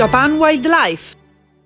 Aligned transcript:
Japan 0.00 0.32
Wildlife. 0.36 1.14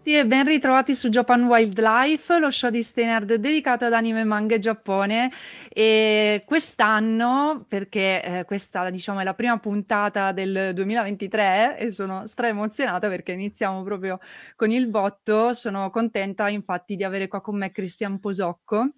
Sì, 0.02 0.18
e 0.18 0.26
ben 0.26 0.44
ritrovati 0.44 0.96
su 0.96 1.08
Japan 1.08 1.44
Wildlife, 1.44 2.40
lo 2.40 2.50
show 2.50 2.68
di 2.68 2.82
Steinerd 2.82 3.34
dedicato 3.34 3.84
ad 3.84 3.92
anime, 3.92 4.24
manga 4.24 4.56
e 4.56 4.58
Giappone. 4.58 5.30
E 5.68 6.42
quest'anno, 6.44 7.64
perché 7.68 8.24
eh, 8.24 8.44
questa 8.44 8.90
diciamo 8.90 9.20
è 9.20 9.22
la 9.22 9.34
prima 9.34 9.56
puntata 9.60 10.32
del 10.32 10.72
2023 10.74 11.78
e 11.78 11.92
sono 11.92 12.26
stra 12.26 12.48
emozionata 12.48 13.08
perché 13.08 13.30
iniziamo 13.30 13.84
proprio 13.84 14.18
con 14.56 14.72
il 14.72 14.88
botto. 14.88 15.54
Sono 15.54 15.88
contenta 15.90 16.48
infatti 16.48 16.96
di 16.96 17.04
avere 17.04 17.28
qua 17.28 17.40
con 17.40 17.56
me 17.56 17.70
Cristian 17.70 18.18
Posocco. 18.18 18.88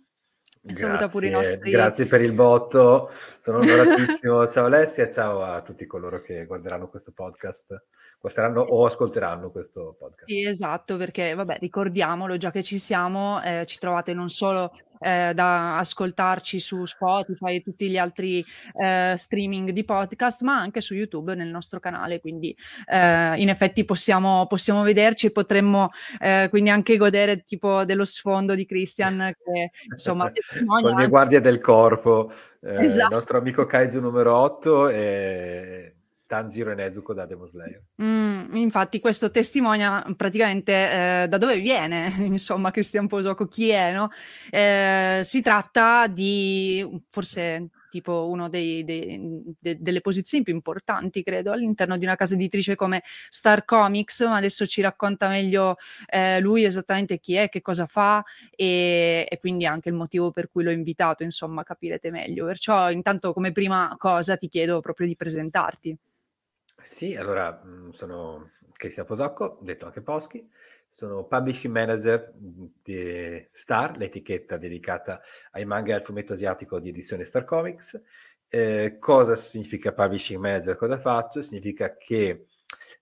Saluta 0.72 1.08
pure 1.08 1.26
i 1.26 1.30
nostri. 1.30 1.70
Grazie 1.70 2.06
per 2.06 2.22
il 2.22 2.32
botto, 2.32 3.10
sono 3.42 3.58
onoratissimo. 3.58 4.46
ciao 4.48 4.64
Alessia 4.64 5.04
e 5.04 5.10
ciao 5.10 5.42
a 5.42 5.60
tutti 5.60 5.84
coloro 5.84 6.22
che 6.22 6.46
guarderanno 6.46 6.88
questo 6.88 7.12
podcast 7.12 7.84
guarderanno 8.20 8.60
o 8.60 8.84
ascolteranno 8.86 9.50
questo 9.50 9.96
podcast. 9.98 10.28
Sì, 10.28 10.44
esatto, 10.44 10.96
perché 10.96 11.34
vabbè, 11.34 11.58
ricordiamolo, 11.60 12.36
già 12.36 12.50
che 12.50 12.62
ci 12.62 12.78
siamo, 12.78 13.42
eh, 13.42 13.64
ci 13.66 13.78
trovate 13.78 14.12
non 14.14 14.28
solo 14.28 14.72
eh, 14.98 15.32
da 15.34 15.78
ascoltarci 15.78 16.58
su 16.58 16.84
Spotify 16.84 17.56
e 17.56 17.62
tutti 17.62 17.88
gli 17.88 17.98
altri 17.98 18.44
eh, 18.80 19.14
streaming 19.16 19.70
di 19.70 19.84
podcast, 19.84 20.42
ma 20.42 20.58
anche 20.58 20.80
su 20.80 20.94
YouTube 20.94 21.34
nel 21.34 21.48
nostro 21.48 21.80
canale. 21.80 22.20
Quindi 22.20 22.56
eh, 22.86 23.34
in 23.36 23.48
effetti 23.48 23.84
possiamo, 23.84 24.46
possiamo 24.46 24.82
vederci 24.82 25.26
e 25.26 25.32
potremmo 25.32 25.90
eh, 26.18 26.48
quindi 26.50 26.70
anche 26.70 26.96
godere 26.96 27.44
tipo 27.44 27.84
dello 27.84 28.04
sfondo 28.04 28.54
di 28.54 28.66
Christian 28.66 29.32
che 29.36 29.70
insomma 29.90 30.30
con 30.82 30.94
le 30.94 31.08
guardie 31.08 31.40
del 31.40 31.60
corpo, 31.60 32.30
eh, 32.62 32.84
esatto. 32.84 33.08
il 33.08 33.14
nostro 33.14 33.38
amico 33.38 33.66
Kaiju 33.66 34.00
numero 34.00 34.34
8 34.36 34.88
e 34.88 35.95
Tanjiro 36.26 36.72
e 36.72 36.74
Nezuko 36.74 37.14
da 37.14 37.24
Demon 37.24 37.48
Slayer. 37.48 37.82
Mm, 38.02 38.54
infatti 38.56 39.00
questo 39.00 39.30
testimonia 39.30 40.04
praticamente 40.16 40.72
eh, 41.22 41.28
da 41.28 41.38
dove 41.38 41.58
viene, 41.60 42.12
insomma, 42.20 42.70
Cristian 42.70 43.06
Posocco, 43.06 43.46
chi 43.46 43.70
è, 43.70 43.92
no? 43.92 44.10
Eh, 44.50 45.20
si 45.22 45.40
tratta 45.42 46.06
di, 46.08 47.02
forse 47.10 47.70
tipo 47.88 48.28
una 48.28 48.48
de, 48.48 48.84
delle 49.58 50.00
posizioni 50.00 50.44
più 50.44 50.52
importanti, 50.52 51.22
credo, 51.22 51.52
all'interno 51.52 51.96
di 51.96 52.04
una 52.04 52.16
casa 52.16 52.34
editrice 52.34 52.74
come 52.74 53.02
Star 53.28 53.64
Comics, 53.64 54.20
ma 54.22 54.36
adesso 54.36 54.66
ci 54.66 54.82
racconta 54.82 55.28
meglio 55.28 55.76
eh, 56.06 56.40
lui 56.40 56.64
esattamente 56.64 57.18
chi 57.18 57.34
è, 57.34 57.48
che 57.48 57.62
cosa 57.62 57.86
fa 57.86 58.22
e, 58.54 59.26
e, 59.28 59.38
quindi 59.38 59.64
anche 59.66 59.88
il 59.88 59.94
motivo 59.94 60.30
per 60.30 60.50
cui 60.50 60.62
l'ho 60.62 60.70
invitato, 60.70 61.22
insomma, 61.22 61.62
capirete 61.62 62.10
meglio. 62.10 62.44
Perciò 62.46 62.90
intanto 62.90 63.32
come 63.32 63.52
prima 63.52 63.94
cosa 63.98 64.36
ti 64.36 64.48
chiedo 64.48 64.80
proprio 64.80 65.06
di 65.06 65.16
presentarti. 65.16 65.96
Sì, 66.86 67.16
allora 67.16 67.60
mhmm, 67.62 67.90
sono 67.90 68.52
Cristian 68.72 69.06
Posocco, 69.06 69.58
detto 69.60 69.86
anche 69.86 70.02
Poschi, 70.02 70.48
sono 70.88 71.24
publishing 71.24 71.74
manager 71.74 72.32
di 72.32 73.44
Star, 73.52 73.96
l'etichetta 73.96 74.56
dedicata 74.56 75.20
ai 75.50 75.64
manga 75.64 75.90
e 75.92 75.94
al 75.96 76.04
fumetto 76.04 76.34
asiatico 76.34 76.78
di 76.78 76.88
edizione 76.90 77.24
Star 77.24 77.44
Comics. 77.44 78.00
Eh, 78.48 78.98
cosa 79.00 79.34
significa 79.34 79.92
publishing 79.92 80.40
manager? 80.40 80.76
Cosa 80.76 81.00
faccio? 81.00 81.42
Significa 81.42 81.96
che 81.96 82.46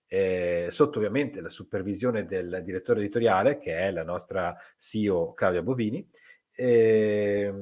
eh, 0.07 0.67
sotto 0.71 0.97
ovviamente 0.97 1.39
la 1.39 1.49
supervisione 1.49 2.25
del 2.25 2.63
direttore 2.65 3.01
editoriale, 3.01 3.59
che 3.59 3.77
è 3.77 3.91
la 3.91 4.03
nostra 4.03 4.55
CEO 4.79 5.33
Claudia 5.35 5.61
Bovini, 5.61 6.09
eh, 6.51 7.53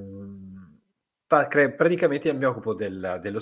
praticamente 1.28 2.32
mi 2.32 2.46
occupo 2.46 2.74
del, 2.74 3.20
dello 3.22 3.42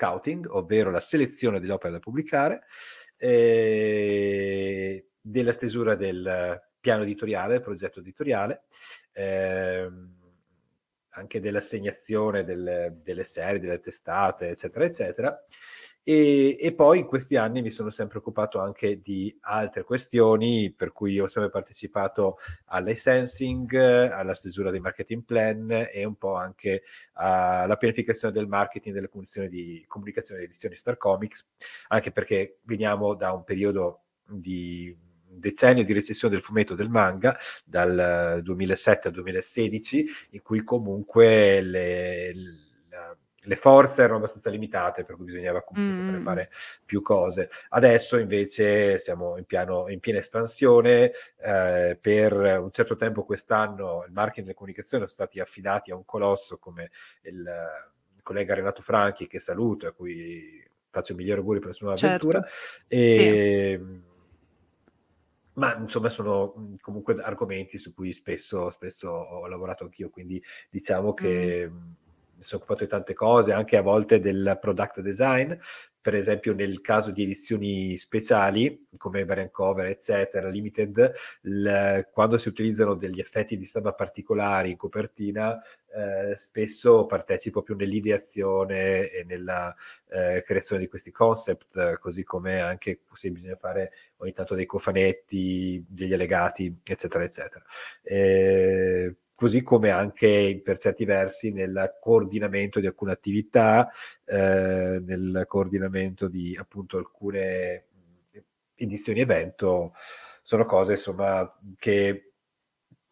Scouting, 0.00 0.46
ovvero 0.48 0.90
la 0.90 1.00
selezione 1.00 1.60
delle 1.60 1.74
opere 1.74 1.92
da 1.92 1.98
pubblicare, 1.98 2.62
eh, 3.18 5.08
della 5.20 5.52
stesura 5.52 5.94
del 5.94 6.58
piano 6.80 7.02
editoriale, 7.02 7.60
progetto 7.60 8.00
editoriale, 8.00 8.62
eh, 9.12 9.90
anche 11.10 11.40
dell'assegnazione 11.40 12.44
delle, 12.44 13.00
delle 13.02 13.24
serie, 13.24 13.60
delle 13.60 13.80
testate, 13.80 14.48
eccetera, 14.48 14.84
eccetera. 14.86 15.44
E, 16.12 16.56
e, 16.58 16.72
poi 16.72 16.98
in 16.98 17.06
questi 17.06 17.36
anni 17.36 17.62
mi 17.62 17.70
sono 17.70 17.88
sempre 17.90 18.18
occupato 18.18 18.58
anche 18.58 19.00
di 19.00 19.32
altre 19.42 19.84
questioni, 19.84 20.74
per 20.76 20.90
cui 20.90 21.20
ho 21.20 21.28
sempre 21.28 21.52
partecipato 21.52 22.38
al 22.64 22.82
licensing, 22.82 23.72
alla 23.74 24.34
stesura 24.34 24.72
dei 24.72 24.80
marketing 24.80 25.22
plan 25.22 25.88
e 25.88 26.04
un 26.04 26.16
po' 26.16 26.34
anche 26.34 26.82
alla 27.12 27.76
pianificazione 27.76 28.34
del 28.34 28.48
marketing 28.48 28.92
delle 28.92 29.08
comunicazioni 29.08 29.48
di, 29.48 29.84
comunicazione 29.86 30.40
di 30.40 30.46
edizioni 30.46 30.74
Star 30.74 30.96
Comics, 30.96 31.46
anche 31.90 32.10
perché 32.10 32.58
veniamo 32.62 33.14
da 33.14 33.30
un 33.30 33.44
periodo 33.44 34.00
di 34.26 34.92
decennio 35.28 35.84
di 35.84 35.92
recessione 35.92 36.34
del 36.34 36.42
fumetto 36.42 36.74
del 36.74 36.88
manga 36.88 37.38
dal 37.64 38.40
2007 38.42 39.06
al 39.06 39.14
2016 39.14 40.06
in 40.30 40.42
cui 40.42 40.64
comunque 40.64 41.60
le, 41.60 42.34
le 42.34 42.69
forze 43.56 44.02
erano 44.02 44.18
abbastanza 44.18 44.50
limitate, 44.50 45.04
per 45.04 45.16
cui 45.16 45.24
bisognava 45.24 45.62
comunque 45.62 46.00
mm. 46.00 46.22
fare 46.22 46.50
più 46.84 47.02
cose. 47.02 47.50
Adesso 47.70 48.18
invece 48.18 48.98
siamo 48.98 49.36
in, 49.36 49.44
piano, 49.44 49.88
in 49.88 50.00
piena 50.00 50.18
espansione, 50.18 51.12
eh, 51.42 51.98
per 52.00 52.32
un 52.32 52.70
certo 52.70 52.96
tempo 52.96 53.24
quest'anno 53.24 54.04
il 54.06 54.12
marketing 54.12 54.46
e 54.46 54.50
la 54.50 54.54
comunicazione 54.54 55.06
sono 55.06 55.14
stati 55.14 55.40
affidati 55.40 55.90
a 55.90 55.96
un 55.96 56.04
colosso 56.04 56.58
come 56.58 56.90
il, 57.22 57.38
il 58.14 58.22
collega 58.22 58.54
Renato 58.54 58.82
Franchi, 58.82 59.26
che 59.26 59.38
saluto, 59.38 59.86
a 59.86 59.92
cui 59.92 60.62
faccio 60.90 61.12
i 61.12 61.16
migliori 61.16 61.38
auguri 61.38 61.58
per 61.60 61.68
la 61.68 61.74
sua 61.74 61.86
nuova 61.86 62.00
certo. 62.00 62.28
avventura. 62.28 62.52
E, 62.88 63.80
sì. 63.82 64.08
Ma 65.52 65.76
insomma 65.76 66.08
sono 66.08 66.76
comunque 66.80 67.20
argomenti 67.20 67.76
su 67.76 67.92
cui 67.92 68.12
spesso, 68.12 68.70
spesso 68.70 69.10
ho 69.10 69.46
lavorato 69.46 69.84
anch'io, 69.84 70.10
quindi 70.10 70.42
diciamo 70.68 71.14
che... 71.14 71.68
Mm 71.70 71.92
mi 72.40 72.46
sono 72.46 72.62
occupato 72.62 72.84
di 72.84 72.90
tante 72.90 73.12
cose, 73.12 73.52
anche 73.52 73.76
a 73.76 73.82
volte 73.82 74.18
del 74.18 74.56
product 74.58 75.00
design, 75.00 75.52
per 76.00 76.14
esempio 76.14 76.54
nel 76.54 76.80
caso 76.80 77.10
di 77.10 77.22
edizioni 77.22 77.98
speciali 77.98 78.86
come 78.96 79.26
variant 79.26 79.50
cover, 79.50 79.84
eccetera, 79.86 80.48
limited, 80.48 81.12
l- 81.42 82.00
quando 82.10 82.38
si 82.38 82.48
utilizzano 82.48 82.94
degli 82.94 83.20
effetti 83.20 83.58
di 83.58 83.66
stampa 83.66 83.92
particolari 83.92 84.70
in 84.70 84.78
copertina, 84.78 85.60
eh, 85.94 86.34
spesso 86.38 87.04
partecipo 87.04 87.60
più 87.60 87.76
nell'ideazione 87.76 89.10
e 89.10 89.24
nella 89.24 89.74
eh, 90.08 90.42
creazione 90.42 90.80
di 90.80 90.88
questi 90.88 91.10
concept, 91.10 91.98
così 91.98 92.24
come 92.24 92.60
anche 92.60 93.00
se 93.12 93.30
bisogna 93.30 93.56
fare 93.56 93.92
ogni 94.18 94.32
tanto 94.32 94.54
dei 94.54 94.64
cofanetti, 94.64 95.84
degli 95.86 96.14
allegati, 96.14 96.74
eccetera, 96.82 97.22
eccetera. 97.22 97.62
Eh, 98.02 99.14
così 99.40 99.62
come 99.62 99.88
anche 99.88 100.60
per 100.62 100.76
certi 100.76 101.06
versi 101.06 101.50
nel 101.50 101.96
coordinamento 101.98 102.78
di 102.78 102.86
alcune 102.86 103.12
attività, 103.12 103.90
eh, 104.26 105.02
nel 105.02 105.44
coordinamento 105.48 106.28
di 106.28 106.54
appunto 106.60 106.98
alcune 106.98 107.86
edizioni 108.74 109.20
evento, 109.20 109.94
sono 110.42 110.66
cose 110.66 110.92
insomma 110.92 111.50
che 111.78 112.32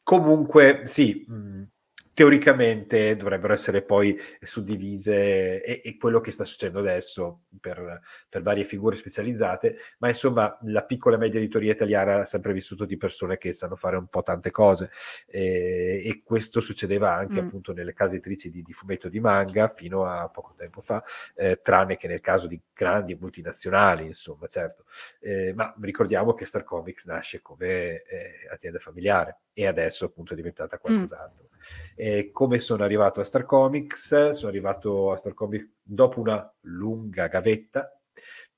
comunque 0.03 0.83
sì. 0.85 1.25
Mh, 1.27 1.63
teoricamente 2.19 3.15
dovrebbero 3.15 3.53
essere 3.53 3.83
poi 3.83 4.19
suddivise 4.41 5.63
e, 5.63 5.83
e 5.85 5.97
quello 5.97 6.19
che 6.19 6.33
sta 6.33 6.43
succedendo 6.43 6.81
adesso 6.81 7.43
per, 7.61 8.01
per, 8.29 8.43
varie 8.43 8.65
figure 8.65 8.97
specializzate, 8.97 9.77
ma 9.99 10.09
insomma 10.09 10.59
la 10.63 10.83
piccola 10.85 11.15
e 11.15 11.19
media 11.21 11.39
editoria 11.39 11.71
italiana 11.71 12.17
ha 12.17 12.25
sempre 12.25 12.53
vissuto 12.53 12.87
di 12.87 12.97
persone 12.97 13.39
che 13.39 13.53
sanno 13.53 13.77
fare 13.77 13.95
un 13.95 14.09
po' 14.09 14.25
tante 14.25 14.51
cose 14.51 14.91
e, 15.29 16.03
e 16.05 16.23
questo 16.25 16.59
succedeva 16.59 17.15
anche 17.15 17.41
mm. 17.41 17.47
appunto 17.47 17.73
nelle 17.73 17.95
case 17.95 18.17
editrici 18.17 18.51
di, 18.51 18.63
di 18.63 18.73
fumetto 18.73 19.09
di 19.09 19.21
manga 19.21 19.73
fino 19.73 20.05
a 20.05 20.29
poco 20.29 20.55
tempo 20.57 20.81
fa, 20.81 21.05
eh, 21.37 21.61
tranne 21.63 21.97
che 21.97 22.09
nel 22.09 22.21
caso 22.21 22.49
di 22.49 22.61
grandi 22.75 23.15
multinazionali, 23.15 24.07
insomma, 24.07 24.49
certo. 24.49 24.87
Eh, 25.21 25.53
ma 25.55 25.73
ricordiamo 25.81 26.35
che 26.35 26.47
Star 26.47 26.65
Comics 26.65 27.05
nasce 27.05 27.41
come 27.41 28.03
eh, 28.03 28.49
azienda 28.51 28.81
familiare 28.81 29.39
e 29.59 29.67
adesso 29.67 30.05
appunto 30.05 30.35
è 30.35 30.37
diventata 30.37 30.77
mm. 30.77 30.81
qualcos'altro. 30.81 31.49
Mm. 31.51 31.57
E 31.97 32.31
come 32.31 32.61
sono 32.61 32.85
arrivato 32.85 33.21
a 33.21 33.25
Star 33.25 33.45
Comics? 33.45 34.31
Sono 34.31 34.51
arrivato 34.51 35.11
a 35.11 35.17
Star 35.17 35.35
Comics 35.35 35.69
dopo 35.83 36.21
una 36.21 36.49
lunga 36.61 37.27
gavetta, 37.27 37.93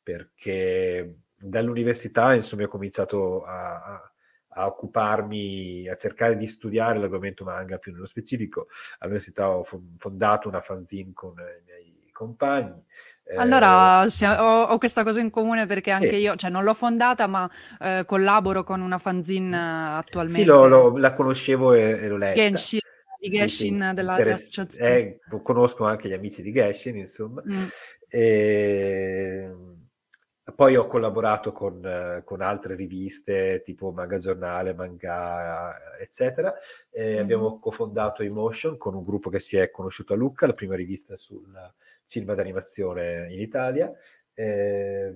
perché 0.03 1.21
dall'università 1.35 2.35
insomma 2.35 2.65
ho 2.65 2.69
cominciato 2.69 3.45
a, 3.45 3.83
a, 3.83 4.13
a 4.49 4.67
occuparmi, 4.67 5.89
a 5.89 5.97
cercare 5.97 6.37
di 6.37 6.47
studiare 6.47 6.99
l'argomento 6.99 7.45
manga 7.45 7.79
più 7.79 7.93
nello 7.93 8.05
specifico. 8.05 8.67
All'università 8.99 9.49
ho 9.49 9.65
fondato 9.65 10.49
una 10.49 10.61
fanzine 10.61 11.13
con 11.15 11.31
i 11.31 11.63
miei 11.65 12.11
compagni, 12.13 12.85
allora, 13.37 14.05
eh, 14.05 14.27
ho, 14.27 14.63
ho, 14.63 14.79
questa 14.79 15.05
cosa 15.05 15.21
in 15.21 15.31
comune 15.31 15.67
perché 15.67 15.91
anche 15.91 16.11
sì. 16.11 16.17
io, 16.17 16.37
cioè 16.37 16.51
non 16.51 16.65
l'ho 16.65 16.75
fondata, 16.75 17.27
ma 17.27 17.51
eh, 17.81 18.05
collaboro 18.07 18.65
con 18.65 18.81
una 18.81 18.99
fanzine 18.99 19.97
attualmente. 19.97 20.41
Sì, 20.41 20.47
lo, 20.47 20.67
lo, 20.67 20.97
la 20.97 21.15
conoscevo 21.15 21.73
e, 21.73 21.81
e 21.81 22.09
l'ho 22.09 22.17
letta. 22.17 22.41
Genshin, 22.41 22.81
di 23.19 23.29
Genshin 23.29 23.79
sì, 23.81 23.89
sì, 23.89 23.95
della 23.95 24.13
interess- 24.13 24.79
eh, 24.79 25.21
conosco 25.43 25.85
anche 25.85 26.09
gli 26.09 26.13
amici 26.13 26.43
di 26.43 26.53
Genshin, 26.53 26.97
insomma. 26.97 27.43
Mm. 27.47 27.67
E... 28.09 29.51
Poi 30.55 30.77
ho 30.77 30.87
collaborato 30.87 31.53
con, 31.53 32.23
con, 32.25 32.41
altre 32.41 32.75
riviste 32.75 33.63
tipo 33.65 33.91
Manga 33.91 34.19
Giornale, 34.19 34.75
Manga, 34.75 35.99
eccetera. 35.99 36.55
Mm. 36.99 37.19
Abbiamo 37.19 37.59
cofondato 37.59 38.23
Emotion 38.23 38.77
con 38.77 38.95
un 38.95 39.03
gruppo 39.03 39.31
che 39.31 39.41
si 39.41 39.57
è 39.57 39.71
conosciuto 39.71 40.13
a 40.13 40.17
Lucca, 40.17 40.47
la 40.47 40.55
prima 40.55 40.77
rivista 40.77 41.17
sul 41.17 41.51
cinema 42.05 42.35
d'animazione 42.35 43.33
in 43.33 43.41
Italia. 43.41 43.93
Eh? 44.35 45.15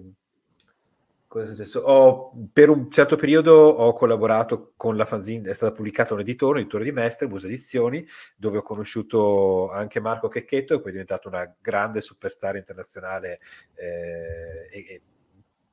Ho, 1.83 2.33
per 2.53 2.69
un 2.69 2.89
certo 2.93 3.17
periodo 3.17 3.53
ho 3.53 3.93
collaborato 3.93 4.73
con 4.77 4.97
la 4.97 5.05
fanzine, 5.05 5.51
è 5.51 5.53
stata 5.53 5.73
pubblicata 5.73 6.15
un 6.15 6.21
editore, 6.21 6.59
un 6.59 6.61
editore 6.61 6.85
di 6.85 6.93
Mestre, 6.93 7.27
Bus 7.27 7.43
Edizioni, 7.43 8.07
dove 8.37 8.59
ho 8.59 8.63
conosciuto 8.63 9.69
anche 9.73 9.99
Marco 9.99 10.29
Checchetto, 10.29 10.75
e 10.75 10.79
poi 10.79 10.91
è 10.91 10.93
diventato 10.93 11.27
una 11.27 11.53
grande 11.61 12.03
superstar 12.03 12.55
internazionale, 12.55 13.41
eh, 13.75 14.69
e 14.71 15.03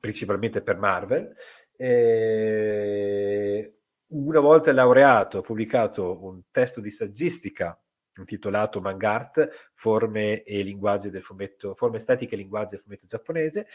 principalmente 0.02 0.62
per 0.62 0.78
Marvel. 0.78 1.32
E 1.76 3.76
una 4.08 4.40
volta 4.40 4.72
laureato, 4.72 5.38
ho 5.38 5.42
pubblicato 5.42 6.24
un 6.24 6.42
testo 6.50 6.80
di 6.80 6.90
saggistica 6.90 7.80
intitolato 8.16 8.80
Mangart, 8.80 9.70
forme 9.74 10.42
e 10.42 10.62
linguaggi 10.62 11.08
del 11.08 11.22
fumetto, 11.22 11.76
forme 11.76 11.98
estetiche 11.98 12.34
e 12.34 12.38
linguaggi 12.38 12.74
del 12.74 12.82
fumetto 12.82 13.06
giapponese 13.06 13.68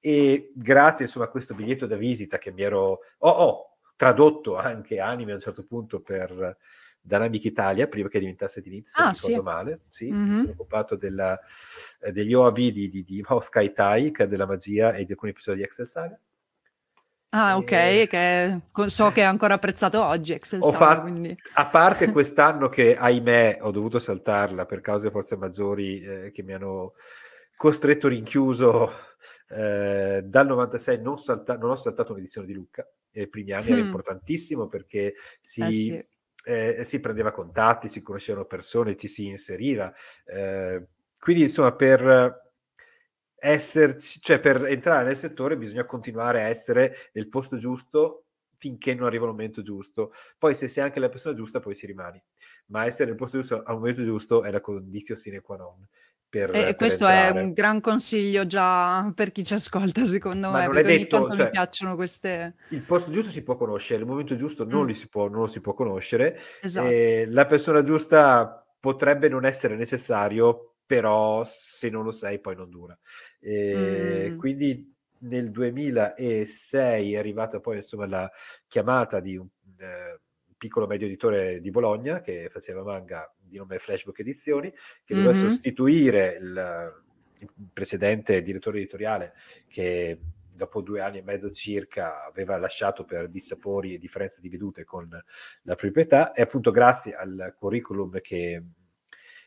e 0.00 0.52
grazie 0.54 1.04
insomma 1.04 1.26
a 1.26 1.28
questo 1.28 1.54
biglietto 1.54 1.86
da 1.86 1.96
visita 1.96 2.38
che 2.38 2.50
mi 2.50 2.62
ero 2.62 3.00
ho, 3.18 3.28
ho 3.28 3.76
tradotto 3.94 4.56
anche 4.56 4.98
anime 4.98 5.32
a 5.32 5.34
un 5.36 5.40
certo 5.40 5.64
punto 5.64 6.00
per 6.00 6.56
Dynamic 7.06 7.44
Italia 7.44 7.86
prima 7.86 8.08
che 8.08 8.18
diventasse 8.18 8.62
di 8.62 8.70
Nizza, 8.70 9.08
ah, 9.08 9.12
se 9.12 9.28
ricordo 9.28 9.50
sì. 9.50 9.54
male, 9.54 9.80
sì, 9.90 10.10
mm-hmm. 10.10 10.30
mi 10.30 10.36
sono 10.38 10.50
occupato 10.52 10.96
della, 10.96 11.38
eh, 12.00 12.12
degli 12.12 12.32
OAV 12.32 12.54
di, 12.54 12.88
di, 12.88 13.04
di 13.04 13.24
Sky 13.40 13.72
Tai, 13.72 14.10
che 14.10 14.24
è 14.24 14.28
della 14.28 14.46
magia 14.46 14.94
e 14.94 15.04
di 15.04 15.12
alcuni 15.12 15.32
episodi 15.32 15.58
di 15.58 15.64
Excel 15.64 15.86
Saga 15.86 16.18
Ah, 17.36 17.56
ok, 17.56 17.72
e... 17.72 18.06
che 18.08 18.60
so 18.88 19.10
che 19.10 19.22
è 19.22 19.24
ancora 19.24 19.54
apprezzato 19.54 20.04
oggi 20.04 20.32
Excel 20.34 20.60
ho 20.62 20.70
fatto, 20.70 21.00
quindi... 21.02 21.36
A 21.54 21.66
parte 21.66 22.12
quest'anno 22.12 22.68
che, 22.68 22.96
ahimè, 22.96 23.58
ho 23.60 23.72
dovuto 23.72 23.98
saltarla 23.98 24.66
per 24.66 24.80
cause 24.80 25.10
forze 25.10 25.36
maggiori 25.36 26.00
eh, 26.00 26.30
che 26.32 26.44
mi 26.44 26.52
hanno 26.52 26.92
costretto 27.56 28.06
rinchiuso 28.06 28.92
eh, 29.48 30.22
dal 30.24 30.46
96, 30.46 31.02
non, 31.02 31.18
salta- 31.18 31.56
non, 31.56 31.70
ho 31.70 31.76
saltato 31.76 32.12
un'edizione 32.12 32.46
di 32.46 32.52
Lucca. 32.52 32.88
Nei 33.10 33.26
primi 33.26 33.50
anni 33.50 33.70
mm. 33.70 33.72
era 33.72 33.80
importantissimo 33.80 34.68
perché 34.68 35.14
si... 35.42 35.60
Eh 35.60 35.72
sì. 35.72 36.06
Eh, 36.46 36.84
si 36.84 37.00
prendeva 37.00 37.32
contatti, 37.32 37.88
si 37.88 38.02
conoscevano 38.02 38.44
persone, 38.44 38.96
ci 38.96 39.08
si 39.08 39.26
inseriva. 39.26 39.92
Eh, 40.24 40.86
quindi, 41.18 41.42
insomma, 41.44 41.72
per 41.74 42.42
esserci, 43.36 44.20
cioè 44.20 44.40
per 44.40 44.64
entrare 44.66 45.04
nel 45.04 45.16
settore 45.16 45.56
bisogna 45.56 45.84
continuare 45.84 46.42
a 46.42 46.48
essere 46.48 47.10
nel 47.12 47.28
posto 47.28 47.56
giusto 47.58 48.26
finché 48.56 48.94
non 48.94 49.06
arriva 49.06 49.24
il 49.26 49.30
momento 49.32 49.62
giusto. 49.62 50.12
Poi 50.38 50.54
se 50.54 50.68
sei 50.68 50.84
anche 50.84 51.00
la 51.00 51.08
persona 51.10 51.34
giusta, 51.34 51.60
poi 51.60 51.74
si 51.74 51.86
rimane. 51.86 52.24
Ma 52.66 52.86
essere 52.86 53.08
nel 53.10 53.18
posto 53.18 53.38
giusto 53.40 53.62
al 53.62 53.74
momento 53.76 54.02
giusto 54.04 54.42
è 54.44 54.50
la 54.50 54.60
condizione 54.60 55.20
sine 55.20 55.40
qua 55.40 55.56
non. 55.56 55.86
Per, 56.34 56.50
e 56.50 56.64
per 56.64 56.74
questo 56.74 57.06
entrare. 57.06 57.38
è 57.38 57.42
un 57.44 57.52
gran 57.52 57.80
consiglio 57.80 58.44
già 58.44 59.08
per 59.14 59.30
chi 59.30 59.44
ci 59.44 59.54
ascolta, 59.54 60.04
secondo 60.04 60.50
Ma 60.50 60.58
me, 60.58 60.66
non 60.66 60.76
è 60.78 60.82
detto, 60.82 61.22
ogni 61.22 61.36
cioè, 61.36 61.44
mi 61.44 61.50
piacciono 61.52 61.94
queste... 61.94 62.56
Il 62.70 62.82
posto 62.82 63.12
giusto 63.12 63.30
si 63.30 63.44
può 63.44 63.56
conoscere, 63.56 64.00
il 64.00 64.08
momento 64.08 64.34
giusto 64.34 64.64
non, 64.64 64.86
mm. 64.86 64.90
si 64.90 65.08
può, 65.08 65.28
non 65.28 65.42
lo 65.42 65.46
si 65.46 65.60
può 65.60 65.74
conoscere. 65.74 66.40
Esatto. 66.60 66.90
la 67.28 67.46
persona 67.46 67.84
giusta 67.84 68.66
potrebbe 68.80 69.28
non 69.28 69.44
essere 69.44 69.76
necessario, 69.76 70.74
però 70.84 71.44
se 71.46 71.88
non 71.88 72.02
lo 72.02 72.10
sei 72.10 72.40
poi 72.40 72.56
non 72.56 72.68
dura. 72.68 72.98
E 73.38 74.30
mm. 74.32 74.36
Quindi 74.36 74.92
nel 75.18 75.52
2006 75.52 77.14
è 77.14 77.16
arrivata 77.16 77.60
poi 77.60 77.76
insomma 77.76 78.08
la 78.08 78.28
chiamata 78.66 79.20
di 79.20 79.34
eh, 79.36 80.20
piccolo 80.56 80.86
medio 80.86 81.06
editore 81.06 81.60
di 81.60 81.70
Bologna 81.70 82.20
che 82.20 82.48
faceva 82.50 82.82
manga 82.82 83.32
di 83.38 83.56
nome 83.56 83.78
Flashbook 83.78 84.18
Edizioni, 84.18 84.70
che 85.04 85.14
mm-hmm. 85.14 85.24
doveva 85.24 85.48
sostituire 85.48 86.38
il, 86.40 87.02
il 87.38 87.50
precedente 87.72 88.42
direttore 88.42 88.78
editoriale 88.78 89.34
che 89.68 90.18
dopo 90.54 90.80
due 90.80 91.00
anni 91.00 91.18
e 91.18 91.22
mezzo 91.22 91.50
circa 91.50 92.24
aveva 92.24 92.56
lasciato 92.56 93.04
per 93.04 93.28
dissapori 93.28 93.94
e 93.94 93.98
differenze 93.98 94.40
di 94.40 94.48
vedute 94.48 94.84
con 94.84 95.08
la 95.62 95.74
proprietà 95.74 96.32
e 96.32 96.42
appunto 96.42 96.70
grazie 96.70 97.14
al 97.14 97.54
curriculum 97.58 98.20
che 98.20 98.62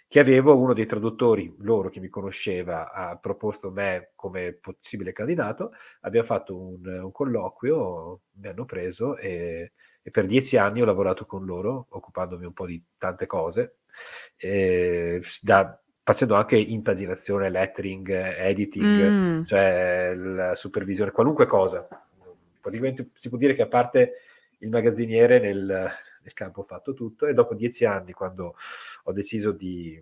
che 0.10 0.20
avevo, 0.20 0.58
uno 0.58 0.74
dei 0.74 0.86
traduttori, 0.86 1.54
loro 1.60 1.90
che 1.90 2.00
mi 2.00 2.08
conosceva, 2.08 2.94
ha 2.94 3.18
proposto 3.18 3.72
me 3.72 4.12
come 4.16 4.54
possibile 4.54 5.12
candidato, 5.12 5.74
abbiamo 6.02 6.26
fatto 6.26 6.58
un, 6.58 6.88
un 6.88 7.12
colloquio, 7.12 8.22
mi 8.36 8.48
hanno 8.48 8.64
preso 8.64 9.18
e, 9.18 9.74
e, 10.08 10.12
per 10.12 10.26
dieci 10.26 10.56
anni 10.56 10.82
ho 10.82 10.86
lavorato 10.86 11.26
con 11.26 11.44
loro, 11.44 11.88
occupandomi 11.90 12.46
un 12.46 12.54
po' 12.54 12.66
di 12.66 12.82
tante 12.98 13.26
cose, 13.26 13.80
e, 14.38 15.22
da, 15.42 15.78
facendo 16.02 16.36
anche 16.36 16.56
impaginazione, 16.56 17.50
lettering, 17.50 18.10
editing, 18.10 19.10
mm. 19.10 19.44
cioè 19.44 20.14
la 20.16 20.56
supervisione, 20.56 21.12
qualunque 21.12 21.46
cosa. 21.46 21.86
Praticamente 22.62 23.10
si 23.16 23.28
può 23.28 23.38
dire 23.38 23.54
che 23.54 23.64
a 23.64 23.68
parte 23.68 24.14
il 24.60 24.70
magazziniere 24.70 25.42
nel, 25.42 25.66
nel 25.66 26.34
campo 26.34 26.62
ho 26.62 26.66
fatto 26.66 26.94
tutto 26.94 27.28
e 27.28 27.34
dopo 27.34 27.54
dieci 27.54 27.84
anni, 27.84 28.14
quando 28.14 28.56
ho 29.04 29.12
deciso 29.12 29.52
di, 29.52 30.02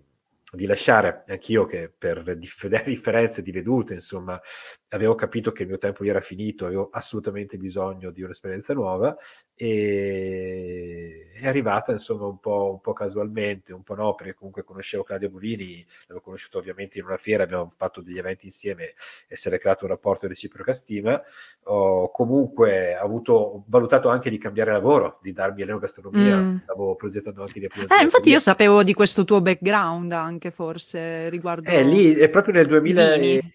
di 0.56 0.66
lasciare 0.66 1.24
anch'io 1.28 1.66
che 1.66 1.92
per 1.96 2.36
differenze 2.36 3.42
di 3.42 3.52
vedute, 3.52 3.94
insomma, 3.94 4.40
avevo 4.88 5.14
capito 5.14 5.52
che 5.52 5.62
il 5.62 5.68
mio 5.68 5.78
tempo 5.78 6.02
era 6.04 6.20
finito, 6.20 6.66
avevo 6.66 6.88
assolutamente 6.90 7.56
bisogno 7.56 8.10
di 8.10 8.22
un'esperienza 8.22 8.74
nuova 8.74 9.16
e 9.54 11.25
è 11.40 11.46
arrivata 11.46 11.92
insomma 11.92 12.26
un 12.26 12.38
po', 12.38 12.72
un 12.72 12.80
po', 12.80 12.92
casualmente, 12.92 13.72
un 13.72 13.82
po' 13.82 13.94
no, 13.94 14.14
perché 14.14 14.34
comunque 14.34 14.64
conoscevo 14.64 15.02
Claudio 15.02 15.30
Bovini, 15.30 15.84
l'avevo 16.02 16.20
conosciuto 16.20 16.58
ovviamente 16.58 16.98
in 16.98 17.04
una 17.04 17.16
fiera, 17.16 17.44
abbiamo 17.44 17.72
fatto 17.76 18.00
degli 18.00 18.18
eventi 18.18 18.46
insieme 18.46 18.94
e 19.28 19.36
si 19.36 19.48
era 19.48 19.58
creato 19.58 19.84
un 19.84 19.90
rapporto 19.90 20.26
di 20.26 20.32
reciproca 20.32 20.72
stima. 20.72 21.20
Ho 21.64 22.10
comunque 22.10 22.94
avuto, 22.94 23.64
valutato 23.66 24.08
anche 24.08 24.30
di 24.30 24.38
cambiare 24.38 24.72
lavoro, 24.72 25.18
di 25.22 25.32
darmi 25.32 25.62
all'enogastronomia, 25.62 26.36
mm. 26.36 26.56
stavo 26.62 26.94
progettando 26.94 27.42
anche 27.42 27.60
di 27.60 27.66
aprire. 27.66 27.88
Eh, 27.98 28.02
infatti 28.02 28.30
io 28.30 28.38
sapevo 28.38 28.82
di 28.82 28.94
questo 28.94 29.24
tuo 29.24 29.40
background 29.40 30.12
anche 30.12 30.50
forse 30.50 31.28
riguardo... 31.28 31.68
Eh, 31.68 31.82
lì 31.82 32.14
è 32.14 32.28
proprio 32.28 32.54
nel 32.54 32.66
2000... 32.66 33.16
Vini 33.16 33.54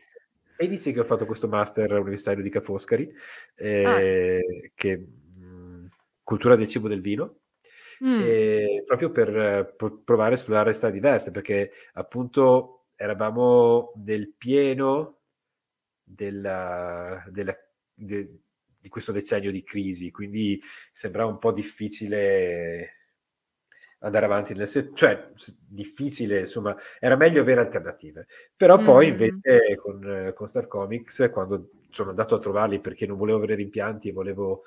2016 0.61 0.93
che 0.93 0.99
ho 0.99 1.03
fatto 1.03 1.25
questo 1.25 1.47
master 1.47 1.91
universitario 1.93 2.43
di 2.43 2.49
Ca' 2.49 2.61
Foscari, 2.61 3.11
eh, 3.55 3.85
ah. 3.85 4.69
che 4.75 4.97
mh, 4.97 5.87
cultura 6.23 6.55
del 6.55 6.67
cibo 6.67 6.87
del 6.87 7.01
vino. 7.01 7.37
Mm. 8.03 8.85
proprio 8.85 9.11
per 9.11 9.75
provare 10.03 10.31
a 10.31 10.35
esplorare 10.35 10.73
strade 10.73 10.93
diverse, 10.93 11.31
perché 11.31 11.71
appunto 11.93 12.85
eravamo 12.95 13.93
nel 14.03 14.33
pieno 14.37 15.19
della, 16.03 17.23
della, 17.29 17.55
de, 17.93 18.39
di 18.79 18.89
questo 18.89 19.11
decennio 19.11 19.51
di 19.51 19.63
crisi, 19.63 20.11
quindi 20.11 20.61
sembrava 20.91 21.29
un 21.29 21.39
po' 21.39 21.51
difficile 21.51 22.95
andare 24.03 24.25
avanti 24.25 24.53
nel 24.53 24.67
senso, 24.67 24.93
cioè 24.93 25.29
difficile, 25.67 26.39
insomma, 26.39 26.75
era 26.99 27.15
meglio 27.15 27.41
avere 27.41 27.61
alternative. 27.61 28.27
Però 28.55 28.79
mm. 28.79 28.83
poi 28.83 29.07
invece 29.07 29.75
con, 29.75 30.31
con 30.35 30.47
Star 30.47 30.67
Comics, 30.67 31.29
quando 31.31 31.69
sono 31.89 32.09
andato 32.09 32.35
a 32.35 32.39
trovarli 32.39 32.79
perché 32.79 33.05
non 33.05 33.17
volevo 33.17 33.37
avere 33.37 33.55
rimpianti 33.55 34.09
e 34.09 34.13
volevo 34.13 34.63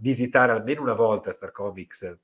visitare 0.00 0.52
almeno 0.52 0.82
una 0.82 0.94
volta 0.94 1.32
Star 1.32 1.50
Comics, 1.50 2.16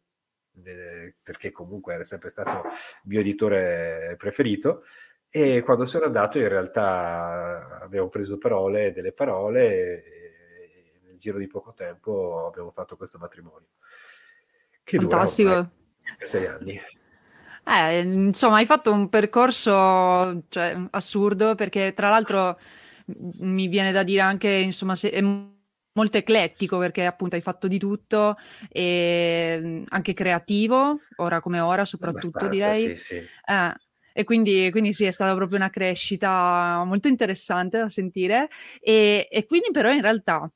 eh, 0.65 1.15
perché 1.23 1.51
comunque 1.51 1.95
era 1.95 2.05
sempre 2.05 2.31
stato 2.31 2.69
il 2.69 2.75
mio 3.05 3.21
editore 3.21 4.15
preferito, 4.19 4.85
e 5.31 5.63
quando 5.63 5.87
sono 5.87 6.05
andato 6.05 6.39
in 6.39 6.49
realtà 6.49 7.81
avevo 7.83 8.09
preso 8.09 8.37
parole, 8.37 8.93
delle 8.93 9.13
parole, 9.13 9.65
e, 9.65 10.05
e 10.05 11.01
nel 11.07 11.17
giro 11.17 11.39
di 11.39 11.47
poco 11.47 11.73
tempo 11.73 12.47
abbiamo 12.49 12.71
fatto 12.71 12.97
questo 12.97 13.19
matrimonio. 13.19 13.69
Che 14.85 14.99
Fantastico. 14.99 15.71
sei 16.19 16.47
anni. 16.47 16.81
Eh, 17.65 18.01
insomma, 18.01 18.57
hai 18.57 18.67
fatto 18.67 18.93
un 18.93 19.09
percorso 19.09 20.43
cioè, 20.49 20.77
assurdo 20.91 21.55
perché 21.55 21.95
tra 21.95 22.11
l'altro 22.11 22.59
mi 23.07 23.69
viene 23.69 23.93
da 23.93 24.03
dire 24.03 24.21
anche, 24.21 24.49
insomma, 24.51 24.97
se, 24.97 25.09
molto 25.95 26.17
eclettico 26.17 26.79
perché 26.79 27.05
appunto 27.05 27.37
hai 27.37 27.43
fatto 27.43 27.69
di 27.69 27.79
tutto 27.79 28.37
e 28.69 29.85
anche 29.89 30.15
creativo, 30.15 31.01
ora 31.17 31.41
come 31.41 31.61
ora 31.61 31.85
soprattutto 31.85 32.49
direi. 32.49 32.97
Sì, 32.97 32.97
sì. 32.97 33.15
Eh, 33.17 33.75
e 34.15 34.25
quindi, 34.25 34.71
quindi, 34.71 34.93
sì, 34.93 35.07
è 35.07 35.11
stata 35.11 35.35
proprio 35.35 35.57
una 35.57 35.71
crescita 35.71 36.83
molto 36.85 37.09
interessante 37.09 37.79
da 37.79 37.89
sentire. 37.89 38.49
E, 38.81 39.27
e 39.31 39.47
quindi, 39.47 39.71
però, 39.73 39.91
in 39.91 40.03
realtà, 40.03 40.51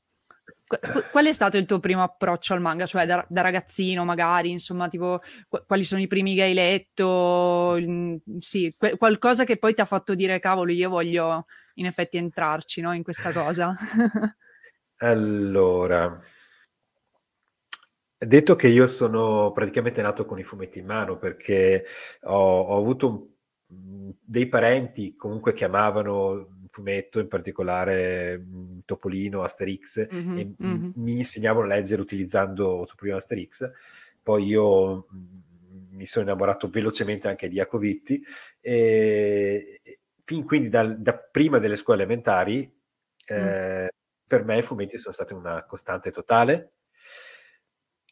qual 1.11 1.25
è 1.25 1.33
stato 1.33 1.57
il 1.57 1.65
tuo 1.65 1.79
primo 1.79 2.03
approccio 2.03 2.53
al 2.53 2.61
manga? 2.61 2.85
Cioè, 2.85 3.07
da, 3.07 3.25
da 3.27 3.41
ragazzino, 3.41 4.05
magari, 4.05 4.51
insomma, 4.51 4.87
tipo, 4.87 5.21
quali 5.65 5.83
sono 5.83 6.01
i 6.01 6.07
primi 6.07 6.35
che 6.35 6.43
hai 6.43 6.53
letto? 6.53 7.79
Sì, 8.39 8.75
qualcosa 8.97 9.43
che 9.43 9.57
poi 9.57 9.73
ti 9.73 9.81
ha 9.81 9.85
fatto 9.85 10.13
dire, 10.13 10.39
cavolo, 10.39 10.71
io 10.71 10.89
voglio 10.89 11.45
in 11.75 11.87
effetti 11.87 12.17
entrarci, 12.17 12.81
no, 12.81 12.93
in 12.93 13.01
questa 13.01 13.31
cosa. 13.31 13.75
allora, 14.97 16.21
detto 18.17 18.55
che 18.55 18.67
io 18.67 18.87
sono 18.87 19.51
praticamente 19.51 20.01
nato 20.01 20.25
con 20.25 20.39
i 20.39 20.43
fumetti 20.43 20.79
in 20.79 20.85
mano 20.85 21.17
perché 21.17 21.85
ho, 22.21 22.59
ho 22.61 22.77
avuto 22.77 23.07
un 23.07 23.27
dei 23.67 24.47
parenti 24.47 25.15
comunque 25.15 25.53
chiamavano 25.53 26.33
il 26.33 26.67
fumetto, 26.71 27.19
in 27.19 27.27
particolare 27.27 28.45
Topolino, 28.85 29.43
Asterix, 29.43 30.07
mm-hmm, 30.13 30.37
e 30.37 30.53
mm-hmm. 30.63 30.91
mi 30.95 31.17
insegnavano 31.17 31.65
a 31.65 31.75
leggere 31.75 32.01
utilizzando 32.01 32.85
Topolino 32.87 33.17
Asterix. 33.17 33.69
Poi 34.21 34.45
io 34.45 35.07
mi 35.91 36.05
sono 36.05 36.25
innamorato 36.25 36.69
velocemente 36.69 37.27
anche 37.27 37.49
di 37.49 37.55
Jacovitti 37.55 38.23
e 38.59 39.81
fin 40.23 40.43
quindi 40.45 40.69
dal, 40.69 40.99
da 40.99 41.17
prima 41.17 41.57
delle 41.59 41.75
scuole 41.75 42.03
elementari 42.03 42.71
eh, 43.25 43.83
mm. 43.83 43.87
Per 44.27 44.43
me 44.43 44.57
i 44.57 44.63
fumetti 44.63 44.99
sono 44.99 45.13
stati 45.13 45.33
una 45.33 45.63
costante 45.65 46.11
totale. 46.11 46.73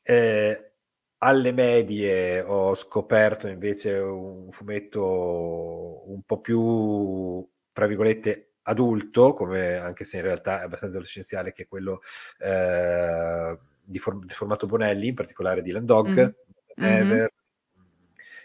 Eh, 0.02 0.72
alle 1.18 1.52
medie 1.52 2.42
ho 2.42 2.76
scoperto 2.76 3.48
invece 3.48 3.94
un 3.98 4.52
fumetto 4.52 6.10
un 6.10 6.22
po' 6.24 6.40
più, 6.40 7.48
tra 7.72 7.88
virgolette, 7.88 8.54
adulto, 8.64 9.34
come, 9.34 9.76
anche 9.76 10.06
se 10.06 10.18
in 10.18 10.24
realtà 10.24 10.62
è 10.62 10.64
abbastanza 10.64 10.96
adolescenziale, 10.96 11.52
che 11.52 11.64
è 11.64 11.68
quello 11.68 12.02
eh, 12.40 13.58
di, 13.82 14.00
for- 14.00 14.26
di, 14.26 14.34
formato 14.34 14.68
Bonelli, 14.68 15.08
in 15.08 15.16
particolare 15.16 15.62
di 15.62 15.72
Landog, 15.72 16.10
mm. 16.10 16.30
Never, 16.76 17.18
mm-hmm. 17.18 17.26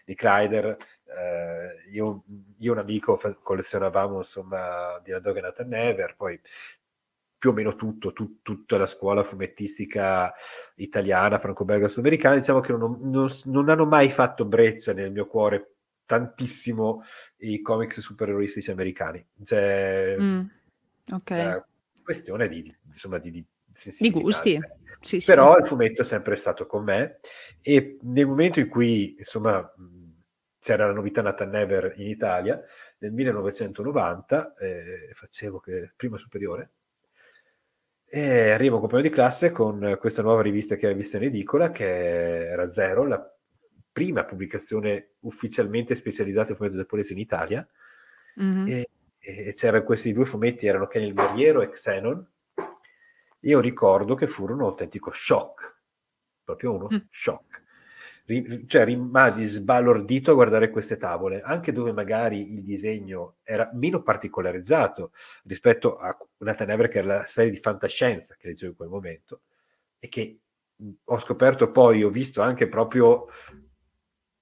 di 0.05 0.15
Kreider. 0.15 0.77
Eh, 1.05 1.91
io, 1.91 2.25
io, 2.59 2.71
e 2.71 2.73
un 2.73 2.79
amico 2.79 3.21
collezionavamo 3.43 4.19
insomma 4.19 5.01
di 5.03 5.11
Landog 5.11 5.37
e 5.37 5.41
Nathan 5.41 5.69
Never, 5.69 6.15
poi 6.17 6.41
più 7.41 7.51
o 7.51 7.53
meno 7.55 7.75
tutto, 7.75 8.13
tu, 8.13 8.41
tutta 8.43 8.77
la 8.77 8.85
scuola 8.85 9.25
fumettistica 9.25 10.31
italiana, 10.75 11.39
franco-belga, 11.39 11.89
sudamericana, 11.89 12.37
diciamo 12.37 12.61
che 12.61 12.73
non, 12.73 12.99
non, 13.01 13.35
non, 13.45 13.71
hanno 13.71 13.87
mai 13.87 14.11
fatto 14.11 14.45
breccia 14.45 14.93
nel 14.93 15.11
mio 15.11 15.27
cuore 15.27 15.77
tantissimo 16.05 17.03
i 17.39 17.63
comics 17.63 18.01
supereroristici 18.01 18.71
americani. 18.71 19.27
Cioè, 19.43 20.17
mm, 20.21 20.41
ok. 21.13 21.31
Eh, 21.31 21.65
questione 22.03 22.47
di, 22.47 22.77
insomma, 22.91 23.17
di, 23.17 23.31
di, 23.31 23.45
di 23.99 24.11
gusti. 24.11 24.61
Sì, 25.01 25.23
Però 25.25 25.55
sì. 25.55 25.61
il 25.61 25.67
fumetto 25.67 26.03
è 26.03 26.05
sempre 26.05 26.37
stato 26.37 26.67
con 26.67 26.85
me 26.85 27.21
e 27.63 27.97
nel 28.03 28.27
momento 28.27 28.61
in 28.61 28.69
cui, 28.69 29.15
insomma, 29.17 29.67
c'era 30.61 30.87
la 30.87 30.93
novità 30.93 31.23
Nathan 31.23 31.49
Never 31.49 31.95
in 31.97 32.07
Italia, 32.07 32.63
nel 32.99 33.13
1990, 33.13 34.57
eh, 34.59 35.11
facevo 35.15 35.59
che 35.59 35.95
prima 35.97 36.19
superiore, 36.19 36.73
e 38.13 38.51
arrivo 38.51 38.75
un 38.75 38.81
compagno 38.81 39.03
di 39.03 39.11
classe 39.11 39.53
con 39.53 39.97
questa 40.01 40.21
nuova 40.21 40.43
rivista 40.43 40.75
che 40.75 40.89
hai 40.89 40.95
visto 40.95 41.17
in 41.17 41.23
edicola, 41.23 41.71
che 41.71 42.49
era 42.49 42.69
Zero, 42.73 43.07
la 43.07 43.25
prima 43.93 44.25
pubblicazione 44.25 45.13
ufficialmente 45.21 45.95
specializzata 45.95 46.51
in 46.51 46.57
fumetto 46.57 46.77
giapponese 46.77 47.13
in 47.13 47.21
Italia. 47.21 47.67
Mm-hmm. 48.43 48.67
E, 48.67 48.89
e, 49.21 49.53
c'erano 49.53 49.85
questi 49.85 50.13
due 50.13 50.25
fumetti, 50.25 50.67
erano 50.67 50.89
Ken 50.89 51.03
il 51.03 51.15
Guerriero 51.15 51.63
e 51.63 51.71
Xenon. 51.71 52.29
Io 53.43 53.61
ricordo 53.61 54.17
che 54.17 54.27
furono 54.27 54.65
un 54.65 54.71
autentico 54.71 55.13
shock, 55.13 55.79
proprio 56.43 56.75
uno 56.75 56.89
mm. 56.93 56.99
shock 57.11 57.63
cioè 58.67 58.85
rimasi 58.85 59.45
sbalordito 59.45 60.31
a 60.31 60.35
guardare 60.35 60.71
queste 60.71 60.97
tavole, 60.97 61.43
anche 61.43 61.73
dove 61.73 61.93
magari 61.93 62.53
il 62.53 62.63
disegno 62.63 63.37
era 63.43 63.69
meno 63.73 64.03
particolarizzato 64.03 65.13
rispetto 65.45 65.99
a 65.99 66.17
una 66.39 66.55
Tenebra 66.55 66.89
che 66.89 66.99
era 66.99 67.19
la 67.19 67.25
serie 67.27 67.51
di 67.51 67.59
fantascienza 67.59 68.37
che 68.39 68.49
leggevo 68.49 68.71
in 68.71 68.77
quel 68.77 68.89
momento 68.89 69.41
e 69.99 70.09
che 70.09 70.39
ho 71.05 71.19
scoperto 71.19 71.71
poi, 71.71 72.03
ho 72.03 72.11
visto 72.11 72.41
anche 72.41 72.69
proprio 72.69 73.27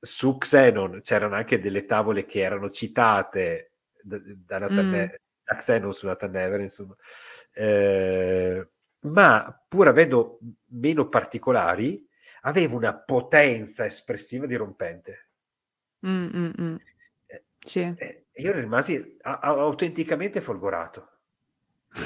su 0.00 0.38
Xenon, 0.38 1.00
c'erano 1.02 1.34
anche 1.34 1.58
delle 1.58 1.84
tavole 1.84 2.26
che 2.26 2.40
erano 2.40 2.70
citate 2.70 3.72
da, 4.02 4.18
da, 4.22 4.58
Nathan 4.58 4.86
mm. 4.86 5.14
da 5.44 5.56
Xenon 5.56 5.92
su 5.92 6.06
Nathan 6.06 6.30
Never, 6.30 6.60
insomma. 6.60 6.94
Eh, 7.52 8.68
ma 9.00 9.64
pur 9.68 9.88
avendo 9.88 10.38
meno 10.66 11.08
particolari, 11.08 12.07
aveva 12.42 12.76
una 12.76 12.94
potenza 12.94 13.84
espressiva 13.84 14.46
dirompente. 14.46 15.26
Mm, 16.06 16.28
mm, 16.34 16.50
mm. 16.60 16.76
Eh, 17.26 17.44
sì. 17.58 17.80
E 17.96 18.26
io 18.34 18.52
rimasi 18.52 19.16
a- 19.22 19.38
a- 19.38 19.48
autenticamente 19.48 20.40
folgorato. 20.40 21.08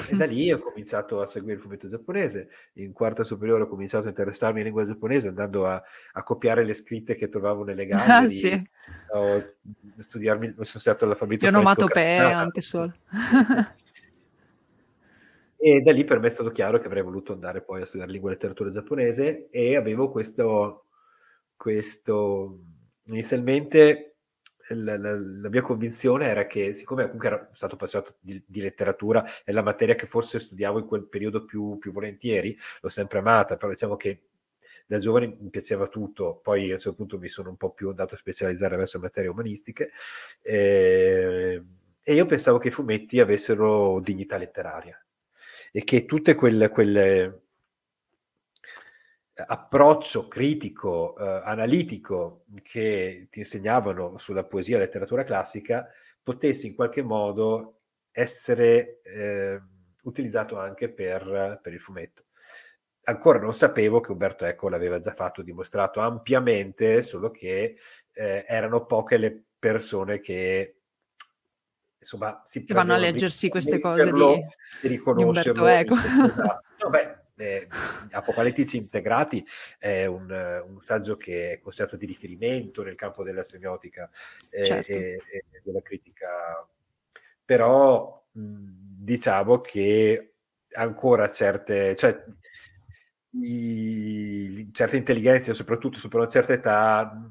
E 0.09 0.15
da 0.15 0.25
lì 0.25 0.51
ho 0.51 0.59
cominciato 0.59 1.21
a 1.21 1.27
seguire 1.27 1.55
il 1.55 1.61
fumetto 1.61 1.89
giapponese. 1.89 2.49
In 2.73 2.93
quarta 2.93 3.23
superiore 3.23 3.63
ho 3.63 3.67
cominciato 3.67 4.05
a 4.05 4.09
interessarmi 4.09 4.59
in 4.59 4.65
lingua 4.65 4.85
giapponese 4.85 5.27
andando 5.27 5.67
a, 5.67 5.81
a 6.13 6.23
copiare 6.23 6.63
le 6.63 6.73
scritte 6.73 7.15
che 7.15 7.29
trovavo 7.29 7.63
nelle 7.63 7.85
gallerie. 7.85 8.23
Ah, 8.25 8.29
sì. 8.29 8.69
Ho 9.15 9.53
studiarmi, 9.99 10.53
sono 10.61 10.65
stato 10.79 11.03
all'alfabeto. 11.05 11.43
Le 11.43 11.49
onomatopee 11.49 12.19
anche 12.31 12.61
solo. 12.61 12.91
E 15.65 15.79
da 15.79 15.93
lì 15.93 16.03
per 16.03 16.19
me 16.19 16.27
è 16.27 16.29
stato 16.29 16.51
chiaro 16.51 16.77
che 16.77 16.87
avrei 16.87 17.01
voluto 17.03 17.31
andare 17.31 17.61
poi 17.61 17.81
a 17.81 17.85
studiare 17.85 18.11
lingua 18.11 18.29
e 18.29 18.33
letteratura 18.33 18.69
giapponese 18.69 19.47
e 19.49 19.77
avevo 19.77 20.11
questo, 20.11 20.87
questo 21.55 22.59
inizialmente 23.05 24.17
la, 24.67 24.97
la, 24.97 25.13
la, 25.17 25.47
mia 25.47 25.61
convinzione 25.61 26.25
era 26.25 26.47
che 26.47 26.73
siccome 26.73 27.03
comunque 27.03 27.27
ero 27.29 27.47
stato 27.53 27.75
appassionato 27.75 28.15
di, 28.19 28.43
di, 28.45 28.59
letteratura, 28.59 29.23
è 29.45 29.53
la 29.53 29.61
materia 29.61 29.95
che 29.95 30.05
forse 30.05 30.37
studiavo 30.37 30.79
in 30.79 30.85
quel 30.85 31.07
periodo 31.07 31.45
più, 31.45 31.77
più 31.77 31.93
volentieri, 31.93 32.57
l'ho 32.81 32.89
sempre 32.89 33.19
amata, 33.19 33.55
però 33.55 33.71
diciamo 33.71 33.95
che 33.95 34.23
da 34.85 34.99
giovane 34.99 35.33
mi 35.39 35.49
piaceva 35.49 35.87
tutto, 35.87 36.41
poi 36.43 36.71
a 36.71 36.73
un 36.73 36.79
certo 36.79 36.95
punto 36.95 37.17
mi 37.17 37.29
sono 37.29 37.49
un 37.49 37.55
po' 37.55 37.71
più 37.71 37.87
andato 37.87 38.15
a 38.15 38.17
specializzare 38.17 38.75
verso 38.75 38.99
materie 38.99 39.29
umanistiche 39.29 39.91
eh, 40.41 41.63
e 42.03 42.13
io 42.13 42.25
pensavo 42.25 42.57
che 42.57 42.67
i 42.67 42.71
fumetti 42.71 43.21
avessero 43.21 44.01
dignità 44.01 44.35
letteraria 44.35 44.97
e 45.75 45.83
che 45.83 46.05
tutte 46.05 46.35
quelle, 46.35 46.69
quelle 46.69 47.45
approccio 49.33 50.27
critico, 50.27 51.17
eh, 51.17 51.41
analitico 51.43 52.45
che 52.61 53.27
ti 53.31 53.39
insegnavano 53.39 54.19
sulla 54.19 54.43
poesia 54.43 54.75
e 54.75 54.81
letteratura 54.81 55.23
classica 55.23 55.89
potesse 56.21 56.67
in 56.67 56.75
qualche 56.75 57.01
modo 57.01 57.79
essere 58.11 59.01
eh, 59.01 59.59
utilizzato 60.03 60.59
anche 60.59 60.89
per, 60.89 61.59
per, 61.63 61.73
il 61.73 61.79
fumetto. 61.79 62.25
ancora 63.05 63.39
non 63.39 63.55
sapevo 63.55 63.99
che 63.99 64.11
Umberto 64.11 64.45
Eco 64.45 64.69
l'aveva 64.69 64.99
già 64.99 65.15
fatto, 65.15 65.41
dimostrato 65.41 66.01
ampiamente, 66.01 67.01
solo 67.01 67.31
che 67.31 67.77
eh, 68.11 68.45
erano 68.47 68.85
poche 68.85 69.17
le 69.17 69.45
persone 69.57 70.19
che 70.19 70.82
insomma 72.03 72.41
si 72.45 72.63
che 72.63 72.73
vanno 72.73 72.93
a 72.93 72.97
leggersi 72.97 73.49
queste 73.49 73.79
cose 73.79 74.11
di, 74.11 74.45
di 74.81 74.87
riconoscerlo. 74.87 75.65
Di 75.65 75.71
Eco. 75.71 75.95
no, 75.95 76.89
beh, 76.91 77.15
eh, 77.35 77.67
Apocalittici 78.11 78.77
integrati 78.77 79.45
è 79.79 80.05
un, 80.05 80.29
un, 80.29 80.81
saggio 80.81 81.17
che 81.17 81.53
è 81.53 81.59
considerato 81.59 81.97
di 81.97 82.05
riferimento 82.05 82.83
nel 82.83 82.95
campo 82.95 83.23
della 83.23 83.43
semiotica 83.43 84.09
eh, 84.49 84.63
certo. 84.63 84.91
e, 84.91 85.21
e, 85.31 85.43
della 85.63 85.81
critica, 85.81 86.67
però 87.43 88.23
mh, 88.31 88.41
diciamo 88.99 89.61
che 89.61 90.33
ancora 90.73 91.29
certe, 91.31 91.95
cioè, 91.95 92.23
i, 93.31 94.69
certe 94.71 94.97
intelligenze, 94.97 95.53
soprattutto 95.53 95.97
su 95.97 96.09
una 96.11 96.27
certa 96.27 96.53
età, 96.53 97.29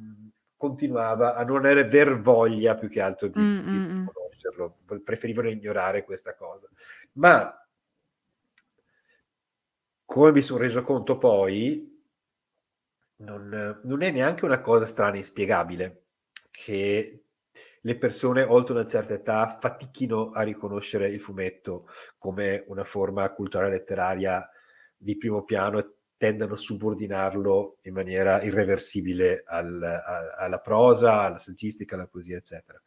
continuava 0.56 1.34
a 1.34 1.44
non 1.44 1.64
aver 1.64 2.20
voglia 2.20 2.76
più 2.76 2.88
che 2.88 3.00
altro 3.00 3.28
di, 3.28 3.40
mm, 3.40 3.58
di 3.64 3.70
mm, 3.70 4.06
conoscerlo, 4.42 4.78
preferivano 5.04 5.48
ignorare 5.48 6.04
questa 6.04 6.34
cosa. 6.34 6.68
Ma 7.12 7.56
come 10.04 10.32
mi 10.32 10.42
sono 10.42 10.60
reso 10.60 10.82
conto 10.82 11.16
poi, 11.16 11.90
non, 13.16 13.80
non, 13.84 14.02
è 14.02 14.10
neanche 14.10 14.44
una 14.44 14.60
cosa 14.60 14.84
strana 14.84 15.14
e 15.14 15.18
inspiegabile 15.18 16.06
che 16.50 17.24
le 17.80 17.98
persone 17.98 18.42
oltre 18.42 18.74
una 18.74 18.86
certa 18.86 19.14
età 19.14 19.58
fatichino 19.60 20.32
a 20.32 20.42
riconoscere 20.42 21.08
il 21.08 21.20
fumetto 21.20 21.88
come 22.18 22.64
una 22.68 22.84
forma 22.84 23.28
culturale 23.30 23.70
letteraria 23.70 24.48
di 24.96 25.16
primo 25.16 25.44
piano 25.44 25.78
e 25.78 25.90
tendano 26.16 26.54
a 26.54 26.56
subordinarlo 26.56 27.78
in 27.82 27.94
maniera 27.94 28.42
irreversibile 28.42 29.42
al, 29.46 29.82
a, 29.82 30.36
alla 30.36 30.60
prosa, 30.60 31.22
alla 31.22 31.38
saggistica, 31.38 31.96
alla 31.96 32.06
poesia, 32.06 32.36
eccetera. 32.36 32.80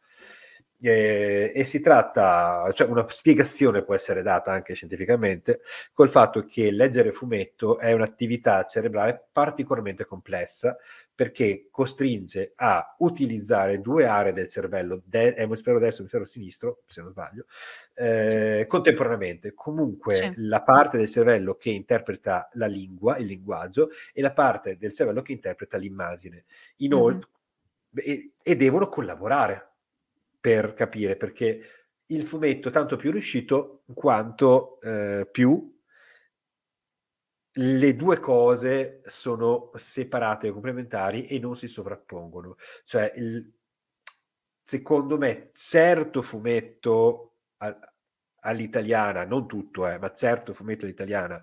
E, 0.78 1.52
e, 1.54 1.64
si 1.64 1.80
tratta, 1.80 2.70
cioè 2.74 2.86
una 2.86 3.06
spiegazione 3.08 3.82
può 3.82 3.94
essere 3.94 4.22
data 4.22 4.52
anche 4.52 4.74
scientificamente 4.74 5.60
col 5.94 6.10
fatto 6.10 6.44
che 6.44 6.70
leggere 6.70 7.12
fumetto 7.12 7.78
è 7.78 7.92
un'attività 7.92 8.62
cerebrale 8.64 9.28
particolarmente 9.32 10.04
complessa 10.04 10.76
perché 11.16 11.68
costringe 11.70 12.52
a 12.56 12.94
utilizzare 12.98 13.80
due 13.80 14.04
aree 14.04 14.34
del 14.34 14.48
cervello, 14.48 15.00
de- 15.02 15.34
emisfero 15.34 15.78
destro 15.78 16.02
e 16.02 16.02
emisfero 16.02 16.26
sinistro, 16.26 16.82
se 16.86 17.00
non 17.00 17.10
sbaglio, 17.10 17.46
eh, 17.94 18.66
contemporaneamente. 18.68 19.54
Comunque 19.54 20.14
sì. 20.14 20.32
la 20.36 20.60
parte 20.60 20.98
del 20.98 21.08
cervello 21.08 21.54
che 21.54 21.70
interpreta 21.70 22.50
la 22.52 22.66
lingua, 22.66 23.16
il 23.16 23.26
linguaggio, 23.28 23.88
e 24.12 24.20
la 24.20 24.32
parte 24.32 24.76
del 24.76 24.92
cervello 24.92 25.22
che 25.22 25.32
interpreta 25.32 25.78
l'immagine. 25.78 26.44
Inoltre, 26.76 27.30
mm-hmm. 27.98 28.10
e, 28.10 28.32
e 28.42 28.56
devono 28.56 28.90
collaborare 28.90 29.75
per 30.46 30.74
capire, 30.74 31.16
perché 31.16 31.60
il 32.06 32.24
fumetto 32.24 32.70
tanto 32.70 32.94
più 32.94 33.10
riuscito 33.10 33.82
quanto 33.94 34.80
eh, 34.80 35.26
più 35.28 35.76
le 37.50 37.96
due 37.96 38.20
cose 38.20 39.02
sono 39.06 39.72
separate 39.74 40.46
e 40.46 40.52
complementari 40.52 41.26
e 41.26 41.40
non 41.40 41.56
si 41.56 41.66
sovrappongono. 41.66 42.58
Cioè, 42.84 43.14
il, 43.16 43.52
secondo 44.62 45.18
me, 45.18 45.50
certo 45.52 46.22
fumetto 46.22 47.38
all'italiana, 48.42 49.24
non 49.24 49.48
tutto, 49.48 49.88
eh, 49.88 49.98
ma 49.98 50.14
certo 50.14 50.54
fumetto 50.54 50.84
all'italiana, 50.84 51.42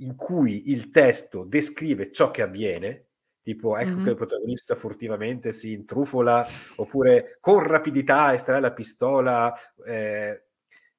in 0.00 0.16
cui 0.16 0.70
il 0.70 0.90
testo 0.90 1.44
descrive 1.44 2.12
ciò 2.12 2.30
che 2.30 2.42
avviene, 2.42 3.07
tipo 3.48 3.78
ecco 3.78 3.90
mm-hmm. 3.92 4.04
che 4.04 4.10
il 4.10 4.16
protagonista 4.16 4.74
furtivamente 4.74 5.52
si 5.52 5.72
intrufola, 5.72 6.46
oppure 6.76 7.38
con 7.40 7.62
rapidità 7.62 8.34
estrae 8.34 8.60
la 8.60 8.72
pistola. 8.72 9.54
Eh, 9.86 10.42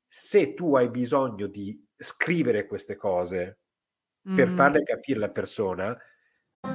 se 0.07 0.55
tu 0.55 0.75
hai 0.75 0.89
bisogno 0.89 1.45
di 1.45 1.79
scrivere 1.95 2.65
queste 2.65 2.95
cose 2.95 3.59
mm-hmm. 4.27 4.35
per 4.35 4.49
farle 4.55 4.83
capire 4.83 5.17
alla 5.17 5.29
persona, 5.29 5.95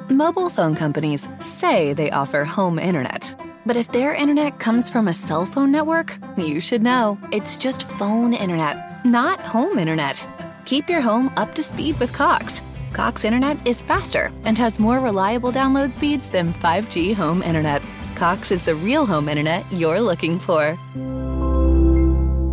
Mobile 0.08 0.48
phone 0.48 0.74
companies 0.74 1.28
say 1.40 1.92
they 1.92 2.10
offer 2.10 2.44
home 2.44 2.78
internet. 2.78 3.34
But 3.66 3.76
if 3.76 3.90
their 3.90 4.14
internet 4.14 4.58
comes 4.58 4.88
from 4.88 5.08
a 5.08 5.12
cell 5.12 5.44
phone 5.44 5.70
network, 5.70 6.16
you 6.38 6.60
should 6.60 6.82
know. 6.82 7.18
It's 7.32 7.58
just 7.58 7.88
phone 7.98 8.32
internet, 8.32 9.04
not 9.04 9.40
home 9.40 9.78
internet. 9.78 10.16
Keep 10.64 10.88
your 10.88 11.02
home 11.02 11.30
up 11.36 11.54
to 11.54 11.62
speed 11.62 12.00
with 12.00 12.12
Cox. 12.14 12.62
Cox 12.94 13.24
Internet 13.24 13.58
is 13.66 13.80
faster 13.80 14.30
and 14.44 14.56
has 14.56 14.78
more 14.78 15.00
reliable 15.00 15.50
download 15.50 15.90
speeds 15.90 16.30
than 16.30 16.52
5G 16.52 17.12
home 17.12 17.42
internet. 17.42 17.82
Cox 18.14 18.52
is 18.52 18.62
the 18.62 18.76
real 18.76 19.04
home 19.04 19.28
internet 19.28 19.64
you're 19.72 20.00
looking 20.00 20.38
for. 20.38 20.78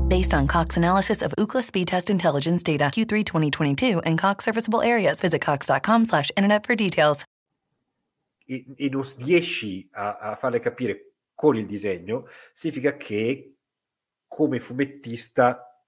Based 0.09 0.33
on 0.33 0.47
Cox 0.47 0.77
analysis 0.77 1.21
of 1.21 1.31
Ookla 1.37 1.63
speed 1.63 1.87
test 1.87 2.09
intelligence 2.09 2.63
data 2.63 2.85
Q3 2.85 3.23
2022 3.23 3.99
and 3.99 4.17
Cox 4.17 4.43
serviceable 4.43 4.81
areas, 4.81 5.21
visit 5.21 5.41
cox.com/internet 5.41 6.65
for 6.65 6.75
details. 6.75 7.23
E, 8.47 8.65
e 8.77 8.89
non 8.89 9.05
riesci 9.17 9.87
a, 9.91 10.17
a 10.17 10.35
farle 10.37 10.59
capire 10.59 11.13
con 11.35 11.55
il 11.55 11.67
disegno, 11.67 12.25
significa 12.53 12.97
che 12.97 13.57
come 14.27 14.59
fumettista, 14.59 15.81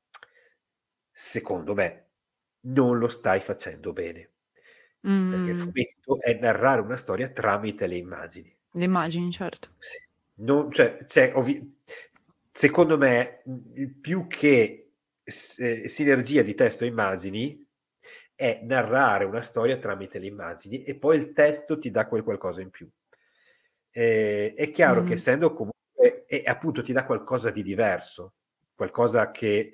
secondo 1.11 1.73
me, 1.73 2.05
non 2.65 2.99
lo 2.99 3.07
stai 3.07 3.41
facendo 3.41 3.93
bene. 3.93 4.32
Mm. 5.07 5.31
Perché 5.31 5.49
il 5.49 5.55
mm. 5.55 5.59
fumetto 5.59 6.21
è 6.21 6.39
narrare 6.39 6.81
una 6.81 6.97
storia 6.97 7.29
tramite 7.29 7.87
le 7.87 7.97
immagini. 7.97 8.55
Le 8.71 8.83
immagini, 8.83 9.31
certo. 9.31 9.69
Sì. 9.77 9.97
Non, 10.35 10.71
cioè, 10.71 11.05
ovvi- 11.35 11.81
secondo 12.51 12.97
me, 12.97 13.43
più 14.01 14.27
che 14.27 14.91
eh, 15.23 15.87
sinergia 15.87 16.41
di 16.41 16.55
testo 16.55 16.83
e 16.83 16.87
immagini, 16.87 17.65
è 18.35 18.61
narrare 18.63 19.25
una 19.25 19.41
storia 19.41 19.77
tramite 19.77 20.19
le 20.19 20.27
immagini 20.27 20.83
e 20.83 20.95
poi 20.95 21.17
il 21.17 21.33
testo 21.33 21.77
ti 21.77 21.91
dà 21.91 22.07
quel 22.07 22.23
qualcosa 22.23 22.61
in 22.61 22.69
più. 22.69 22.89
Eh, 23.91 24.53
è 24.55 24.71
chiaro 24.71 25.03
mm. 25.03 25.05
che 25.05 25.13
essendo 25.13 25.53
comunque, 25.53 26.25
e 26.25 26.43
appunto 26.45 26.81
ti 26.81 26.93
dà 26.93 27.05
qualcosa 27.05 27.51
di 27.51 27.61
diverso, 27.61 28.33
qualcosa 28.73 29.29
che 29.31 29.73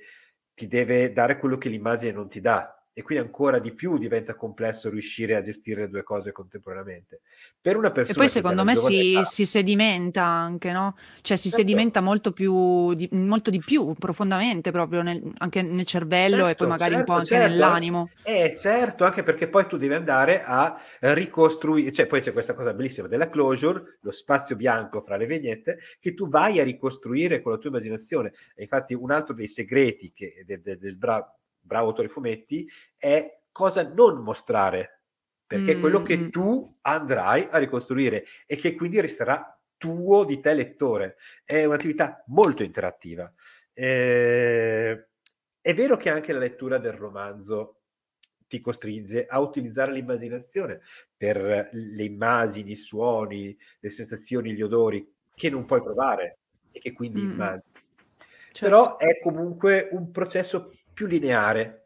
ti 0.54 0.68
deve 0.68 1.14
dare 1.14 1.40
quello 1.40 1.58
che 1.58 1.70
l'immagine 1.70 2.12
non 2.12 2.28
ti 2.28 2.42
dà, 2.42 2.79
e 3.00 3.02
quindi 3.02 3.24
ancora 3.24 3.60
di 3.60 3.72
più 3.72 3.98
diventa 3.98 4.36
complesso 4.36 4.90
riuscire 4.90 5.38
a 5.38 5.42
gestire 5.42 5.84
le 5.84 5.90
due 5.90 6.04
cose 6.04 6.34
contemporaneamente. 6.34 7.22
Per 7.62 7.78
una 7.78 7.92
persona 7.92 8.18
e 8.18 8.20
poi 8.20 8.28
secondo 8.28 8.66
me 8.66 8.76
si, 8.76 9.14
età... 9.14 9.24
si, 9.24 9.46
sedimenta 9.46 10.22
anche, 10.22 10.74
no? 10.74 10.98
Cioè 11.22 11.38
si 11.38 11.48
certo. 11.48 11.64
sedimenta 11.64 12.02
molto, 12.02 12.34
più, 12.34 12.94
di, 12.96 13.08
molto 13.14 13.52
di 13.52 13.60
più, 13.60 13.94
profondamente 13.94 14.72
proprio 14.72 15.02
nel, 15.02 15.32
anche 15.38 15.62
nel 15.62 15.86
cervello 15.86 16.36
certo, 16.36 16.50
e 16.50 16.56
poi 16.56 16.68
magari 16.68 16.96
certo, 16.96 17.12
un 17.12 17.18
po' 17.18 17.24
certo, 17.24 17.36
anche 17.36 17.48
certo. 17.48 17.64
nell'animo. 17.64 18.10
Eh 18.24 18.54
certo, 18.58 19.06
anche 19.06 19.24
perché 19.24 19.48
poi 19.48 19.66
tu 19.66 19.78
devi 19.78 19.94
andare 19.94 20.44
a 20.44 20.78
ricostruire, 21.00 21.94
cioè 21.94 22.06
poi 22.06 22.20
c'è 22.20 22.34
questa 22.34 22.54
cosa 22.54 22.74
bellissima 22.74 23.08
della 23.08 23.30
closure, 23.30 24.00
lo 24.02 24.12
spazio 24.12 24.58
bianco 24.58 25.00
fra 25.00 25.16
le 25.16 25.26
vignette, 25.26 25.78
che 26.02 26.14
tu 26.14 26.28
vai 26.28 26.60
a 26.60 26.66
ricostruire 26.66 27.42
con 27.42 27.54
la 27.54 27.60
tua 27.60 27.70
immaginazione. 27.70 28.34
E 28.56 28.64
infatti 28.64 28.94
un 28.94 29.10
altro 29.10 29.34
dei 29.34 29.48
segreti 29.48 30.12
che, 30.14 30.44
del, 30.46 30.60
del, 30.60 30.78
del 30.78 30.98
bravo 30.98 31.39
bravo 31.70 31.90
autore 31.90 32.10
fumetti, 32.10 32.68
è 32.98 33.42
cosa 33.52 33.84
non 33.84 34.24
mostrare, 34.24 35.04
perché 35.46 35.74
è 35.74 35.80
quello 35.80 36.02
che 36.02 36.18
mm. 36.18 36.30
tu 36.30 36.78
andrai 36.82 37.48
a 37.52 37.60
ricostruire 37.60 38.26
e 38.48 38.56
che 38.56 38.74
quindi 38.74 39.00
resterà 39.00 39.56
tuo 39.78 40.24
di 40.24 40.40
te 40.40 40.56
lettore. 40.56 41.18
È 41.46 41.64
un'attività 41.66 42.24
molto 42.28 42.64
interattiva. 42.64 43.32
Eh, 43.72 45.08
è 45.62 45.74
vero 45.76 45.96
che 45.96 46.10
anche 46.10 46.34
la 46.34 46.40
lettura 46.40 46.80
del 46.80 46.94
romanzo 46.94 47.82
ti 48.48 48.60
costringe 48.62 49.28
a 49.28 49.40
utilizzare 49.40 49.92
l'immaginazione 49.92 50.82
per 51.16 51.70
le 51.72 52.04
immagini, 52.04 52.72
i 52.72 52.76
suoni, 52.76 53.56
le 53.80 53.90
sensazioni, 53.92 54.54
gli 54.54 54.64
odori 54.64 55.08
che 55.36 55.52
non 55.52 55.66
puoi 55.66 55.84
provare 55.84 56.40
e 56.72 56.80
che 56.80 56.94
quindi 56.94 57.22
mm. 57.22 57.32
immagini. 57.32 57.74
Certo. 58.52 58.66
Però 58.66 58.98
è 58.98 59.20
comunque 59.20 59.90
un 59.92 60.10
processo 60.10 60.74
più 61.00 61.08
lineare. 61.08 61.86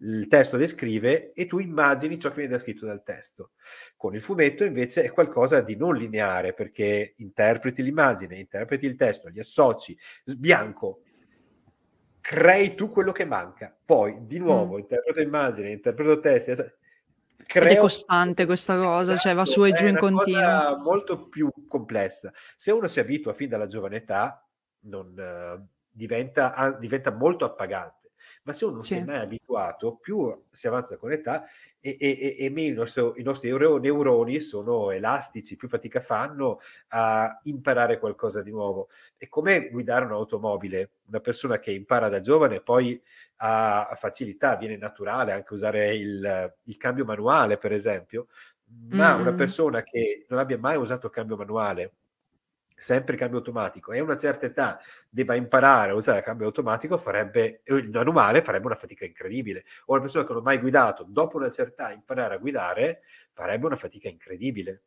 Il 0.00 0.28
testo 0.28 0.58
descrive 0.58 1.32
e 1.32 1.46
tu 1.46 1.60
immagini 1.60 2.18
ciò 2.18 2.28
che 2.28 2.40
viene 2.40 2.50
descritto 2.50 2.84
dal 2.84 3.02
testo. 3.02 3.52
Con 3.96 4.14
il 4.14 4.20
fumetto 4.20 4.64
invece 4.64 5.02
è 5.02 5.10
qualcosa 5.10 5.62
di 5.62 5.76
non 5.76 5.96
lineare 5.96 6.52
perché 6.52 7.14
interpreti 7.18 7.82
l'immagine, 7.82 8.36
interpreti 8.36 8.84
il 8.84 8.96
testo, 8.96 9.30
gli 9.30 9.38
associ, 9.38 9.96
sbianco, 10.24 11.00
crei 12.20 12.74
tu 12.74 12.90
quello 12.90 13.12
che 13.12 13.24
manca. 13.24 13.74
Poi 13.82 14.26
di 14.26 14.38
nuovo 14.38 14.74
mm. 14.74 14.80
interpreto 14.80 15.22
immagine, 15.22 15.70
interpreto 15.70 16.20
testo. 16.20 16.74
Creo... 17.46 17.64
Ed 17.64 17.70
è 17.70 17.80
costante 17.80 18.44
questa 18.44 18.76
cosa, 18.76 19.12
esatto, 19.12 19.18
cioè 19.20 19.34
va 19.34 19.46
su 19.46 19.64
e 19.64 19.72
giù 19.72 19.86
in 19.86 19.96
continuo. 19.96 20.42
È 20.42 20.76
molto 20.82 21.28
più 21.28 21.50
complessa. 21.66 22.30
Se 22.56 22.70
uno 22.72 22.88
si 22.88 23.00
abitua 23.00 23.32
fin 23.32 23.48
dalla 23.48 23.68
giovane 23.68 23.96
età, 23.96 24.46
non, 24.80 25.14
uh, 25.16 25.66
diventa, 25.88 26.54
uh, 26.58 26.78
diventa 26.78 27.10
molto 27.10 27.46
appagante 27.46 28.03
ma 28.44 28.52
se 28.52 28.64
uno 28.64 28.74
non 28.74 28.84
sì. 28.84 28.94
si 28.94 29.00
è 29.00 29.04
mai 29.04 29.18
abituato, 29.20 29.96
più 29.96 30.44
si 30.50 30.66
avanza 30.66 30.96
con 30.96 31.08
l'età 31.08 31.44
e, 31.80 31.96
e, 31.98 32.36
e 32.38 32.50
meno 32.50 32.80
nostro, 32.80 33.14
i 33.16 33.22
nostri 33.22 33.50
neuroni 33.50 34.40
sono 34.40 34.90
elastici, 34.90 35.56
più 35.56 35.68
fatica 35.68 36.00
fanno 36.00 36.60
a 36.88 37.40
imparare 37.44 37.98
qualcosa 37.98 38.42
di 38.42 38.50
nuovo. 38.50 38.88
È 39.16 39.28
come 39.28 39.68
guidare 39.70 40.04
un'automobile, 40.04 40.90
una 41.06 41.20
persona 41.20 41.58
che 41.58 41.72
impara 41.72 42.08
da 42.08 42.20
giovane 42.20 42.60
poi 42.60 43.00
ha 43.36 43.96
facilità, 43.98 44.56
viene 44.56 44.76
naturale 44.76 45.32
anche 45.32 45.54
usare 45.54 45.94
il, 45.94 46.54
il 46.64 46.76
cambio 46.76 47.04
manuale, 47.04 47.56
per 47.56 47.72
esempio, 47.72 48.28
ma 48.90 49.16
mm. 49.16 49.20
una 49.20 49.32
persona 49.32 49.82
che 49.82 50.26
non 50.28 50.38
abbia 50.38 50.58
mai 50.58 50.76
usato 50.76 51.06
il 51.06 51.12
cambio 51.12 51.36
manuale 51.36 51.92
sempre 52.84 53.16
cambio 53.16 53.38
automatico 53.38 53.92
e 53.92 53.98
a 53.98 54.02
una 54.02 54.16
certa 54.18 54.44
età 54.44 54.78
debba 55.08 55.34
imparare 55.34 55.92
a 55.92 55.94
usare 55.94 56.18
il 56.18 56.24
cambio 56.24 56.44
automatico, 56.44 56.98
farebbe 56.98 57.62
il 57.64 57.88
manuale 57.88 58.42
farebbe 58.42 58.66
una 58.66 58.76
fatica 58.76 59.06
incredibile. 59.06 59.64
O 59.86 59.94
una 59.94 60.02
persona 60.02 60.26
che 60.26 60.32
non 60.34 60.42
ha 60.42 60.44
mai 60.44 60.58
guidato, 60.58 61.06
dopo 61.08 61.38
una 61.38 61.50
certa 61.50 61.84
età 61.84 61.94
imparare 61.94 62.34
a 62.34 62.38
guidare, 62.38 63.00
farebbe 63.32 63.64
una 63.64 63.76
fatica 63.76 64.08
incredibile, 64.08 64.82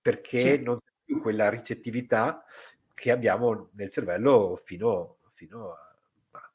perché 0.00 0.56
sì. 0.56 0.62
non 0.62 0.78
c'è 0.78 0.90
più 1.04 1.20
quella 1.20 1.50
ricettività 1.50 2.44
che 2.94 3.10
abbiamo 3.10 3.68
nel 3.72 3.90
cervello 3.90 4.58
fino, 4.64 5.18
fino 5.34 5.70
a, 5.70 5.94
a 6.38 6.50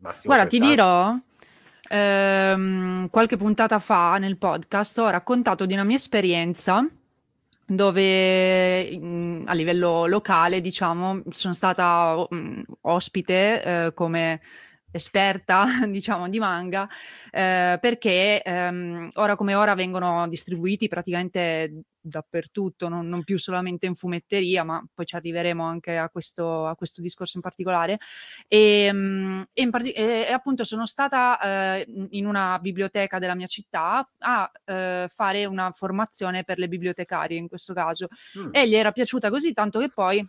massimo. 0.00 0.34
Guarda, 0.34 0.50
ti 0.50 0.58
dirò, 0.58 1.16
ehm, 1.88 3.08
qualche 3.08 3.38
puntata 3.38 3.78
fa 3.78 4.18
nel 4.18 4.36
podcast 4.36 4.98
ho 4.98 5.08
raccontato 5.08 5.64
di 5.64 5.72
una 5.72 5.84
mia 5.84 5.96
esperienza 5.96 6.86
dove 7.66 8.96
mh, 8.98 9.44
a 9.46 9.52
livello 9.54 10.06
locale, 10.06 10.60
diciamo, 10.60 11.22
sono 11.30 11.52
stata 11.54 12.26
mh, 12.28 12.62
ospite 12.82 13.86
eh, 13.86 13.92
come 13.94 14.40
esperta, 14.94 15.64
diciamo, 15.88 16.28
di 16.28 16.38
manga, 16.38 16.88
eh, 17.30 17.78
perché 17.80 18.42
ehm, 18.42 19.10
ora 19.14 19.34
come 19.36 19.54
ora 19.54 19.74
vengono 19.74 20.28
distribuiti 20.28 20.86
praticamente 20.86 21.82
dappertutto, 22.00 22.88
non, 22.88 23.08
non, 23.08 23.24
più 23.24 23.38
solamente 23.38 23.86
in 23.86 23.94
fumetteria, 23.94 24.62
ma 24.62 24.84
poi 24.92 25.06
ci 25.06 25.16
arriveremo 25.16 25.64
anche 25.64 25.96
a 25.96 26.10
questo, 26.10 26.66
a 26.66 26.76
questo 26.76 27.00
discorso 27.00 27.38
in 27.38 27.42
particolare. 27.42 27.98
E, 28.46 28.84
ehm, 28.84 29.46
e, 29.52 29.62
in 29.62 29.70
part- 29.70 29.86
e, 29.86 30.26
e 30.28 30.32
appunto 30.32 30.64
sono 30.64 30.86
stata 30.86 31.40
eh, 31.40 31.86
in 32.10 32.26
una 32.26 32.58
biblioteca 32.60 33.18
della 33.18 33.34
mia 33.34 33.46
città 33.46 34.08
a 34.18 34.52
eh, 34.64 35.08
fare 35.10 35.44
una 35.46 35.72
formazione 35.72 36.44
per 36.44 36.58
le 36.58 36.68
bibliotecarie 36.68 37.38
in 37.38 37.48
questo 37.48 37.72
caso 37.72 38.08
mm. 38.38 38.50
e 38.52 38.68
gli 38.68 38.74
era 38.74 38.92
piaciuta 38.92 39.30
così 39.30 39.52
tanto 39.52 39.78
che 39.78 39.88
poi 39.88 40.24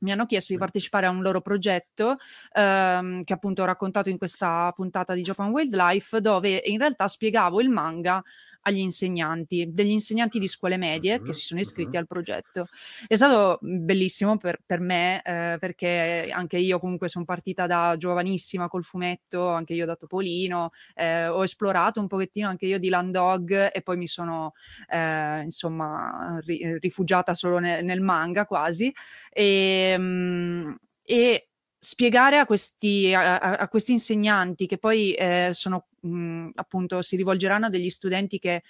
mi 0.00 0.12
hanno 0.12 0.26
chiesto 0.26 0.52
di 0.52 0.58
partecipare 0.58 1.06
a 1.06 1.10
un 1.10 1.22
loro 1.22 1.40
progetto 1.40 2.16
ehm, 2.52 3.22
che 3.24 3.32
appunto 3.32 3.62
ho 3.62 3.66
raccontato 3.66 4.08
in 4.08 4.18
questa 4.18 4.72
puntata 4.74 5.14
di 5.14 5.22
Japan 5.22 5.50
Wildlife 5.50 6.20
dove 6.20 6.62
in 6.64 6.78
realtà 6.78 7.08
spiegavo 7.08 7.60
il 7.60 7.68
manga 7.70 8.22
agli 8.62 8.78
insegnanti, 8.78 9.68
degli 9.70 9.90
insegnanti 9.90 10.38
di 10.38 10.48
scuole 10.48 10.76
medie 10.76 11.22
che 11.22 11.32
si 11.32 11.44
sono 11.44 11.60
iscritti 11.60 11.96
al 11.96 12.06
progetto. 12.06 12.68
È 13.06 13.14
stato 13.14 13.58
bellissimo 13.62 14.36
per, 14.36 14.58
per 14.64 14.80
me 14.80 15.22
eh, 15.22 15.56
perché 15.58 16.30
anche 16.32 16.58
io 16.58 16.78
comunque 16.78 17.08
sono 17.08 17.24
partita 17.24 17.66
da 17.66 17.96
giovanissima 17.96 18.68
col 18.68 18.84
fumetto, 18.84 19.48
anche 19.48 19.74
io 19.74 19.86
da 19.86 19.96
Topolino, 19.96 20.70
eh, 20.94 21.28
ho 21.28 21.42
esplorato 21.42 22.00
un 22.00 22.06
pochettino 22.06 22.48
anche 22.48 22.66
io 22.66 22.78
di 22.78 22.88
Land 22.88 23.12
Dog 23.12 23.70
e 23.72 23.82
poi 23.82 23.96
mi 23.96 24.08
sono 24.08 24.52
eh, 24.88 25.42
insomma 25.42 26.38
ri- 26.44 26.78
rifugiata 26.78 27.34
solo 27.34 27.58
ne- 27.58 27.82
nel 27.82 28.00
manga 28.00 28.46
quasi 28.46 28.92
e, 29.30 29.94
mm, 29.98 30.72
e 31.02 31.49
spiegare 31.82 32.38
a 32.38 32.44
questi, 32.44 33.12
a, 33.14 33.38
a 33.38 33.68
questi, 33.68 33.92
insegnanti 33.92 34.66
che 34.66 34.76
poi 34.76 35.14
eh, 35.14 35.50
sono 35.54 35.86
mh, 36.00 36.50
appunto 36.54 37.00
si 37.00 37.16
rivolgeranno 37.16 37.66
a 37.66 37.70
degli 37.70 37.88
studenti 37.88 38.38
che 38.38 38.54
eh, 38.54 38.62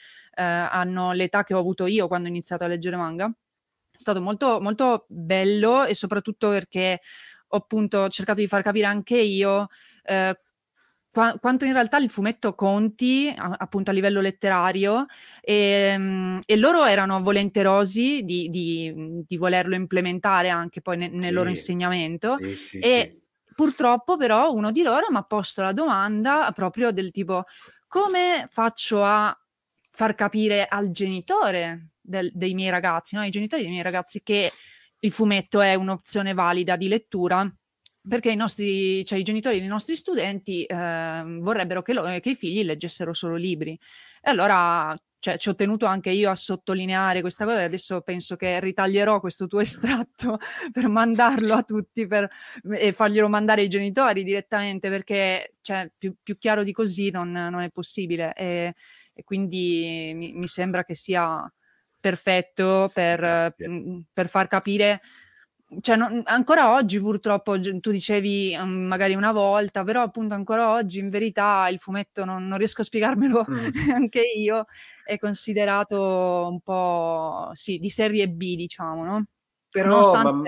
hanno 0.42 1.12
l'età 1.12 1.42
che 1.42 1.54
ho 1.54 1.58
avuto 1.58 1.86
io 1.86 2.06
quando 2.06 2.28
ho 2.28 2.30
iniziato 2.30 2.64
a 2.64 2.68
leggere 2.68 2.96
manga. 2.96 3.26
È 3.90 3.98
stato 3.98 4.20
molto, 4.20 4.60
molto 4.60 5.06
bello 5.08 5.84
e 5.84 5.94
soprattutto 5.94 6.50
perché 6.50 7.00
ho 7.48 7.56
appunto 7.56 8.08
cercato 8.08 8.40
di 8.40 8.46
far 8.46 8.62
capire 8.62 8.86
anche 8.86 9.18
io 9.18 9.68
eh, 10.04 10.38
qua- 11.10 11.36
quanto 11.40 11.64
in 11.64 11.72
realtà 11.72 11.98
il 11.98 12.10
fumetto 12.10 12.54
conti 12.54 13.32
a- 13.34 13.56
appunto 13.58 13.90
a 13.90 13.94
livello 13.94 14.20
letterario 14.20 15.06
e, 15.40 15.54
ehm, 15.92 16.42
e 16.46 16.56
loro 16.56 16.84
erano 16.84 17.20
volenterosi 17.22 18.22
di, 18.24 18.48
di, 18.48 19.22
di, 19.26 19.36
volerlo 19.36 19.74
implementare 19.74 20.48
anche 20.48 20.80
poi 20.80 20.96
ne- 20.96 21.08
nel 21.08 21.24
sì, 21.24 21.30
loro 21.30 21.48
insegnamento 21.48 22.36
sì, 22.40 22.54
sì, 22.56 22.78
e 22.78 23.20
purtroppo 23.54 24.16
però 24.16 24.52
uno 24.52 24.70
di 24.70 24.82
loro 24.82 25.06
mi 25.10 25.16
ha 25.16 25.22
posto 25.22 25.62
la 25.62 25.72
domanda 25.72 26.50
proprio 26.54 26.92
del 26.92 27.10
tipo 27.10 27.44
come 27.86 28.46
faccio 28.48 29.04
a 29.04 29.36
far 29.90 30.14
capire 30.14 30.66
al 30.68 30.90
genitore 30.92 31.88
del, 32.00 32.30
dei 32.32 32.54
miei 32.54 32.70
ragazzi, 32.70 33.16
no? 33.16 33.22
ai 33.22 33.30
genitori 33.30 33.62
dei 33.62 33.70
miei 33.70 33.82
ragazzi 33.82 34.22
che 34.22 34.52
il 35.00 35.12
fumetto 35.12 35.60
è 35.60 35.74
un'opzione 35.74 36.32
valida 36.34 36.76
di 36.76 36.88
lettura 36.88 37.52
perché 38.06 38.30
i, 38.30 38.36
nostri, 38.36 39.04
cioè 39.04 39.18
i 39.18 39.22
genitori 39.22 39.58
dei 39.58 39.68
nostri 39.68 39.94
studenti 39.94 40.64
eh, 40.64 41.22
vorrebbero 41.40 41.82
che, 41.82 41.92
lo, 41.92 42.02
che, 42.20 42.30
i 42.30 42.34
figli 42.34 42.64
leggessero 42.64 43.12
solo 43.12 43.36
libri. 43.36 43.78
E 44.22 44.30
allora 44.30 44.96
cioè, 45.18 45.36
ci 45.36 45.50
ho 45.50 45.54
tenuto 45.54 45.84
anche 45.84 46.10
io 46.10 46.30
a 46.30 46.34
sottolineare 46.34 47.20
questa 47.20 47.44
cosa 47.44 47.60
e 47.60 47.64
adesso 47.64 48.00
penso 48.00 48.36
che 48.36 48.58
ritaglierò 48.58 49.20
questo 49.20 49.46
tuo 49.46 49.60
estratto 49.60 50.38
per 50.72 50.88
mandarlo 50.88 51.54
a 51.54 51.62
tutti 51.62 52.06
per, 52.06 52.28
e 52.72 52.92
farglielo 52.92 53.28
mandare 53.28 53.60
ai 53.60 53.68
genitori 53.68 54.24
direttamente 54.24 54.88
perché 54.88 55.56
cioè, 55.60 55.90
più, 55.96 56.14
più, 56.22 56.38
chiaro 56.38 56.64
di 56.64 56.72
così 56.72 57.10
non, 57.10 57.30
non 57.30 57.60
è 57.60 57.70
possibile 57.70 58.32
e, 58.34 58.74
e 59.12 59.24
quindi 59.24 60.12
mi, 60.14 60.32
mi, 60.32 60.48
sembra 60.48 60.84
che 60.84 60.94
sia 60.94 61.52
perfetto 62.00 62.90
per, 62.94 63.54
per 64.12 64.28
far 64.28 64.48
capire 64.48 65.02
cioè, 65.80 65.96
non, 65.96 66.22
ancora 66.24 66.72
oggi 66.72 66.98
purtroppo 67.00 67.58
tu 67.60 67.90
dicevi 67.90 68.56
um, 68.60 68.68
magari 68.68 69.14
una 69.14 69.30
volta, 69.30 69.84
però 69.84 70.02
appunto 70.02 70.34
ancora 70.34 70.72
oggi 70.72 70.98
in 70.98 71.10
verità 71.10 71.68
il 71.68 71.78
fumetto 71.78 72.24
non, 72.24 72.48
non 72.48 72.58
riesco 72.58 72.80
a 72.80 72.84
spiegarmelo 72.84 73.46
mm. 73.48 73.68
neanche 73.86 74.20
io, 74.20 74.66
è 75.04 75.18
considerato 75.18 76.48
un 76.50 76.60
po' 76.60 77.50
sì, 77.54 77.78
di 77.78 77.88
serie 77.88 78.28
B, 78.28 78.56
diciamo, 78.56 79.04
no? 79.04 79.24
Però 79.70 80.12
man 80.22 80.42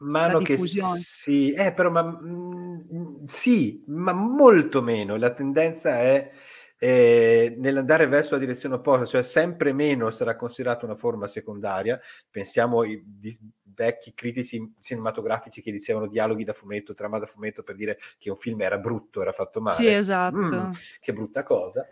mano 0.00 0.38
che 0.40 0.58
sì, 0.58 1.50
eh, 1.52 1.72
però 1.72 1.90
ma, 1.90 2.02
mh, 2.02 3.24
sì, 3.24 3.82
ma 3.86 4.12
molto 4.12 4.82
meno. 4.82 5.16
La 5.16 5.32
tendenza 5.32 5.98
è 5.98 6.30
eh, 6.78 7.54
nell'andare 7.58 8.06
verso 8.06 8.34
la 8.34 8.40
direzione 8.40 8.76
opposta, 8.76 9.06
cioè 9.06 9.22
sempre 9.22 9.72
meno 9.72 10.10
sarà 10.10 10.36
considerato 10.36 10.84
una 10.84 10.94
forma 10.94 11.26
secondaria. 11.26 11.98
Pensiamo 12.30 12.84
di, 12.84 13.36
vecchi 13.78 14.12
critici 14.12 14.74
cinematografici 14.80 15.62
che 15.62 15.70
dicevano 15.70 16.08
dialoghi 16.08 16.42
da 16.42 16.52
fumetto, 16.52 16.94
trama 16.94 17.18
da 17.18 17.26
fumetto 17.26 17.62
per 17.62 17.76
dire 17.76 17.98
che 18.18 18.30
un 18.30 18.36
film 18.36 18.60
era 18.60 18.78
brutto, 18.78 19.22
era 19.22 19.32
fatto 19.32 19.60
male. 19.60 19.76
Sì, 19.76 19.86
esatto. 19.86 20.36
Mm, 20.36 20.70
che 21.00 21.12
brutta 21.12 21.44
cosa. 21.44 21.86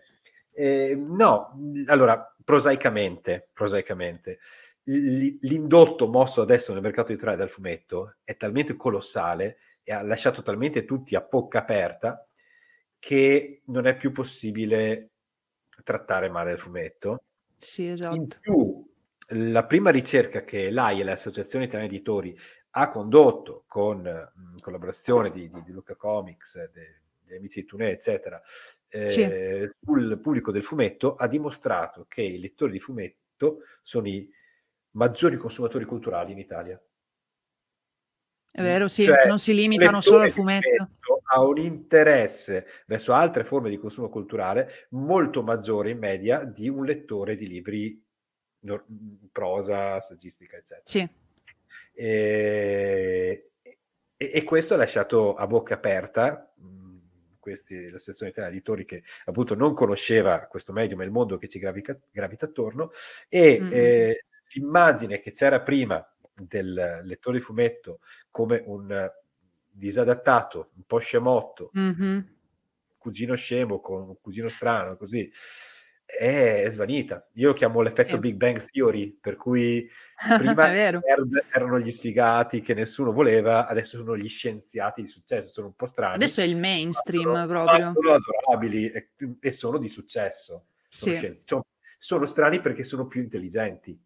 Eh, 0.53 0.97
no, 0.97 1.55
allora, 1.87 2.35
prosaicamente, 2.43 3.49
prosaicamente 3.53 4.39
l'indotto 4.89 6.07
mosso 6.07 6.43
adesso 6.43 6.73
nel 6.73 6.81
mercato 6.83 7.09
editoriale 7.09 7.41
dal 7.41 7.51
fumetto 7.51 8.19
è 8.23 8.37
talmente 8.37 8.77
colossale 8.77 9.59
e 9.83 9.93
ha 9.93 10.01
lasciato 10.03 10.43
talmente 10.43 10.85
tutti 10.85 11.17
a 11.17 11.27
bocca 11.29 11.59
aperta 11.59 12.25
che 13.01 13.63
non 13.67 13.87
è 13.87 13.97
più 13.97 14.13
possibile 14.13 15.11
trattare 15.83 16.29
male 16.29 16.53
il 16.53 16.59
fumetto. 16.59 17.23
Sì, 17.59 17.89
esatto. 17.89 18.15
In 18.15 18.29
più, 18.29 18.76
la 19.31 19.65
prima 19.65 19.91
ricerca 19.91 20.45
che 20.45 20.71
l'AI, 20.71 21.03
l'Associazione 21.03 21.65
Italiana 21.65 21.93
Editori, 21.93 22.39
ha 22.71 22.91
condotto 22.91 23.65
con 23.67 24.01
mh, 24.01 24.61
collaborazione 24.61 25.31
di, 25.31 25.51
di, 25.51 25.63
di, 25.65 25.73
Luca 25.73 25.95
Comics, 25.95 26.71
degli 26.71 27.37
amici 27.37 27.63
di 27.63 27.67
Tunè, 27.67 27.89
eccetera, 27.89 28.41
eh, 28.89 29.09
sì. 29.09 29.75
sul 29.83 30.19
pubblico 30.21 30.53
del 30.53 30.63
fumetto, 30.63 31.17
ha 31.17 31.27
dimostrato 31.27 32.05
che 32.09 32.23
i 32.23 32.39
lettori 32.39 32.73
di 32.73 32.81
fumetto 32.81 33.63
sono 33.83 34.09
i 34.09 34.31
maggiori 34.93 35.37
consumatori 35.37 35.85
culturali 35.85 36.33
in 36.33 36.39
Italia. 36.39 36.81
È 38.51 38.63
vero, 38.63 38.89
sì, 38.89 39.05
cioè, 39.05 39.27
non 39.27 39.39
si 39.39 39.53
limitano 39.53 40.01
solo 40.01 40.23
al 40.23 40.31
fumetto. 40.31 40.89
Ha 41.29 41.43
un 41.43 41.59
interesse 41.59 42.67
verso 42.87 43.13
altre 43.13 43.45
forme 43.45 43.69
di 43.69 43.77
consumo 43.77 44.09
culturale 44.09 44.87
molto 44.91 45.43
maggiore 45.43 45.91
in 45.91 45.99
media 45.99 46.45
di 46.45 46.69
un 46.69 46.85
lettore 46.85 47.37
di 47.37 47.47
libri 47.47 48.03
prosa, 49.33 50.01
saggistica, 50.01 50.57
eccetera. 50.57 50.83
Sì. 50.85 51.09
E, 51.93 53.51
e, 54.17 54.31
e, 54.35 54.45
questo 54.45 54.75
ha 54.75 54.77
lasciato 54.77 55.35
a 55.35 55.47
bocca 55.47 55.75
aperta 55.75 56.53
questi, 57.47 57.91
l'associazione 57.91 58.33
italiana 58.33 58.57
editori 58.57 58.85
che 58.85 59.05
appunto 59.27 59.55
non 59.55 59.73
conosceva 59.73 60.47
questo 60.47 60.73
medium 60.73 61.01
e 61.01 61.05
il 61.05 61.13
mondo 61.13 61.39
che 61.39 61.49
ci 61.49 61.61
gravita, 61.61 61.97
gravita 62.11 62.47
attorno 62.47 62.91
e 63.29 63.61
mm. 63.61 63.71
eh, 63.73 64.25
l'immagine 64.55 65.21
che 65.21 65.31
c'era 65.31 65.61
prima 65.61 66.05
del 66.35 67.03
lettore 67.05 67.39
di 67.39 67.45
fumetto 67.45 68.01
come 68.33 68.63
un 68.67 69.11
disadattato, 69.71 70.71
un 70.75 70.83
po' 70.85 70.99
scemotto, 70.99 71.71
mm-hmm. 71.79 72.19
cugino 72.99 73.35
scemo 73.37 73.81
con 73.81 74.09
un 74.09 74.21
cugino 74.21 74.49
strano, 74.49 74.97
così 74.97 75.31
è 76.07 76.67
svanita. 76.69 77.29
Io 77.35 77.49
lo 77.49 77.53
chiamo 77.53 77.83
l'effetto 77.83 78.15
sì. 78.15 78.19
Big 78.19 78.37
Bang 78.37 78.65
Theory, 78.71 79.19
per 79.21 79.35
cui 79.35 79.91
prima 80.39 80.73
erano 80.73 81.81
gli 81.81 81.91
sfigati 81.91 82.63
che 82.63 82.75
nessuno 82.75 83.13
voleva, 83.13 83.67
adesso 83.67 83.99
sono 83.99 84.17
gli 84.17 84.29
scienziati 84.29 85.03
di 85.03 85.09
successo, 85.09 85.51
sono 85.51 85.67
un 85.67 85.75
po' 85.75 85.87
strani. 85.87 86.15
Adesso 86.15 86.41
è 86.41 86.45
il 86.45 86.57
mainstream 86.57 87.25
ma 87.25 87.45
sono, 87.45 87.47
proprio. 87.47 87.79
Ma 87.79 87.93
sono 87.93 88.13
adorabili 88.13 88.91
e, 88.91 89.11
e, 89.41 89.53
sono 89.53 89.79
di 89.79 89.89
successo. 89.89 90.69
Sono, 90.89 91.17
sì. 91.17 91.35
sono, 91.45 91.67
sono, 91.99 92.25
strani 92.25 92.61
perché 92.61 92.85
sono 92.85 93.09
più 93.09 93.21
intelligenti. 93.21 94.01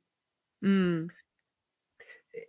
Mm. 0.66 1.06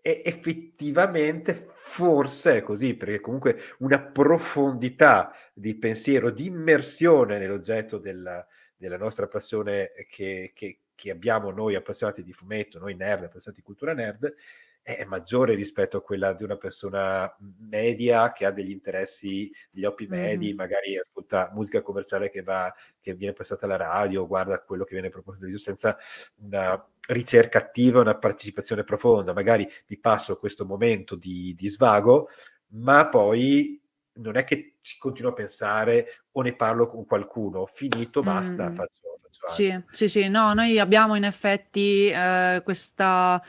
E 0.04 0.22
effettivamente 0.24 1.70
forse 1.76 2.58
è 2.58 2.62
così, 2.62 2.94
perché 2.94 3.20
comunque 3.20 3.76
una 3.80 4.00
profondità 4.00 5.34
di 5.54 5.76
pensiero, 5.76 6.30
di 6.30 6.46
immersione 6.46 7.38
nell'oggetto 7.38 7.98
della, 7.98 8.46
della 8.82 8.98
nostra 8.98 9.28
passione 9.28 9.92
che, 10.10 10.52
che, 10.56 10.80
che, 10.96 11.12
abbiamo 11.12 11.52
noi 11.52 11.76
appassionati 11.76 12.24
di 12.24 12.34
fumetto, 12.34 12.80
noi 12.80 12.96
nerd, 12.96 13.26
appassionati 13.26 13.62
di 13.62 13.66
cultura 13.66 13.94
nerd, 13.94 14.34
è 14.82 15.04
maggiore 15.06 15.54
rispetto 15.54 15.98
a 15.98 16.02
quella 16.02 16.34
di 16.34 16.44
una 16.44 16.58
persona 16.58 17.32
media 17.60 18.32
che 18.32 18.46
ha 18.46 18.52
degli 18.52 18.72
interessi, 18.72 19.52
degli 19.70 19.86
occhi 19.86 20.08
medi, 20.08 20.48
mm-hmm. 20.48 20.56
magari 20.56 20.98
ascolta 20.98 21.52
musica 21.54 21.84
commerciale 21.84 22.32
che, 22.32 22.42
va, 22.42 22.74
che 23.00 23.14
viene 23.14 23.34
passata 23.34 23.66
alla 23.66 23.78
radio, 23.78 24.26
guarda 24.26 24.60
quello 24.60 24.84
che 24.84 24.94
viene 24.94 25.10
proposto 25.10 25.46
senza 25.60 25.96
una 26.38 26.84
ricerca 27.08 27.60
attiva, 27.60 28.02
una 28.02 28.18
partecipazione 28.18 28.84
profonda. 28.84 29.34
Magari 29.34 29.70
mi 29.86 29.98
passo 30.00 30.38
questo 30.38 30.66
momento 30.66 31.16
di, 31.16 31.54
di 31.56 31.70
svago, 31.70 32.30
ma 32.70 33.08
poi 33.08 33.81
non 34.14 34.38
è 34.38 34.44
che 34.44 34.78
ci 34.82 34.98
continuo 34.98 35.32
a 35.32 35.34
pensare 35.34 36.24
o 36.32 36.42
ne 36.42 36.54
parlo 36.54 36.88
con 36.88 37.06
qualcuno, 37.06 37.66
finito, 37.66 38.22
basta, 38.22 38.70
mm. 38.70 38.76
faccio, 38.76 39.20
faccio 39.22 39.48
sì, 39.48 39.84
sì, 39.90 40.08
sì, 40.08 40.28
no, 40.28 40.54
noi 40.54 40.80
abbiamo 40.80 41.16
in 41.16 41.24
effetti 41.24 42.08
eh, 42.08 42.62
questa 42.64 43.42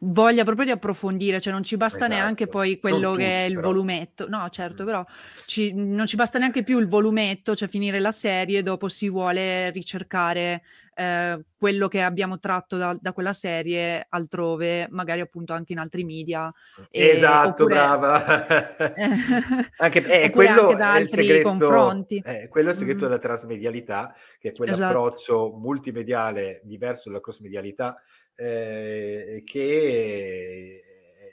voglia 0.00 0.44
proprio 0.44 0.66
di 0.66 0.72
approfondire, 0.72 1.40
cioè 1.40 1.52
non 1.52 1.62
ci 1.62 1.76
basta 1.76 2.00
esatto. 2.00 2.12
neanche 2.12 2.46
poi 2.46 2.78
quello 2.78 3.12
tutti, 3.12 3.22
che 3.22 3.44
è 3.44 3.46
il 3.46 3.54
però. 3.54 3.68
volumetto, 3.68 4.28
no 4.28 4.48
certo, 4.50 4.82
mm. 4.82 4.86
però 4.86 5.04
ci, 5.46 5.72
non 5.74 6.06
ci 6.06 6.16
basta 6.16 6.38
neanche 6.38 6.62
più 6.62 6.78
il 6.78 6.88
volumetto, 6.88 7.54
cioè 7.54 7.68
finire 7.68 8.00
la 8.00 8.12
serie, 8.12 8.62
dopo 8.62 8.88
si 8.88 9.08
vuole 9.08 9.70
ricercare 9.70 10.62
eh, 10.94 11.44
quello 11.58 11.88
che 11.88 12.02
abbiamo 12.02 12.38
tratto 12.38 12.76
da, 12.76 12.96
da, 13.00 13.12
quella 13.12 13.32
serie 13.32 14.06
altrove, 14.08 14.86
magari 14.90 15.20
appunto 15.20 15.52
anche 15.52 15.72
in 15.72 15.78
altri 15.78 16.04
media. 16.04 16.52
E, 16.90 17.08
esatto, 17.08 17.64
oppure, 17.64 17.74
brava. 17.74 18.46
anche, 19.78 20.22
eh, 20.22 20.30
quello 20.30 20.62
anche 20.62 20.76
da 20.76 20.92
altri 20.92 21.26
segreto, 21.26 21.48
confronti. 21.48 22.22
Eh, 22.24 22.48
quello 22.48 22.68
è 22.68 22.72
il 22.72 22.78
segreto 22.78 23.00
mm. 23.00 23.08
della 23.08 23.18
trasmedialità, 23.18 24.14
che 24.38 24.50
è 24.50 24.52
quell'approccio 24.52 25.46
esatto. 25.46 25.58
multimediale 25.58 26.60
diverso 26.64 27.08
dalla 27.08 27.20
crossmedialità, 27.20 28.00
eh, 28.34 29.42
che 29.44 30.84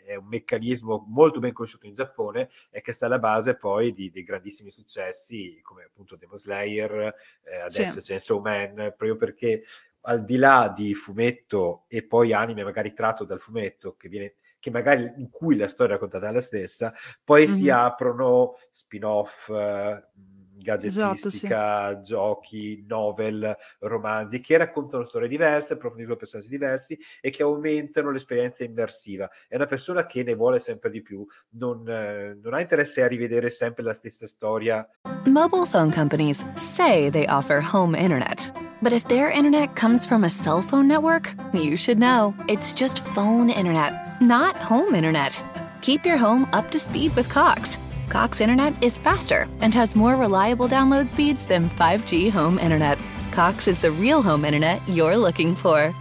è 0.05 0.15
un 0.15 0.27
meccanismo 0.27 1.05
molto 1.07 1.39
ben 1.39 1.53
conosciuto 1.53 1.85
in 1.85 1.93
Giappone 1.93 2.49
e 2.69 2.81
che 2.81 2.91
sta 2.91 3.05
alla 3.05 3.19
base 3.19 3.55
poi 3.55 3.93
di, 3.93 4.11
dei 4.11 4.23
grandissimi 4.23 4.71
successi 4.71 5.59
come 5.61 5.83
appunto 5.83 6.15
Demon 6.15 6.37
Slayer, 6.37 7.15
eh, 7.43 7.59
adesso 7.59 8.01
sì. 8.01 8.07
Chainsaw 8.07 8.39
Man, 8.41 8.75
proprio 8.75 9.15
perché 9.15 9.63
al 10.01 10.25
di 10.25 10.35
là 10.35 10.73
di 10.75 10.93
fumetto 10.95 11.85
e 11.87 12.03
poi 12.03 12.33
anime 12.33 12.63
magari 12.63 12.93
tratto 12.93 13.23
dal 13.23 13.39
fumetto 13.39 13.95
che 13.95 14.09
viene 14.09 14.35
che 14.61 14.69
magari 14.69 15.11
in 15.17 15.29
cui 15.31 15.57
la 15.57 15.67
storia 15.67 15.95
è 15.95 15.97
raccontata 15.97 16.29
è 16.29 16.31
la 16.31 16.41
stessa, 16.41 16.93
poi 17.23 17.47
mm-hmm. 17.47 17.55
si 17.55 17.69
aprono 17.69 18.57
spin-off, 18.71 19.49
eh, 19.49 20.07
gadgetistica, 20.61 21.89
esatto, 21.89 22.03
sì. 22.03 22.05
giochi, 22.05 22.85
novel, 22.87 23.55
romanzi 23.79 24.39
che 24.41 24.57
raccontano 24.57 25.05
storie 25.05 25.27
diverse, 25.27 25.73
approfondiscono 25.73 26.17
personaggi 26.17 26.49
diversi 26.49 26.97
e 27.19 27.29
che 27.29 27.43
aumentano 27.43 28.11
l'esperienza 28.11 28.63
immersiva. 28.63 29.29
È 29.47 29.55
una 29.55 29.65
persona 29.65 30.05
che 30.05 30.23
ne 30.23 30.35
vuole 30.35 30.59
sempre 30.59 30.89
di 30.89 31.01
più, 31.01 31.25
non, 31.51 31.87
eh, 31.87 32.37
non 32.41 32.53
ha 32.53 32.59
interesse 32.61 33.01
a 33.01 33.07
rivedere 33.07 33.49
sempre 33.49 33.83
la 33.83 33.93
stessa 33.93 34.27
storia. 34.27 34.87
Mobile 35.25 35.65
phone 35.65 35.91
companies 35.91 36.45
say 36.55 37.09
they 37.09 37.25
offer 37.27 37.61
home 37.61 37.95
internet. 37.95 38.51
But 38.81 38.93
if 38.93 39.07
their 39.07 39.29
internet 39.29 39.75
comes 39.75 40.07
from 40.07 40.23
a 40.23 40.29
cell 40.29 40.61
phone 40.61 40.87
network, 40.87 41.31
you 41.53 41.77
should 41.77 41.99
know. 41.99 42.33
It's 42.47 42.73
just 42.73 43.05
phone 43.13 43.51
internet, 43.51 44.19
not 44.19 44.57
home 44.57 44.95
internet. 44.95 45.43
Keep 45.81 46.05
your 46.05 46.17
home 46.17 46.47
up 46.51 46.71
to 46.71 46.79
speed 46.79 47.15
with 47.15 47.29
Cox. 47.29 47.77
Cox 48.11 48.41
Internet 48.41 48.73
is 48.83 48.97
faster 48.97 49.47
and 49.61 49.73
has 49.73 49.95
more 49.95 50.17
reliable 50.17 50.67
download 50.67 51.07
speeds 51.07 51.45
than 51.45 51.69
5G 51.69 52.29
home 52.29 52.59
internet. 52.59 52.97
Cox 53.31 53.69
is 53.69 53.79
the 53.79 53.89
real 53.89 54.21
home 54.21 54.43
internet 54.43 54.81
you're 54.85 55.15
looking 55.15 55.55
for. 55.55 55.93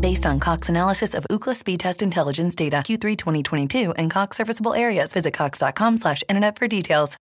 Based 0.00 0.26
on 0.26 0.40
Cox 0.40 0.68
analysis 0.68 1.14
of 1.14 1.24
Ookla 1.30 1.54
speed 1.54 1.78
test 1.78 2.02
intelligence 2.02 2.56
data 2.56 2.78
Q3 2.78 3.16
2022 3.16 3.92
and 3.92 4.10
Cox 4.10 4.36
serviceable 4.36 4.74
areas, 4.74 5.12
visit 5.12 5.32
cox.com/internet 5.32 6.58
for 6.58 6.66
details. 6.66 7.14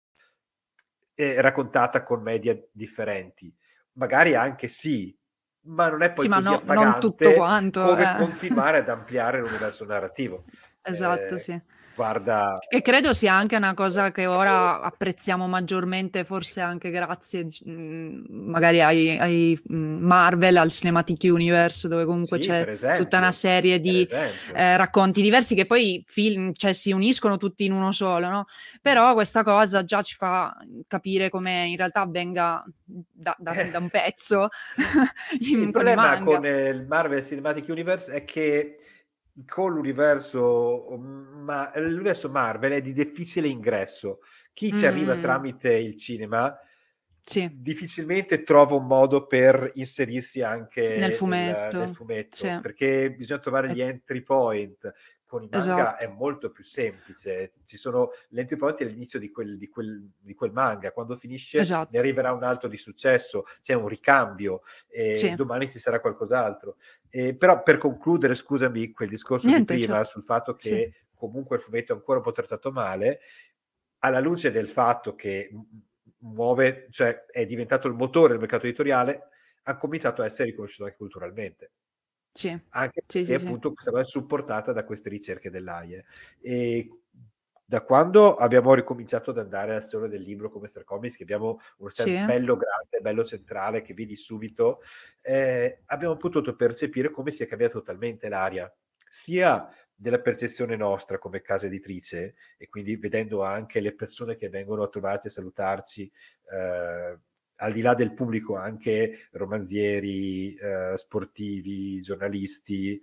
È 1.14 1.42
raccontata 1.42 2.04
con 2.04 2.22
media 2.22 2.58
differenti, 2.72 3.54
magari 3.98 4.36
anche 4.36 4.70
sì, 4.70 5.14
ma 5.64 5.90
non 5.90 6.02
è 6.02 6.14
poi 6.14 6.28
sì, 6.28 6.32
così 6.32 6.44
no, 6.46 6.62
non 6.66 6.98
tutto 7.02 7.34
quanto, 7.34 7.84
come 7.84 8.14
eh. 8.14 8.18
continuare 8.18 8.78
ad 8.78 8.88
ampliare 8.88 9.42
l'universo 9.42 9.84
narrativo. 9.84 10.46
Esatto, 10.82 11.36
eh, 11.36 11.40
sì 11.40 11.62
Guarda, 11.96 12.60
E 12.70 12.82
credo 12.82 13.14
sia 13.14 13.34
anche 13.34 13.56
una 13.56 13.74
cosa 13.74 14.12
che 14.12 14.26
ora 14.26 14.82
apprezziamo 14.82 15.48
maggiormente, 15.48 16.24
forse 16.24 16.62
anche 16.62 16.90
grazie 16.90 17.48
mhmm, 17.64 18.24
magari 18.30 18.82
ai, 18.82 19.18
ai 19.18 19.60
mhmm, 19.62 20.00
Marvel, 20.02 20.58
al 20.58 20.70
Cinematic 20.72 21.24
Universe, 21.24 21.88
dove 21.88 22.06
comunque 22.06 22.42
sì, 22.42 22.48
c'è 22.48 22.66
esempio, 22.68 23.04
tutta 23.04 23.18
una 23.18 23.32
serie 23.32 23.80
di 23.80 24.08
eh, 24.54 24.78
racconti 24.78 25.22
diversi 25.22 25.54
che 25.54 25.66
poi 25.66 26.04
film, 26.08 26.54
cioè, 26.54 26.74
si 26.74 26.92
uniscono 26.92 27.38
tutti 27.38 27.66
in 27.66 27.74
uno 27.74 27.92
solo, 27.92 28.30
no? 28.30 28.46
Però 28.82 29.14
questa 29.14 29.44
cosa 29.44 29.84
già 29.84 30.02
ci 30.02 30.16
fa 30.16 30.56
capire 30.88 31.30
come 31.30 31.66
in 31.68 31.76
realtà 31.78 32.02
avvenga 32.02 32.64
da, 32.86 33.36
da, 33.38 33.64
da 33.70 33.78
un 33.80 33.90
pezzo. 33.92 34.48
sì, 35.40 35.60
il 35.60 35.72
problema 35.72 36.20
con 36.20 36.46
il 36.46 36.86
Marvel 36.88 37.24
Cinematic 37.24 37.68
Universe 37.68 38.12
è 38.12 38.24
che 38.24 38.78
con 39.46 39.74
l'universo, 39.74 40.88
mhmm, 40.90 41.44
ma 41.44 41.72
l'universo 41.76 42.30
Marvel 42.30 42.74
è 42.74 42.82
di 42.82 42.94
difficile 42.94 43.48
ingresso. 43.48 44.20
Chi 44.54 44.74
ci 44.74 44.86
arriva 44.86 45.16
tramite 45.18 45.74
il 45.74 45.96
cinema 45.98 46.56
sì. 47.24 47.50
difficilmente 47.54 48.44
trova 48.44 48.76
un 48.76 48.86
modo 48.86 49.26
per 49.28 49.72
inserirsi 49.76 50.42
anche 50.42 50.98
nel 50.98 51.14
fumetto, 51.14 51.78
nel, 51.78 51.86
nel 51.88 51.96
fumetto 51.96 52.36
sì. 52.36 52.60
perché 52.62 53.12
bisogna 53.12 53.40
trovare 53.40 53.74
gli 53.74 53.82
entry 53.82 54.22
point 54.22 54.92
con 55.32 55.44
i 55.44 55.48
manga 55.50 55.96
esatto. 55.96 56.04
è 56.04 56.08
molto 56.10 56.52
più 56.52 56.62
semplice. 56.66 57.54
Ci 57.64 57.78
sono 57.78 58.10
l'entry 58.32 58.58
point 58.58 58.82
all'inizio 58.82 59.18
di 59.18 59.32
quel, 59.32 59.58
di, 59.58 59.70
quel, 59.70 60.12
di 60.20 60.34
quel, 60.34 60.52
manga, 60.52 60.92
quando 60.92 61.16
finisce 61.16 61.60
esatto. 61.60 61.88
ne 61.94 62.00
arriverà 62.00 62.34
un 62.34 62.44
altro 62.44 62.68
di 62.68 62.76
successo, 62.76 63.46
c'è 63.62 63.74
un 63.74 63.88
ricambio 63.88 64.64
e 64.90 65.16
sì. 65.16 65.34
domani 65.36 65.72
ci 65.72 65.80
sarà 65.80 66.02
qualcos'altro. 66.02 66.76
E, 67.10 67.34
però 67.34 67.64
per 67.64 67.78
concludere, 67.78 68.36
scusami, 68.36 68.92
quel 68.92 69.08
discorso 69.08 69.48
Niente, 69.48 69.74
di 69.74 69.84
prima 69.84 70.04
cioè. 70.04 70.06
sul 70.06 70.24
fatto 70.24 70.54
che 70.54 70.92
sì. 70.94 71.06
comunque 71.16 71.56
il 71.56 71.62
fumetto 71.62 71.94
è 71.94 71.96
ancora 71.96 72.18
un 72.18 72.26
po' 72.26 72.34
trattato 72.34 72.70
male, 72.74 73.22
alla 74.00 74.20
luce 74.20 74.52
del 74.52 74.68
fatto 74.68 75.16
che 75.16 75.50
muove, 76.24 76.88
cioè 76.90 77.24
è 77.28 77.46
diventato 77.46 77.88
il 77.88 77.94
motore 77.94 78.34
del 78.34 78.40
mercato 78.42 78.66
editoriale, 78.66 79.30
ha 79.64 79.78
cominciato 79.78 80.24
a 80.24 80.26
essere 80.26 80.50
riconosciuto 80.50 80.84
anche 80.84 80.98
culturalmente. 80.98 81.72
Sì. 82.34 82.58
Anche 82.70 83.04
perché 83.06 83.26
sì, 83.26 83.34
appunto 83.34 83.70
sì. 83.70 83.74
questa 83.76 83.92
cosa 83.92 84.04
è 84.04 84.06
supportata 84.06 84.72
da 84.72 84.84
queste 84.86 85.10
ricerche 85.10 85.50
dell'AIE. 85.50 86.06
E 86.40 86.90
da 87.66 87.82
quando 87.84 88.36
abbiamo 88.36 88.74
ricominciato 88.74 89.32
ad 89.32 89.38
andare 89.38 89.76
al 89.76 89.84
Salone 89.84 90.10
del 90.10 90.22
Libro 90.22 90.50
come 90.50 90.68
Star 90.68 90.84
Comics, 90.84 91.16
che 91.16 91.24
abbiamo 91.24 91.60
uno 91.78 91.90
stand 91.90 92.18
sì. 92.18 92.26
bello 92.26 92.58
grande, 92.58 93.00
bello 93.02 93.24
centrale, 93.24 93.82
che 93.82 93.94
vedi 93.94 94.18
subito, 94.18 94.82
eh, 95.22 95.82
abbiamo 95.86 96.18
potuto 96.18 96.56
percepire 96.56 97.12
come 97.12 97.32
si 97.32 97.44
è 97.44 97.48
cambiata 97.48 97.74
totalmente 97.74 98.28
l'aria, 98.28 98.74
sia 99.08 99.70
della 99.96 100.20
percezione 100.20 100.76
nostra 100.76 101.18
come 101.18 101.42
casa 101.42 101.68
editrice, 101.68 102.36
e 102.58 102.68
quindi 102.68 102.98
vedendo 102.98 103.44
anche 103.44 103.80
le 103.80 103.94
persone 103.94 104.36
che 104.36 104.50
vengono 104.50 104.84
a 104.84 104.90
trovarci 104.90 105.28
a 105.28 105.30
salutarci, 105.30 106.12
eh, 106.52 107.20
al 107.62 107.74
di 107.74 107.82
là 107.82 107.94
del 107.94 108.14
pubblico 108.14 108.56
anche 108.56 109.28
romanzieri, 109.32 110.56
eh, 110.56 110.94
sportivi, 110.98 112.02
giornalisti, 112.02 113.02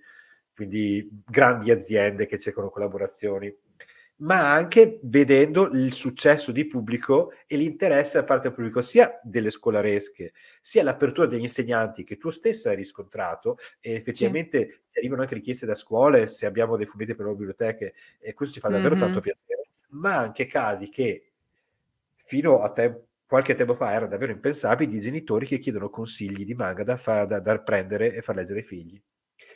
quindi 0.55 1.09
grandi 1.25 1.71
aziende 1.71 2.27
che 2.27 2.39
cercano 2.39 2.69
collaborazioni, 2.69 3.55
ma 4.17 4.53
anche 4.53 4.99
vedendo 5.03 5.71
il 5.71 5.93
successo 5.93 6.51
di 6.51 6.67
pubblico 6.67 7.33
e 7.47 7.57
l'interesse 7.57 8.19
da 8.19 8.25
parte 8.25 8.49
del 8.49 8.55
pubblico 8.55 8.81
sia 8.81 9.21
delle 9.23 9.51
scolaresche, 9.51 10.33
sia 10.61 10.83
l'apertura 10.83 11.29
degli 11.29 11.43
insegnanti 11.43 12.03
che 12.03 12.17
tu 12.17 12.31
stessa 12.31 12.71
hai 12.71 12.77
riscontrato 12.77 13.59
e 13.79 13.95
effettivamente 13.95 14.81
sì. 14.89 14.99
arrivano 14.99 15.23
anche 15.23 15.35
richieste 15.35 15.67
da 15.67 15.77
scuole 15.77 16.27
se 16.27 16.47
abbiamo 16.47 16.77
dei 16.77 16.87
fumetti 16.87 17.15
per 17.15 17.27
le 17.27 17.35
biblioteche 17.35 17.95
e 18.19 18.35
questo 18.35 18.55
ci 18.55 18.61
fa 18.61 18.69
davvero 18.69 18.97
mm-hmm. 18.97 19.05
tanto 19.05 19.21
piacere, 19.21 19.69
ma 19.91 20.17
anche 20.17 20.47
casi 20.47 20.89
che 20.89 21.31
fino 22.25 22.61
a 22.61 22.71
te- 22.71 23.08
qualche 23.29 23.55
tempo 23.55 23.75
fa 23.75 23.93
era 23.93 24.07
davvero 24.07 24.33
impensabile 24.33 24.91
di 24.91 25.01
genitori 25.01 25.47
che 25.47 25.59
chiedono 25.59 25.91
consigli 25.91 26.47
di 26.47 26.55
manga 26.55 26.83
da, 26.83 26.97
fa- 26.97 27.27
da, 27.27 27.41
da 27.41 27.59
prendere 27.61 28.15
e 28.15 28.23
far 28.23 28.35
leggere 28.37 28.61
ai 28.61 28.65
figli. 28.65 29.01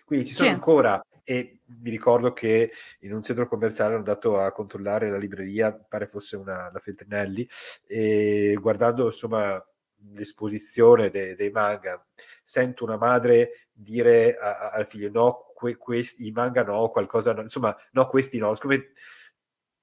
Quindi 0.05 0.27
ci 0.27 0.35
sono 0.35 0.51
sì. 0.51 0.55
ancora, 0.55 1.03
e 1.25 1.61
mi 1.65 1.89
ricordo 1.89 2.35
che 2.35 2.71
in 3.01 3.15
un 3.15 3.23
centro 3.23 3.49
commerciale 3.49 3.95
hanno 3.95 4.03
dato 4.03 4.39
a 4.39 4.53
controllare 4.53 5.09
la 5.09 5.17
libreria, 5.17 5.73
pare 5.73 6.07
fosse 6.07 6.37
una, 6.37 6.71
la 6.71 6.81
Feltrinelli, 6.81 7.49
e 7.87 8.59
guardando 8.61 9.07
insomma 9.07 9.65
l'esposizione 10.13 11.09
de- 11.09 11.35
dei 11.35 11.51
manga, 11.51 12.05
sento 12.45 12.85
una 12.85 12.99
madre 12.99 13.69
dire 13.73 14.37
a- 14.37 14.59
a- 14.59 14.71
al 14.73 14.87
figlio 14.87 15.11
no, 15.11 15.53
que- 15.57 15.77
questi, 15.77 16.27
i 16.27 16.31
manga 16.31 16.63
no, 16.63 16.91
qualcosa 16.91 17.33
no, 17.33 17.41
insomma 17.41 17.75
no, 17.93 18.07
questi 18.07 18.37
no, 18.37 18.55
come 18.61 18.93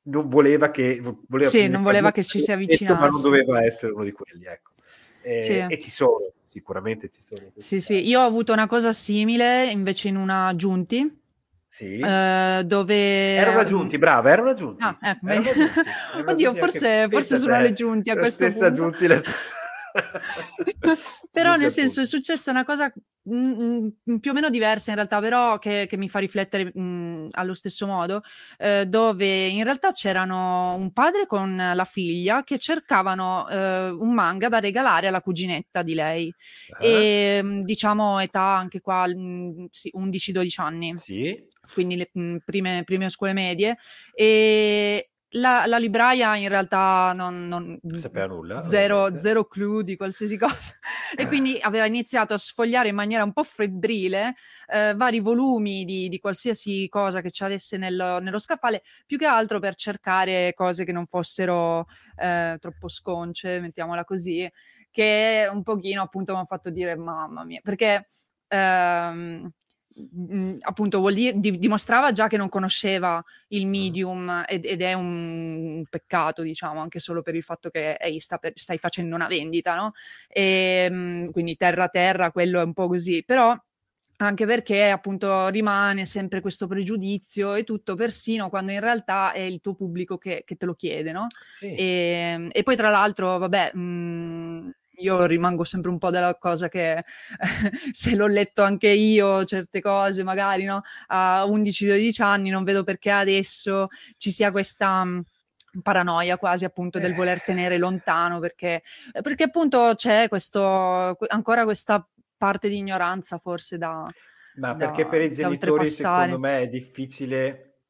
non 0.10 0.30
voleva 0.30 0.72
che... 0.72 1.02
Voleva 1.28 1.50
sì, 1.50 1.68
non 1.68 1.84
voleva 1.84 2.12
che 2.12 2.24
ci 2.24 2.40
si 2.40 2.52
avvicinasse. 2.52 3.00
Ma 3.00 3.08
non 3.08 3.22
doveva 3.22 3.64
essere 3.64 3.92
uno 3.92 4.04
di 4.04 4.12
quelli, 4.12 4.46
ecco. 4.46 4.72
E, 5.22 5.44
sì. 5.44 5.66
e 5.68 5.80
ci 5.80 5.92
sono, 5.92 6.32
sicuramente 6.44 7.10
ci 7.10 7.22
sono. 7.22 7.52
Sì, 7.58 7.82
sì, 7.82 8.08
io 8.08 8.22
ho 8.22 8.26
avuto 8.26 8.54
una 8.54 8.68
cosa 8.68 8.94
simile 8.94 9.70
invece 9.70 10.08
in 10.08 10.16
una 10.16 10.54
Giunti. 10.56 11.18
Sì. 11.68 12.00
Uh, 12.02 12.64
dove 12.64 13.36
erano 13.36 13.64
giunti, 13.64 14.00
brava, 14.00 14.32
erano 14.32 14.54
giunti. 14.56 14.84
Ah, 14.84 14.98
ecco, 15.00 15.28
erano 15.28 15.44
giunti. 15.44 15.80
Erano 16.14 16.32
Oddio, 16.32 16.54
forse, 16.56 17.08
forse 17.10 17.38
sono 17.38 17.62
le 17.62 17.74
giunti 17.74 18.10
a 18.10 18.18
questo 18.18 18.46
punto. 18.48 18.72
Giunti, 18.72 19.06
stessa 19.06 19.58
però 21.32 21.56
nel 21.56 21.72
senso 21.72 22.02
è 22.02 22.06
successa 22.06 22.52
una 22.52 22.64
cosa 22.64 22.92
mh, 23.36 23.94
mh, 24.04 24.18
più 24.18 24.32
o 24.32 24.34
meno 24.34 24.50
diversa 24.50 24.90
in 24.90 24.96
realtà, 24.96 25.20
però 25.20 25.60
che, 25.60 25.88
che 25.90 25.98
mi 25.98 26.10
fa 26.10 26.20
riflettere 26.20 26.72
mh, 26.74 27.30
allo 27.32 27.54
stesso 27.54 27.88
modo, 27.88 28.22
eh, 28.58 28.86
dove 28.86 29.48
in 29.48 29.64
realtà 29.64 29.92
c'erano 29.92 30.76
un 30.76 30.92
padre 30.92 31.26
con 31.26 31.56
la 31.56 31.86
figlia 31.86 32.44
che 32.44 32.58
cercavano 32.58 33.48
eh, 33.50 33.90
un 33.90 34.14
manga 34.14 34.50
da 34.50 34.60
regalare 34.60 35.08
alla 35.08 35.22
cuginetta 35.22 35.82
di 35.82 35.94
lei, 35.94 36.34
uh-huh. 36.80 36.86
e 36.86 37.62
diciamo 37.64 38.20
età 38.20 38.56
anche 38.56 38.82
qua 38.82 39.06
sì, 39.70 39.92
11-12 39.96 40.62
anni. 40.62 40.98
Sì. 40.98 41.48
Quindi 41.72 41.96
le 41.98 42.10
prime, 42.44 42.84
prime 42.84 43.10
scuole 43.10 43.34
medie, 43.34 43.78
e, 44.14 45.09
la, 45.34 45.66
la, 45.68 45.78
libraia 45.78 46.36
in 46.36 46.48
realtà 46.48 47.14
non, 47.14 47.48
non 47.48 48.00
sapeva 48.00 48.26
nulla, 48.26 48.62
zero, 48.62 49.16
zero, 49.18 49.46
clue 49.46 49.84
di 49.84 49.96
qualsiasi 49.96 50.38
cosa. 50.38 50.58
E 51.18 51.28
quindi 51.28 51.58
aveva 51.60 51.88
iniziato 51.88 52.36
a 52.36 52.38
sfogliare 52.38 52.90
in 52.90 52.96
maniera 52.96 53.24
un 53.24 53.34
po' 53.34 53.44
febbrile 53.44 54.36
eh, 54.68 54.94
vari 54.96 55.20
volumi 55.20 55.84
di, 55.84 56.08
di, 56.08 56.20
qualsiasi 56.20 56.88
cosa 56.88 57.22
che 57.22 57.32
ci 57.32 57.44
avesse 57.44 57.78
nel, 57.78 58.20
nello 58.22 58.38
scaffale, 58.38 58.84
più 59.08 59.18
che 59.18 59.26
altro 59.26 59.60
per 59.60 59.74
cercare 59.74 60.54
cose 60.54 60.86
che 60.86 60.92
non 60.92 61.08
fossero 61.08 61.88
eh, 62.16 62.58
troppo 62.60 62.88
sconce, 62.88 63.60
mettiamola 63.60 64.04
così, 64.04 64.48
che 64.92 65.50
un 65.52 65.64
pochino 65.64 66.04
appunto 66.04 66.34
mi 66.34 66.42
ha 66.42 66.46
fatto 66.46 66.70
dire 66.70 66.96
mamma 66.96 67.44
mia, 67.44 67.60
perché 67.64 68.06
ehm, 68.48 69.52
appunto 70.62 71.00
vuol 71.00 71.14
dire, 71.14 71.34
di, 71.40 71.58
dimostrava 71.58 72.12
già 72.12 72.28
che 72.28 72.38
non 72.38 72.50
conosceva 72.50 73.24
il 73.50 73.68
medium 73.68 74.44
ed, 74.48 74.66
ed, 74.66 74.82
è 74.82 74.94
un 74.94 75.84
peccato, 75.90 76.42
diciamo, 76.42 76.80
anche 76.80 77.00
solo 77.00 77.22
per 77.22 77.36
il 77.36 77.44
fatto 77.44 77.70
che 77.70 77.94
ehi, 77.94 78.20
sta 78.20 78.38
per, 78.38 78.54
stai 78.56 78.78
facendo 78.78 79.16
una 79.16 79.28
vendita, 79.28 79.76
no? 79.76 79.94
E, 80.28 80.88
ehm, 80.90 81.32
quindi 81.32 81.56
terra 81.56 81.88
terra, 81.90 82.32
quello 82.32 82.60
è 82.62 82.64
un 82.64 82.74
po' 82.74 82.88
così, 82.88 83.24
però 83.26 83.56
anche 84.22 84.46
perché 84.46 84.90
appunto 84.90 85.48
rimane 85.48 86.06
sempre 86.06 86.42
questo 86.42 86.68
pregiudizio 86.68 87.54
e 87.54 87.64
tutto, 87.64 87.96
persino 87.96 88.50
quando 88.50 88.72
in 88.74 88.82
realtà 88.82 89.32
è 89.32 89.40
il 89.40 89.62
tuo 89.62 89.76
pubblico 89.76 90.18
che, 90.18 90.44
che 90.46 90.56
te 90.56 90.66
lo 90.66 90.76
chiede, 90.76 91.12
no? 91.12 91.28
Sì. 91.56 91.74
E, 91.74 91.84
ehm, 92.34 92.50
e, 92.52 92.64
poi 92.64 92.76
tra 92.76 92.90
l'altro, 92.90 93.38
vabbè, 93.38 93.74
mh, 93.74 94.72
io 95.00 95.26
rimango 95.26 95.64
sempre 95.64 95.90
un 95.90 95.98
po' 95.98 96.10
della 96.10 96.36
cosa 96.36 96.70
che 96.70 97.04
se 97.92 98.16
l'ho 98.16 98.28
letto 98.28 98.64
anche 98.64 98.90
io, 98.90 99.44
certe 99.46 99.82
cose 99.82 100.24
magari 100.24 100.64
no? 100.64 100.82
a 101.08 101.46
11-12 101.46 102.22
anni, 102.22 102.50
non 102.50 102.64
vedo 102.64 102.84
perché 102.84 103.12
adesso 103.12 103.88
ci 104.18 104.32
sia 104.32 104.52
questa 104.52 105.04
mm, 105.04 105.20
paranoia 105.82 106.38
quasi 106.38 106.66
appunto 106.66 107.00
del 107.00 107.14
voler 107.14 107.44
tenere 107.44 107.78
lontano 107.78 108.40
perché, 108.40 108.84
perché 109.22 109.44
appunto 109.44 109.94
c'è 109.96 110.28
questo 110.28 111.18
ancora 111.28 111.64
questa 111.64 112.06
parte 112.38 112.70
di 112.70 112.78
ignoranza 112.78 113.38
forse 113.38 113.78
da 113.78 114.04
ma 114.56 114.76
perché 114.76 115.04
da, 115.04 115.10
per 115.10 115.22
i 115.22 115.32
genitori 115.32 115.88
secondo 115.88 116.40
me 116.40 116.62
è 116.62 116.68
difficile 116.68 117.82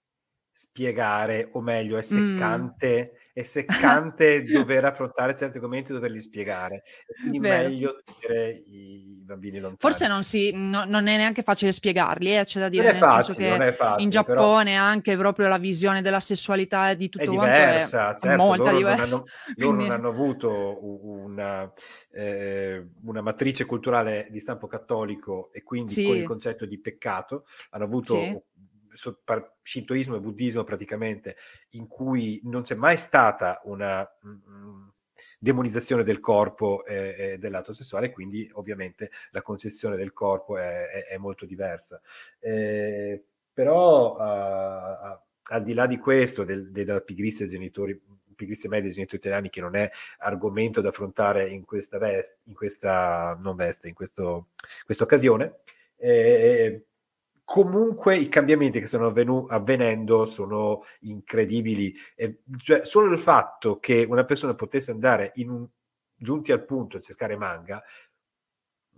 spiegare 0.52 1.50
o 1.54 1.62
meglio 1.62 1.98
è 1.98 2.00
mm. 2.00 2.02
seccante 2.02 3.12
mm 3.14 3.19
è 3.34 3.44
seccante 3.44 4.44
dover 4.44 4.86
affrontare 4.86 5.36
certi 5.36 5.58
argomenti 5.58 5.92
e 5.92 5.96
doverli 5.96 6.20
spiegare. 6.20 6.84
quindi 7.20 7.40
Vero. 7.40 7.70
meglio 7.70 8.04
tenere 8.20 8.52
i 8.52 9.22
bambini 9.24 9.60
lontani. 9.60 9.78
Forse 9.80 10.08
non, 10.08 10.24
si, 10.24 10.52
no, 10.54 10.86
non 10.86 11.08
è 11.08 11.18
neanche 11.18 11.44
facile 11.44 11.72
spiegarli, 11.72 12.38
eh, 12.38 12.44
c'è 12.46 12.60
da 12.60 12.70
dire, 12.70 12.92
nel 12.92 12.96
facile, 12.96 13.22
senso 13.22 13.40
che 13.40 13.74
facile, 13.74 14.04
in 14.04 14.10
Giappone 14.10 14.72
però... 14.72 14.84
anche 14.84 15.18
proprio 15.18 15.48
la 15.48 15.58
visione 15.58 16.02
della 16.02 16.20
sessualità 16.20 16.90
e 16.90 16.96
di 16.96 17.10
tutto 17.10 17.24
è 17.24 17.28
diversa, 17.28 18.16
è 18.16 18.20
certo, 18.20 18.44
molto 18.44 18.64
loro 18.66 18.78
diversa. 18.78 19.04
Non 19.04 19.14
hanno, 19.14 19.24
quindi... 19.56 19.64
Loro 19.64 19.78
non 19.78 19.92
hanno 19.92 20.10
avuto 20.20 20.80
una, 20.82 21.74
eh, 22.12 22.88
una, 23.04 23.22
matrice 23.22 23.66
culturale 23.66 24.28
di 24.30 24.40
stampo 24.40 24.68
cattolico 24.68 25.50
e 25.54 25.64
quindi 25.64 25.92
sì. 25.92 26.06
con 26.06 26.16
il 26.16 26.24
concetto 26.24 26.66
di 26.66 26.80
peccato, 26.80 27.46
hanno 27.70 27.84
avuto 27.84 28.14
sì 28.16 28.42
shintoismo 29.64 30.16
e 30.16 30.20
buddismo 30.20 30.64
praticamente, 30.64 31.36
in 31.72 31.88
cui 31.88 32.40
non 32.44 32.64
c'è 32.64 32.76
mai 32.76 32.98
stata 32.98 33.62
una 33.66 34.08
mm, 34.26 34.88
demonizzazione 35.40 36.04
del 36.04 36.20
corpo 36.20 36.86
e, 36.86 37.16
e, 37.18 37.38
del 37.38 37.52
lato 37.52 37.74
sessuale, 37.74 38.12
quindi 38.12 38.50
ovviamente 38.54 39.12
la 39.32 39.42
concezione 39.42 39.96
del 39.96 40.14
corpo 40.14 40.58
è, 40.58 40.88
è, 40.88 41.06
è 41.08 41.18
molto 41.18 41.46
diversa. 41.46 42.02
Eh, 42.40 43.24
però 43.54 44.16
uh, 44.16 45.20
al 45.52 45.64
di 45.64 45.74
là 45.74 45.88
di 45.88 45.98
questo, 45.98 46.44
del, 46.44 46.72
della 46.72 47.02
pigrizia 47.02 47.46
dei 47.46 47.56
genitori, 47.56 48.00
pigrizia 48.36 48.70
media 48.70 48.86
dei 48.86 48.94
genitori 48.94 49.18
italiani, 49.18 49.50
che 49.50 49.62
non 49.62 49.76
è 49.76 49.90
argomento 50.20 50.82
da 50.82 50.90
affrontare 50.90 51.50
in 51.50 51.66
questa 51.66 51.98
veste, 51.98 52.40
in 52.44 52.54
questa 52.54 53.38
non 53.42 53.56
veste, 53.56 53.88
in 53.88 53.94
questa 53.94 54.24
occasione, 55.04 55.60
eh, 55.98 56.86
comunque 57.50 58.16
i 58.16 58.30
cambiamenti 58.30 58.80
che 58.80 58.86
stanno 58.86 59.08
avvenu- 59.08 59.50
avvenendo 59.50 60.26
sono 60.26 60.84
incredibili. 61.00 61.92
E, 62.16 62.42
cioè, 62.60 62.86
solo 62.86 63.12
il 63.12 63.18
fatto 63.18 63.80
che 63.80 64.06
una 64.08 64.24
persona 64.24 64.54
potesse 64.54 64.92
andare 64.92 65.34
un, 65.38 65.66
giunti 66.16 66.52
al 66.52 66.64
punto 66.64 66.98
a 66.98 67.00
cercare 67.00 67.36
manga 67.38 67.82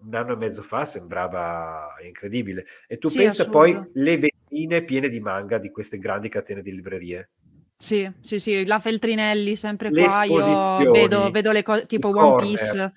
un 0.01 0.13
anno 0.15 0.33
e 0.33 0.35
mezzo 0.35 0.63
fa 0.63 0.83
sembrava 0.83 1.93
incredibile. 2.05 2.65
E 2.89 2.97
tu 2.97 3.07
sì, 3.07 3.19
pensa 3.19 3.47
poi 3.47 3.79
le 3.93 4.17
vetrine 4.17 4.83
piene 4.83 5.07
di 5.07 5.21
manga 5.21 5.57
di 5.57 5.71
queste 5.71 5.97
grandi 5.97 6.27
catene 6.27 6.61
di 6.61 6.73
librerie. 6.73 7.29
Sì, 7.77 8.11
sì, 8.19 8.37
sì, 8.37 8.65
la 8.65 8.79
Feltrinelli 8.79 9.55
sempre 9.55 9.91
qua, 9.91 10.25
io 10.25 10.91
vedo, 10.91 11.31
vedo 11.31 11.53
le 11.53 11.63
cose 11.63 11.85
tipo 11.85 12.09
One 12.09 12.35
Piece. 12.35 12.93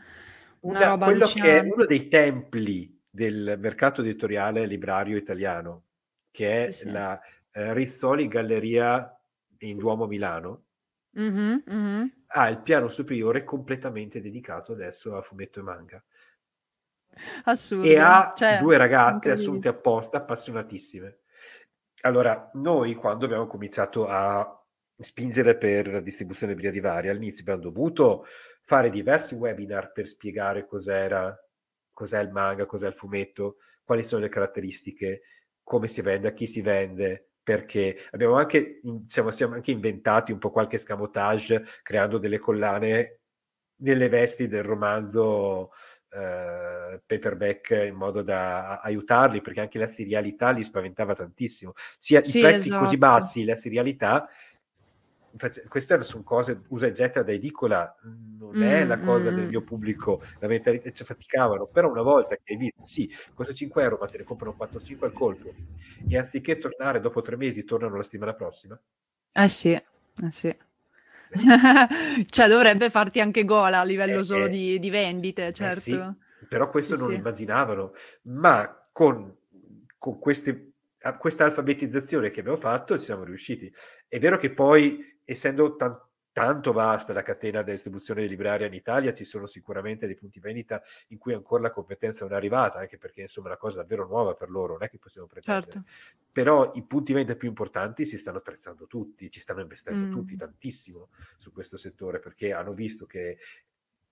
Una, 0.60 0.98
quello 0.98 1.28
che 1.28 1.58
è 1.58 1.60
uno 1.60 1.84
dei 1.84 2.08
templi 2.08 2.93
del 3.14 3.56
mercato 3.60 4.00
editoriale 4.00 4.66
librario 4.66 5.16
italiano, 5.16 5.84
che 6.32 6.66
è 6.66 6.70
sì, 6.72 6.90
la 6.90 7.16
eh, 7.52 7.72
Rizzoli 7.72 8.26
Galleria 8.26 9.16
in 9.58 9.78
Duomo 9.78 10.06
Milano, 10.06 10.64
mm-hmm, 11.16 11.56
mm-hmm. 11.70 12.06
ha 12.26 12.48
il 12.48 12.58
piano 12.58 12.88
superiore 12.88 13.44
completamente 13.44 14.20
dedicato 14.20 14.72
adesso 14.72 15.14
a 15.14 15.22
fumetto 15.22 15.60
e 15.60 15.62
manga. 15.62 16.02
Assurdo. 17.44 17.86
E 17.86 17.98
ha 17.98 18.32
cioè, 18.36 18.58
due 18.58 18.76
ragazze 18.76 19.30
assunte 19.30 19.68
apposta, 19.68 20.16
appassionatissime. 20.16 21.18
Allora, 22.00 22.50
noi 22.54 22.94
quando 22.94 23.26
abbiamo 23.26 23.46
cominciato 23.46 24.08
a 24.08 24.60
spingere 24.98 25.56
per 25.56 25.86
la 25.86 26.00
distribuzione 26.00 26.56
di 26.56 26.80
varia, 26.80 27.12
all'inizio 27.12 27.42
abbiamo 27.42 27.60
dovuto 27.62 28.26
fare 28.62 28.90
diversi 28.90 29.36
webinar 29.36 29.92
per 29.92 30.08
spiegare 30.08 30.66
cos'era 30.66 31.38
cos'è 31.94 32.20
il 32.20 32.30
manga, 32.30 32.66
cos'è 32.66 32.88
il 32.88 32.94
fumetto, 32.94 33.56
quali 33.82 34.02
sono 34.02 34.22
le 34.22 34.28
caratteristiche, 34.28 35.22
come 35.62 35.88
si 35.88 36.02
vende, 36.02 36.28
a 36.28 36.32
chi 36.32 36.46
si 36.46 36.60
vende, 36.60 37.30
perché 37.42 38.06
abbiamo 38.10 38.34
anche, 38.34 38.80
diciamo, 38.82 39.30
siamo 39.30 39.54
anche 39.54 39.70
inventati 39.70 40.32
un 40.32 40.38
po' 40.38 40.50
qualche 40.50 40.78
scamotage 40.78 41.64
creando 41.82 42.18
delle 42.18 42.38
collane 42.38 43.20
nelle 43.76 44.08
vesti 44.08 44.46
del 44.46 44.62
romanzo 44.62 45.72
eh, 46.10 47.02
paperback 47.04 47.70
in 47.86 47.94
modo 47.94 48.22
da 48.22 48.80
aiutarli, 48.80 49.40
perché 49.40 49.60
anche 49.60 49.78
la 49.78 49.86
serialità 49.86 50.50
li 50.50 50.62
spaventava 50.62 51.14
tantissimo. 51.14 51.72
Sia 51.98 52.22
sì, 52.22 52.38
i 52.38 52.42
prezzi 52.42 52.68
esatto. 52.68 52.84
così 52.84 52.96
bassi, 52.96 53.44
la 53.44 53.56
serialità 53.56 54.28
queste 55.68 56.00
sono 56.02 56.22
cose 56.22 56.62
usa 56.68 56.86
e 56.86 56.92
getta 56.92 57.22
da 57.22 57.32
edicola, 57.32 57.94
non 58.46 58.62
è 58.62 58.84
mm, 58.84 58.86
la 58.86 58.98
cosa 59.00 59.30
mm. 59.30 59.32
del 59.32 59.46
mio 59.46 59.62
pubblico, 59.62 60.22
la 60.38 60.48
mentalità, 60.48 60.90
cioè, 60.92 61.06
faticavano, 61.06 61.66
però 61.66 61.90
una 61.90 62.02
volta 62.02 62.36
che 62.36 62.52
hai 62.52 62.56
visto, 62.58 62.84
sì, 62.84 63.10
costa 63.34 63.52
5 63.52 63.82
euro, 63.82 63.98
ma 64.00 64.06
te 64.08 64.18
ne 64.18 64.24
comprano 64.24 64.54
4-5 64.56 65.06
al 65.08 65.12
colpo, 65.14 65.56
e 66.06 66.18
anziché 66.18 66.58
tornare 66.58 67.00
dopo 67.00 67.22
tre 67.22 67.36
mesi, 67.36 67.64
tornano 67.64 67.96
la 67.96 68.02
settimana 68.02 68.34
prossima. 68.34 68.78
Eh 69.32 69.48
sì, 69.48 69.70
eh 69.72 70.30
sì. 70.30 70.56
cioè 72.30 72.48
dovrebbe 72.48 72.90
farti 72.90 73.20
anche 73.20 73.44
gola 73.44 73.80
a 73.80 73.84
livello 73.84 74.22
Eh, 74.22 74.22
solo 74.22 74.46
eh, 74.46 74.48
di, 74.48 74.78
di 74.78 74.90
vendite, 74.90 75.52
eh 75.56 75.72
certo. 75.72 75.72
sì, 75.72 75.98
però 76.48 76.70
questo 76.70 76.96
Sì, 76.96 77.02
non 77.02 77.12
sì. 77.12 77.14
immaginavano, 77.14 77.92
ma 78.24 78.88
con, 78.92 79.34
con 79.98 80.18
queste, 80.18 80.72
questa 81.18 81.44
alfabetizzazione 81.44 82.30
che 82.30 82.40
abbiamo 82.40 82.58
fatto 82.58 82.98
ci 82.98 83.04
siamo 83.04 83.24
riusciti. 83.24 83.72
È 84.08 84.18
vero 84.18 84.38
che 84.38 84.50
poi, 84.52 85.20
essendo 85.24 85.76
tan- 85.76 85.98
tanto 86.34 86.72
vasta 86.72 87.12
la 87.12 87.22
catena 87.22 87.62
di 87.62 87.70
distribuzione 87.70 88.22
di 88.22 88.28
libraria 88.28 88.66
in 88.66 88.74
Italia, 88.74 89.14
ci 89.14 89.24
sono 89.24 89.46
sicuramente 89.46 90.06
dei 90.06 90.16
punti 90.16 90.40
vendita 90.40 90.82
in 91.08 91.18
cui 91.18 91.32
ancora 91.32 91.62
la 91.62 91.70
competenza 91.70 92.24
non 92.24 92.34
è 92.34 92.36
arrivata, 92.36 92.80
anche 92.80 92.98
perché 92.98 93.20
insomma 93.20 93.46
è 93.46 93.50
una 93.50 93.58
cosa 93.60 93.76
davvero 93.76 94.04
nuova 94.04 94.34
per 94.34 94.50
loro, 94.50 94.72
non 94.72 94.82
è 94.82 94.90
che 94.90 94.98
possiamo 94.98 95.28
pretendere. 95.28 95.70
Certo. 95.70 95.88
Però 96.32 96.72
i 96.74 96.82
punti 96.82 97.12
vendita 97.12 97.36
più 97.38 97.46
importanti 97.48 98.04
si 98.04 98.18
stanno 98.18 98.38
attrezzando 98.38 98.88
tutti, 98.88 99.30
ci 99.30 99.38
stanno 99.38 99.60
investendo 99.60 100.06
Mm. 100.06 100.10
tutti 100.10 100.36
tantissimo 100.36 101.10
su 101.38 101.52
questo 101.52 101.76
settore 101.76 102.18
perché 102.18 102.52
hanno 102.52 102.72
visto 102.74 103.06
che 103.06 103.38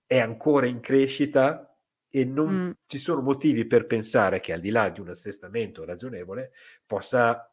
è 0.05 0.19
ancora 0.19 0.65
in 0.65 0.79
crescita 0.79 1.75
e 2.09 2.23
non 2.23 2.53
Mm. 2.67 2.71
ci 2.85 2.99
sono 2.99 3.21
motivi 3.21 3.65
per 3.65 3.85
pensare 3.85 4.39
che 4.39 4.53
al 4.53 4.61
di 4.61 4.69
là 4.69 4.87
di 4.89 5.01
un 5.01 5.09
assestamento 5.09 5.83
ragionevole 5.83 6.51
possa 6.85 7.52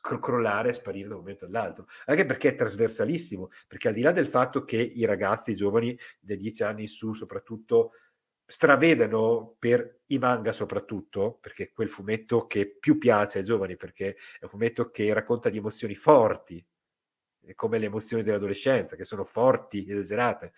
crollare 0.00 0.70
e 0.70 0.72
sparire 0.72 1.08
da 1.08 1.14
un 1.14 1.20
momento 1.20 1.44
all'altro, 1.44 1.86
anche 2.06 2.24
perché 2.24 2.50
è 2.50 2.54
trasversalissimo, 2.56 3.50
perché 3.68 3.88
al 3.88 3.94
di 3.94 4.00
là 4.00 4.12
del 4.12 4.28
fatto 4.28 4.64
che 4.64 4.76
i 4.76 5.04
ragazzi 5.04 5.52
i 5.52 5.56
giovani 5.56 5.98
dai 6.20 6.38
10 6.38 6.62
anni 6.62 6.82
in 6.82 6.88
su 6.88 7.12
soprattutto 7.14 7.92
stravedano 8.46 9.56
per 9.58 10.00
i 10.06 10.18
manga 10.18 10.52
soprattutto, 10.52 11.38
perché 11.40 11.64
è 11.64 11.72
quel 11.72 11.88
fumetto 11.88 12.46
che 12.46 12.76
più 12.78 12.98
piace 12.98 13.38
ai 13.38 13.44
giovani, 13.44 13.76
perché 13.76 14.16
è 14.38 14.44
un 14.44 14.48
fumetto 14.50 14.90
che 14.90 15.12
racconta 15.12 15.48
di 15.48 15.58
emozioni 15.58 15.94
forti, 15.94 16.64
come 17.54 17.78
le 17.78 17.86
emozioni 17.86 18.22
dell'adolescenza, 18.22 18.96
che 18.96 19.04
sono 19.04 19.24
forti, 19.24 19.86
esagerate, 19.88 20.52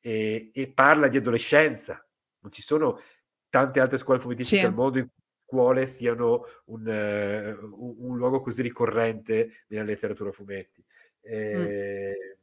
e, 0.00 0.50
e 0.52 0.72
parla 0.72 1.08
di 1.08 1.16
adolescenza. 1.16 2.04
Non 2.40 2.52
ci 2.52 2.62
sono 2.62 3.00
tante 3.48 3.80
altre 3.80 3.98
scuole 3.98 4.20
fumettistiche 4.20 4.60
Sì. 4.60 4.66
al 4.66 4.74
mondo 4.74 4.98
in 4.98 5.04
cui 5.08 5.22
scuole 5.48 5.86
siano 5.86 6.44
un, 6.66 6.86
eh, 6.86 7.52
un- 7.58 8.16
luogo 8.18 8.42
così 8.42 8.60
ricorrente 8.60 9.64
nella 9.68 9.84
letteratura 9.84 10.30
fumetti. 10.30 10.84
Eh, 11.22 12.36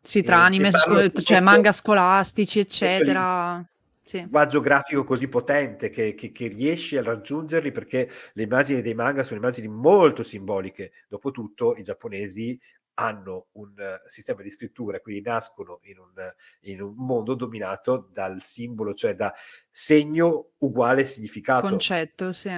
Sì, 0.00 0.20
e- 0.20 0.22
tra 0.22 0.42
anime, 0.44 0.68
e 0.68 0.70
parlo 0.70 1.06
sco- 1.06 1.18
di 1.18 1.24
cioè 1.24 1.40
manga 1.40 1.72
scolastici, 1.72 2.58
eccetera. 2.60 3.62
Sì. 4.02 4.16
linguaggio 4.20 4.60
grafico 4.60 5.04
così 5.04 5.28
potente 5.28 5.90
che, 5.90 6.14
che, 6.14 6.32
che 6.32 6.46
riesci 6.46 6.96
a 6.96 7.02
raggiungerli 7.02 7.70
perché 7.70 8.08
le 8.32 8.42
immagini 8.42 8.80
dei 8.80 8.94
manga 8.94 9.22
sono 9.22 9.38
immagini 9.38 9.68
molto 9.68 10.22
simboliche. 10.22 10.92
Dopotutto 11.08 11.76
i 11.76 11.82
giapponesi 11.82 12.58
hanno 13.00 13.46
un 13.52 13.74
eh, 13.78 14.02
sistema 14.06 14.42
di 14.42 14.50
scrittura, 14.50 15.00
quindi 15.00 15.22
nascono 15.22 15.78
in 15.82 15.98
un, 15.98 16.34
in 16.62 16.82
un 16.82 16.94
mondo 16.96 17.34
dominato 17.34 18.08
dal 18.12 18.42
simbolo, 18.42 18.94
cioè 18.94 19.14
da 19.14 19.32
segno 19.70 20.50
uguale 20.58 21.04
significato. 21.04 21.68
Concetto, 21.68 22.32
sì. 22.32 22.50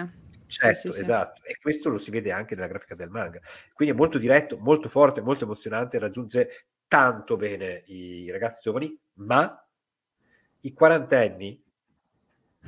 Certo, 0.47 0.91
sì, 0.91 0.93
sì. 0.93 1.01
esatto, 1.01 1.43
e 1.45 1.59
questo 1.61 1.91
lo 1.91 1.99
si 1.99 2.11
vede 2.11 2.33
anche 2.33 2.55
nella 2.55 2.67
grafica 2.67 2.95
del 2.95 3.11
manga. 3.11 3.41
Quindi 3.73 3.95
è 3.95 3.97
molto 3.97 4.19
diretto, 4.19 4.57
molto 4.59 4.89
forte, 4.89 5.21
molto 5.21 5.45
emozionante, 5.45 5.99
raggiunge 5.99 6.67
tanto 6.89 7.37
bene 7.37 7.85
i 7.87 8.31
ragazzi 8.31 8.61
giovani, 8.63 8.99
ma 9.15 9.65
i 10.63 10.73
quarantenni, 10.73 11.63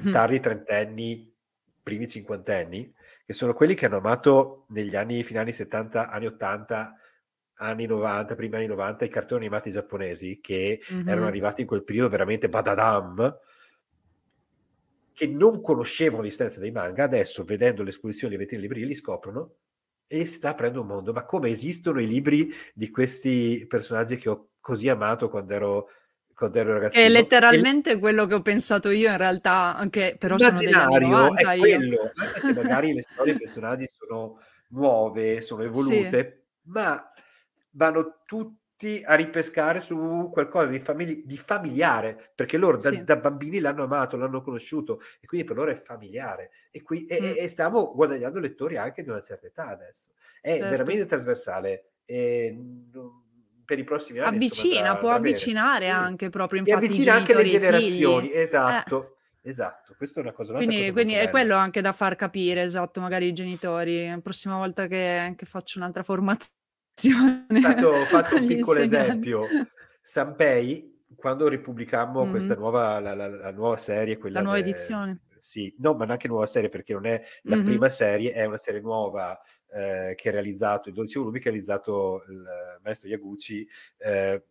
Mm. 0.00 0.10
tardi 0.10 0.40
trentenni, 0.40 1.30
primi 1.82 2.08
cinquantenni, 2.08 2.94
che 3.26 3.32
sono 3.34 3.52
quelli 3.52 3.74
che 3.74 3.84
hanno 3.86 3.98
amato 3.98 4.64
negli 4.68 4.96
anni 4.96 5.22
fino 5.22 5.40
anni 5.40 5.52
70, 5.52 6.08
anni 6.08 6.26
80, 6.26 6.96
anni 7.62 7.86
90, 7.86 8.34
primi 8.34 8.56
anni 8.56 8.66
90, 8.66 9.04
i 9.04 9.08
cartoni 9.08 9.42
animati 9.42 9.70
giapponesi 9.70 10.40
che 10.40 10.80
Mhm. 10.88 11.02
erano 11.04 11.26
arrivati 11.26 11.62
in 11.62 11.66
quel 11.66 11.84
periodo 11.84 12.08
veramente 12.10 12.48
badadam, 12.48 13.38
che 15.14 15.26
non 15.26 15.60
conoscevano 15.60 16.22
l'esistenza 16.22 16.58
dei 16.60 16.70
manga, 16.70 17.04
adesso 17.04 17.44
vedendo 17.44 17.82
l'esposizione 17.82 18.30
dei 18.34 18.42
vetrine 18.44 18.62
libri 18.62 18.86
li 18.86 18.94
scoprono 18.94 19.56
e 20.06 20.24
si 20.24 20.34
sta 20.34 20.50
aprendo 20.50 20.80
un 20.80 20.86
mondo. 20.86 21.12
Ma 21.12 21.24
come 21.24 21.50
esistono 21.50 22.00
i 22.00 22.06
libri 22.06 22.50
di 22.74 22.90
questi 22.90 23.66
personaggi 23.68 24.16
che 24.16 24.28
ho 24.30 24.50
così 24.60 24.88
amato 24.88 25.28
quando 25.28 25.52
ero, 25.54 25.88
quando 26.34 26.58
ero 26.58 26.72
ragazzino? 26.72 27.02
È 27.04 27.08
E 27.46 27.58
letteralmente 27.58 27.98
quello 27.98 28.26
che 28.26 28.34
ho 28.34 28.42
pensato 28.42 28.90
io 28.90 29.08
in 29.10 29.16
realtà, 29.16 29.74
anche 29.76 30.16
però 30.18 30.36
sono 30.36 30.60
degli 30.62 30.78
anni 30.78 30.98
l'immaginario 30.98 31.08
90 31.08 31.40
è 31.40 31.50
quello, 31.56 32.12
anche 32.16 32.40
se 32.40 32.52
magari 32.52 32.92
le 32.92 33.02
storie 33.02 33.32
dei 33.32 33.40
personaggi 33.40 33.86
sono 33.88 34.38
nuove, 34.68 35.40
sono 35.40 35.62
evolute, 35.62 36.48
ma 36.66 37.10
vanno 37.72 38.20
tutti 38.24 39.00
a 39.04 39.14
ripescare 39.14 39.80
su 39.80 40.28
qualcosa 40.32 40.66
di, 40.66 40.80
famili- 40.80 41.22
di 41.24 41.36
familiare, 41.36 42.32
perché 42.34 42.56
loro 42.56 42.76
da, 42.78 42.90
Sì. 42.90 43.04
da 43.04 43.16
bambini 43.16 43.60
l'hanno 43.60 43.84
amato, 43.84 44.16
l'hanno 44.16 44.42
conosciuto 44.42 45.00
e 45.20 45.26
quindi 45.26 45.46
per 45.46 45.56
loro 45.56 45.70
è 45.70 45.76
familiare 45.76 46.50
e, 46.72 46.82
qui, 46.82 47.06
e- 47.06 47.20
Mm. 47.20 47.32
e 47.36 47.48
stiamo 47.48 47.92
guadagnando 47.94 48.40
lettori 48.40 48.76
anche 48.76 49.02
di 49.04 49.08
una 49.08 49.20
certa 49.20 49.46
età 49.46 49.68
adesso. 49.68 50.10
È 50.40 50.54
Certo. 50.56 50.68
veramente 50.68 51.06
trasversale 51.06 51.90
e 52.04 52.58
per 53.64 53.78
i 53.78 53.84
prossimi 53.84 54.18
anni 54.18 54.44
insomma, 54.44 54.60
Avvicina, 54.62 54.92
da- 54.92 54.98
può 54.98 55.08
da 55.10 55.14
avere. 55.14 55.30
avvicinare 55.30 55.84
Sì. 55.84 55.90
anche 55.90 56.28
proprio 56.30 56.58
E 56.58 56.62
infatti 56.66 56.84
i 56.84 56.86
avvicina 56.88 57.14
anche 57.14 57.34
le 57.34 57.44
genitori 57.44 57.64
e 57.74 57.78
i 57.78 57.82
figli. 57.82 57.90
generazioni, 57.98 58.30
Eh. 58.32 58.40
esatto. 58.40 59.16
Esatto, 59.44 59.94
questa 59.96 60.20
è 60.20 60.22
una 60.22 60.30
cosa, 60.32 60.52
Quindi, 60.54 60.76
cosa 60.76 60.92
quindi 60.92 61.14
è 61.14 61.28
quello 61.28 61.56
anche 61.56 61.80
da 61.80 61.90
far 61.92 62.14
capire, 62.14 62.62
esatto, 62.62 63.00
magari 63.00 63.26
i 63.26 63.32
genitori. 63.32 64.08
La 64.08 64.20
prossima 64.22 64.56
volta 64.56 64.86
che, 64.86 65.34
che 65.36 65.46
faccio 65.46 65.78
un'altra 65.80 66.04
formazione 66.04 66.54
Faccio, 66.94 67.92
faccio 68.04 68.36
un 68.36 68.46
piccolo 68.46 68.80
esempio. 68.80 69.48
Sanpei, 70.00 71.04
quando 71.16 71.48
ripubblicammo 71.48 72.24
Mhm. 72.24 72.30
questa 72.30 72.54
nuova, 72.54 72.98
la, 73.00 73.14
la- 73.14 73.28
la 73.28 73.50
nuova 73.52 73.76
serie, 73.76 74.18
quella 74.18 74.38
La 74.38 74.44
nuova 74.44 74.60
de- 74.60 74.68
edizione. 74.70 75.20
Sì, 75.40 75.74
no, 75.78 75.94
ma 75.94 76.04
neanche 76.04 76.28
nuova 76.28 76.46
serie 76.46 76.68
perché 76.68 76.92
non 76.92 77.06
è 77.06 77.20
la 77.42 77.56
Mhm. 77.56 77.64
prima 77.64 77.88
serie, 77.88 78.32
è 78.32 78.44
una 78.44 78.58
serie 78.58 78.80
nuova 78.80 79.40
eh, 79.74 80.12
che 80.16 80.28
ha 80.28 80.32
realizzato, 80.32 80.90
i 80.90 80.92
12 80.92 81.18
volumi 81.18 81.38
che 81.40 81.48
ha 81.48 81.50
realizzato 81.50 82.24
il 82.28 82.44
maestro 82.82 83.08
Yaguchi 83.08 83.66
eh, 83.98 84.44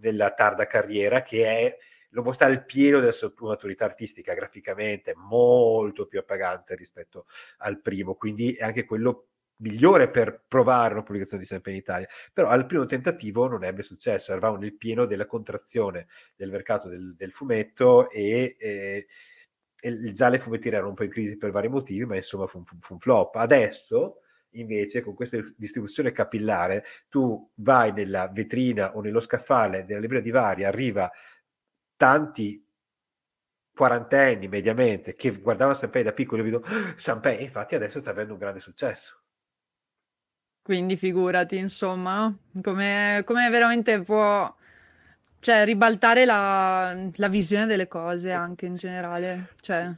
nella 0.00 0.32
tarda 0.34 0.66
carriera, 0.66 1.22
che 1.22 1.46
è 1.46 1.76
lo 2.10 2.22
mostra 2.22 2.46
il 2.48 2.64
pieno 2.66 2.98
della 3.00 3.10
sua 3.12 3.32
maturità 3.38 3.86
artistica, 3.86 4.34
graficamente 4.34 5.14
molto 5.16 6.06
più 6.06 6.18
appagante 6.18 6.74
rispetto 6.74 7.24
al 7.58 7.80
primo, 7.80 8.16
quindi 8.16 8.52
è 8.52 8.64
anche 8.64 8.84
quello 8.84 9.28
migliore 9.60 10.10
per 10.10 10.44
provare 10.46 10.94
una 10.94 11.02
pubblicazione 11.02 11.42
di 11.42 11.48
sempre 11.48 11.72
in 11.72 11.78
Italia, 11.78 12.06
però 12.32 12.48
al 12.48 12.66
primo 12.66 12.86
tentativo 12.86 13.46
non 13.46 13.64
ebbe 13.64 13.82
successo, 13.82 14.32
eravamo 14.32 14.56
nel 14.56 14.76
pieno 14.76 15.06
della 15.06 15.26
contrazione 15.26 16.06
del 16.36 16.50
mercato 16.50 16.88
del, 16.88 17.14
del 17.16 17.32
fumetto 17.32 18.10
e, 18.10 18.56
e- 18.58 19.06
e 19.82 20.12
già 20.12 20.28
le 20.28 20.38
fumettiere 20.38 20.76
erano 20.76 20.90
un 20.90 20.96
po' 20.96 21.04
in 21.04 21.10
crisi 21.10 21.36
per 21.38 21.50
vari 21.50 21.68
motivi, 21.68 22.04
ma 22.04 22.16
insomma 22.16 22.46
fu 22.46 22.58
un, 22.58 22.64
fu 22.64 22.92
un 22.94 22.98
flop. 23.00 23.36
Adesso 23.36 24.20
invece 24.54 25.00
con 25.02 25.14
questa 25.14 25.38
distribuzione 25.56 26.12
capillare 26.12 26.84
tu 27.08 27.50
vai 27.56 27.92
nella 27.92 28.28
vetrina 28.28 28.96
o 28.96 29.00
nello 29.00 29.20
scaffale 29.20 29.84
della 29.84 30.00
libreria 30.00 30.24
di 30.24 30.30
Varia, 30.30 30.68
arriva 30.68 31.10
tanti 31.96 32.64
quarantenni 33.72 34.48
mediamente 34.48 35.14
che 35.14 35.30
guardavano 35.40 35.76
Sanpei 35.76 36.02
da 36.02 36.12
piccolo 36.12 36.42
e 36.42 36.44
vedo 36.44 36.62
Sanpei, 36.96 37.44
infatti 37.44 37.74
adesso 37.74 38.00
sta 38.00 38.10
avendo 38.10 38.34
un 38.34 38.38
grande 38.38 38.60
successo. 38.60 39.19
Quindi 40.70 40.96
figurati, 40.96 41.56
insomma, 41.56 42.32
come, 42.62 43.24
come 43.26 43.50
veramente 43.50 44.02
può, 44.02 44.54
cioè, 45.40 45.64
ribaltare 45.64 46.24
la, 46.24 46.96
la 47.16 47.28
visione 47.28 47.66
delle 47.66 47.88
cose 47.88 48.30
anche 48.30 48.66
in 48.66 48.74
generale. 48.74 49.48
Cioè, 49.62 49.92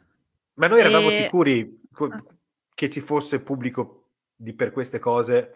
Ma 0.55 0.67
noi 0.69 0.81
eravamo 0.81 1.11
E- 1.11 1.25
sicuri 1.25 1.79
Ah. 1.99 2.25
che 2.75 2.89
ci 2.89 3.01
fosse 3.03 3.41
pubblico 3.41 4.13
di, 4.35 4.55
per 4.55 4.73
queste 4.73 4.99
cose 4.99 5.53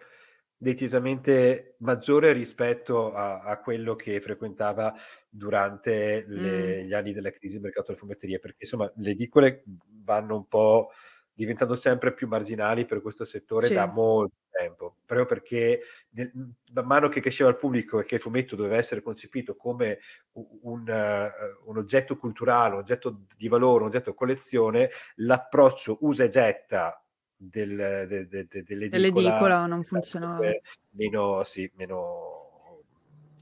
decisamente 0.55 1.77
maggiore 1.79 2.31
rispetto 2.31 3.11
a, 3.11 3.41
a 3.41 3.57
quello 3.59 3.95
che 3.95 4.21
frequentava 4.21 4.93
durante 5.27 6.25
le- 6.27 6.85
gli 6.85 6.93
anni 6.93 7.11
della 7.11 7.31
crisi 7.31 7.55
del 7.55 7.63
mercato 7.63 7.87
delle 7.87 7.97
fumetterie, 7.97 8.37
perché 8.37 8.57
insomma 8.65 8.91
le 8.97 9.09
edicole 9.09 9.63
vanno 10.03 10.35
un 10.35 10.47
po' 10.47 10.91
diventando 11.33 11.75
sempre 11.75 12.13
più 12.13 12.27
marginali 12.27 12.85
per 12.85 13.01
questo 13.01 13.23
settore 13.25 13.65
Sì. 13.67 13.73
da 13.75 13.85
molto 13.87 14.35
tempo, 14.57 14.95
proprio 15.05 15.25
perché 15.27 15.81
nel- 16.11 16.31
man 16.73 16.85
mano 16.85 17.09
che 17.09 17.19
cresceva 17.21 17.49
il 17.49 17.57
pubblico 17.57 17.99
e 17.99 18.05
che 18.05 18.15
il 18.15 18.21
fumetto 18.21 18.55
doveva 18.55 18.77
essere 18.77 19.01
concepito 19.01 19.55
come 19.55 19.99
un, 20.33 20.87
eh, 20.89 21.31
un 21.65 21.77
oggetto 21.77 22.17
culturale, 22.17 22.73
un 22.73 22.79
oggetto 22.81 23.21
di 23.35 23.47
valore, 23.47 23.83
un 23.83 23.89
oggetto 23.89 24.13
collezione, 24.13 24.89
l'approccio 25.15 25.97
usa 26.01 26.23
e 26.23 26.29
getta 26.29 27.01
del, 27.35 28.05
de- 28.07 28.27
de- 28.27 28.47
de- 28.47 28.63
dell'edicola, 28.63 29.65
non 29.65 29.79
è 29.79 29.83
stato 29.83 30.01
funzionava. 30.01 30.49
Meno, 30.91 31.43
sì, 31.43 31.69
meno... 31.75 32.81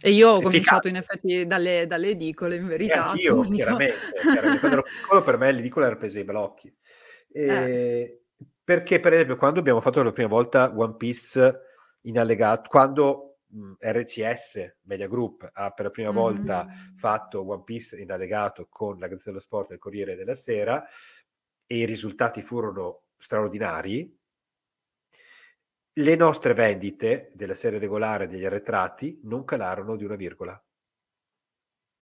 E 0.02 0.12
io 0.12 0.32
ho 0.32 0.42
cominciato 0.42 0.88
in 0.90 0.98
effetti 0.98 1.48
dalle, 1.48 1.88
dalle 1.88 2.10
edicole, 2.10 2.58
in 2.58 2.66
E 2.66 2.68
verità. 2.68 3.06
anch'io, 3.06 3.40
appunto. 3.40 3.56
chiaramente, 3.56 3.96
chiaramente. 4.22 4.60
Quando 4.60 4.78
ero 4.78 4.84
piccolo 4.84 5.24
per 5.24 5.38
me 5.38 5.52
l'edicola 5.54 5.86
era 5.88 5.96
presa 5.96 6.20
ai 6.20 6.26
balocchi. 6.26 6.76
Eh. 7.32 8.20
Perché, 8.66 9.00
per 9.00 9.14
esempio, 9.14 9.38
quando 9.38 9.60
abbiamo 9.60 9.80
fatto 9.80 10.02
la 10.02 10.12
prima 10.12 10.28
volta 10.28 10.74
One 10.76 10.96
Piece 10.96 11.60
in 12.02 12.18
allegato, 12.18 12.68
quando 12.68 13.38
RCS 13.78 14.78
Media 14.86 15.08
Group 15.08 15.48
ha 15.54 15.70
per 15.70 15.86
la 15.86 15.92
prima 15.92 16.12
mm-hmm. 16.12 16.18
volta 16.18 16.68
fatto 16.98 17.48
One 17.48 17.62
Piece 17.64 18.02
in 18.02 18.12
allegato 18.12 18.66
con 18.68 18.98
la 18.98 19.08
Gazzetta 19.08 19.30
dello 19.30 19.42
Sport 19.42 19.70
e 19.70 19.74
il 19.76 19.80
Corriere 19.80 20.16
della 20.16 20.34
Sera 20.34 20.84
e 21.68 21.78
i 21.78 21.86
risultati 21.86 22.42
furono 22.42 23.04
straordinari. 23.18 24.18
Le 25.98 26.16
nostre 26.16 26.56
vendite 26.56 27.32
della 27.36 27.56
serie 27.56 27.78
regolare 27.78 28.28
degli 28.28 28.46
arretrati 28.46 29.22
non 29.26 29.46
calarono 29.46 29.96
di 29.96 30.06
una 30.06 30.16
virgola. 30.16 30.60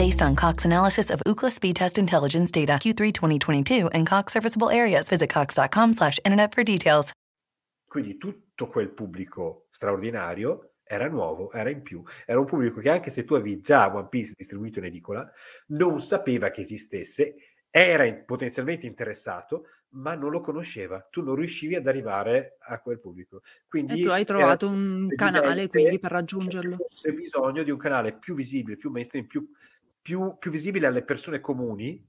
Based 0.00 0.22
on 0.22 0.34
Cox 0.34 0.64
analysis 0.64 1.10
of 1.10 1.20
Ookla 1.26 1.52
speed 1.52 1.76
test 1.76 1.98
intelligence 1.98 2.50
data 2.50 2.78
Q3 2.78 3.12
2022 3.12 3.88
and 3.88 4.06
Cox 4.06 4.32
serviceable 4.32 4.70
areas, 4.70 5.10
visit 5.10 5.28
cox.com/internet 5.28 6.54
for 6.54 6.62
details. 6.64 7.10
Quindi 7.86 8.16
tutto 8.16 8.68
quel 8.68 8.88
pubblico 8.88 9.66
straordinario 9.70 10.76
era 10.84 11.06
nuovo, 11.06 11.52
era 11.52 11.68
in 11.68 11.82
più. 11.82 12.02
Era 12.24 12.40
un 12.40 12.46
pubblico 12.46 12.80
che 12.80 12.88
anche 12.88 13.10
se 13.10 13.24
tu 13.24 13.34
avevi 13.34 13.60
già 13.60 13.94
One 13.94 14.08
Piece 14.08 14.32
distribuito 14.34 14.78
in 14.78 14.86
edicola, 14.86 15.30
non 15.66 16.00
sapeva 16.00 16.48
che 16.48 16.62
esistesse 16.62 17.34
era 17.68 18.10
potenzialmente 18.24 18.86
interessato, 18.86 19.66
ma 19.90 20.14
non 20.14 20.30
lo 20.30 20.40
conosceva. 20.40 21.06
Tu 21.10 21.22
non 21.22 21.34
riuscivi 21.34 21.74
ad 21.74 21.86
arrivare 21.86 22.56
a 22.60 22.80
quel 22.80 23.00
pubblico. 23.00 23.42
Quindi 23.68 24.00
e 24.00 24.04
tu 24.04 24.10
hai 24.10 24.24
trovato 24.24 24.66
un 24.66 25.08
canale 25.14 25.68
quindi 25.68 25.98
per 25.98 26.10
raggiungerlo. 26.10 26.78
C'è 26.88 27.12
bisogno 27.12 27.62
di 27.62 27.70
un 27.70 27.78
canale 27.78 28.14
più 28.14 28.34
visibile, 28.34 28.76
più 28.76 28.90
mainstream, 28.90 29.26
più, 29.26 29.48
più, 30.00 30.36
più 30.38 30.50
visibile 30.50 30.86
alle 30.86 31.02
persone 31.02 31.40
comuni 31.40 32.06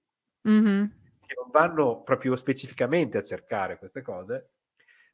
mm-hmm. 0.47 0.85
che 1.25 1.35
non 1.35 1.49
vanno 1.51 2.01
proprio 2.03 2.35
specificamente 2.35 3.17
a 3.17 3.23
cercare 3.23 3.77
queste 3.77 4.01
cose 4.01 4.49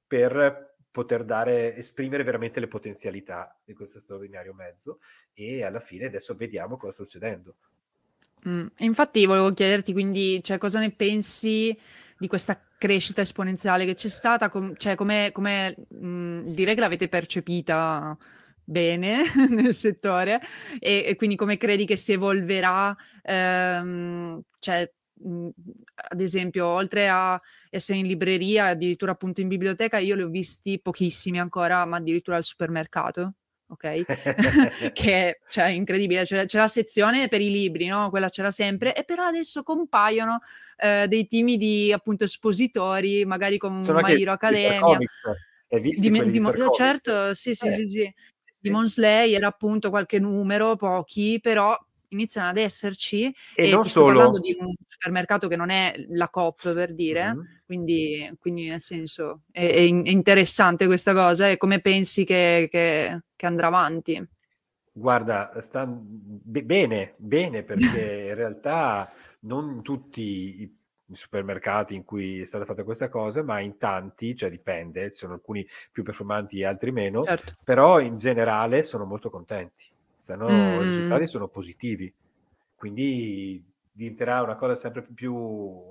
per 0.05 0.75
poter 0.91 1.23
dare, 1.25 1.75
esprimere 1.75 2.23
veramente 2.23 2.59
le 2.59 2.67
potenzialità 2.67 3.55
di 3.63 3.73
questo 3.73 3.99
straordinario 3.99 4.53
mezzo 4.53 4.99
e 5.33 5.63
alla 5.63 5.79
fine 5.79 6.05
adesso 6.05 6.35
vediamo 6.35 6.77
cosa 6.77 6.93
sta 6.93 7.03
succedendo. 7.03 7.55
Mm, 8.47 8.67
infatti 8.79 9.25
volevo 9.25 9.49
chiederti 9.51 9.93
quindi, 9.93 10.41
cioè, 10.43 10.57
cosa 10.57 10.79
ne 10.79 10.91
pensi 10.91 11.77
di 12.17 12.27
questa 12.27 12.59
crescita 12.77 13.21
esponenziale 13.21 13.85
che 13.85 13.95
c'è 13.95 14.07
stata, 14.07 14.49
com- 14.49 14.75
cioè 14.75 14.95
come, 14.95 15.31
direi 15.89 16.73
che 16.73 16.79
l'avete 16.79 17.09
percepita 17.09 18.17
bene 18.69 19.23
nel 19.49 19.73
settore 19.73 20.41
e, 20.79 21.05
e, 21.07 21.15
quindi 21.15 21.37
come 21.37 21.55
credi 21.55 21.85
che 21.85 21.95
si 21.95 22.11
evolverà, 22.11 22.93
ehm, 23.21 24.41
cioè, 24.59 24.91
mh, 25.13 25.49
ad 26.09 26.19
esempio, 26.19 26.67
oltre 26.67 27.07
a 27.07 27.39
essere 27.69 27.99
in 27.99 28.07
libreria, 28.07 28.65
addirittura 28.67 29.13
appunto 29.13 29.39
in 29.39 29.47
biblioteca, 29.47 29.99
io 29.99 30.15
li 30.15 30.23
ho 30.23 30.27
visti 30.27 30.79
pochissimi 30.81 31.39
ancora, 31.39 31.85
ma 31.85 31.97
addirittura 31.97 32.35
al 32.35 32.43
supermercato 32.43 33.35
ok? 33.69 34.03
che 34.93 35.13
è 35.13 35.39
cioè, 35.49 35.67
incredibile, 35.67 36.23
c'è, 36.23 36.45
c'è, 36.45 36.59
la 36.59 36.67
sezione 36.67 37.27
per 37.27 37.41
i 37.41 37.49
libri, 37.49 37.87
no? 37.87 38.09
Quella 38.09 38.29
c'era 38.29 38.51
sempre, 38.51 38.95
e 38.95 39.03
però 39.03 39.25
adesso 39.25 39.63
compaiono 39.63 40.39
eh, 40.77 41.07
dei 41.07 41.25
timidi 41.27 41.91
appunto 41.91 42.23
espositori, 42.23 43.25
magari 43.25 43.57
con 43.57 43.83
Sono 43.83 44.01
My 44.01 44.21
Hero 44.21 44.31
Academia. 44.31 44.97
Di, 45.69 45.89
di, 45.99 46.09
di, 46.29 46.41
certo, 46.71 47.33
sì, 47.33 47.53
sì, 47.53 47.67
eh. 47.67 47.71
sì, 47.71 47.89
sì. 47.89 48.13
Di 48.69 49.33
era 49.33 49.47
appunto 49.47 49.89
qualche 49.89 50.19
numero, 50.19 50.75
pochi, 50.75 51.39
però 51.41 51.77
iniziano 52.09 52.49
ad 52.49 52.57
esserci 52.57 53.33
e, 53.55 53.67
e 53.67 53.69
non 53.69 53.83
ti 53.83 53.89
sto 53.89 54.05
parlando 54.05 54.39
di 54.39 54.55
un 54.59 54.73
supermercato 54.85 55.47
che 55.47 55.55
non 55.55 55.69
è 55.69 55.93
la 56.09 56.29
Coop 56.29 56.73
per 56.73 56.93
dire, 56.93 57.33
mm-hmm. 57.33 57.45
quindi, 57.65 58.35
quindi, 58.39 58.67
nel 58.69 58.79
senso 58.79 59.41
è, 59.51 59.67
è, 59.67 59.79
interessante 59.79 60.85
questa 60.85 61.13
cosa 61.13 61.49
e 61.49 61.57
come 61.57 61.79
pensi 61.81 62.23
che, 62.23 62.67
che, 62.69 63.21
che 63.35 63.45
andrà 63.45 63.67
avanti? 63.67 64.25
Guarda, 64.91 65.51
sta 65.59 65.85
bene, 65.87 67.13
bene 67.17 67.63
perché 67.63 68.27
in 68.29 68.35
realtà 68.35 69.11
non 69.41 69.81
tutti 69.83 70.61
i 70.61 70.76
supermercati 71.15 71.95
in 71.95 72.03
cui 72.03 72.41
è 72.41 72.45
stata 72.45 72.65
fatta 72.65 72.83
questa 72.83 73.09
cosa, 73.09 73.43
ma 73.43 73.59
in 73.59 73.77
tanti, 73.77 74.35
cioè 74.35 74.49
dipende, 74.49 75.11
ci 75.11 75.17
sono 75.17 75.33
alcuni 75.33 75.65
più 75.91 76.03
performanti 76.03 76.59
e 76.59 76.65
altri 76.65 76.91
meno, 76.91 77.23
certo. 77.23 77.55
però 77.63 77.99
in 77.99 78.17
generale 78.17 78.83
sono 78.83 79.05
molto 79.05 79.29
contenti 79.29 79.95
stanno, 80.27 80.49
mm. 80.49 80.81
i 80.81 80.83
risultati 80.83 81.27
sono 81.27 81.47
positivi, 81.47 82.13
quindi 82.75 83.63
diventerà 83.89 84.41
una 84.41 84.57
cosa 84.57 84.75
sempre 84.75 85.01
più 85.01 85.33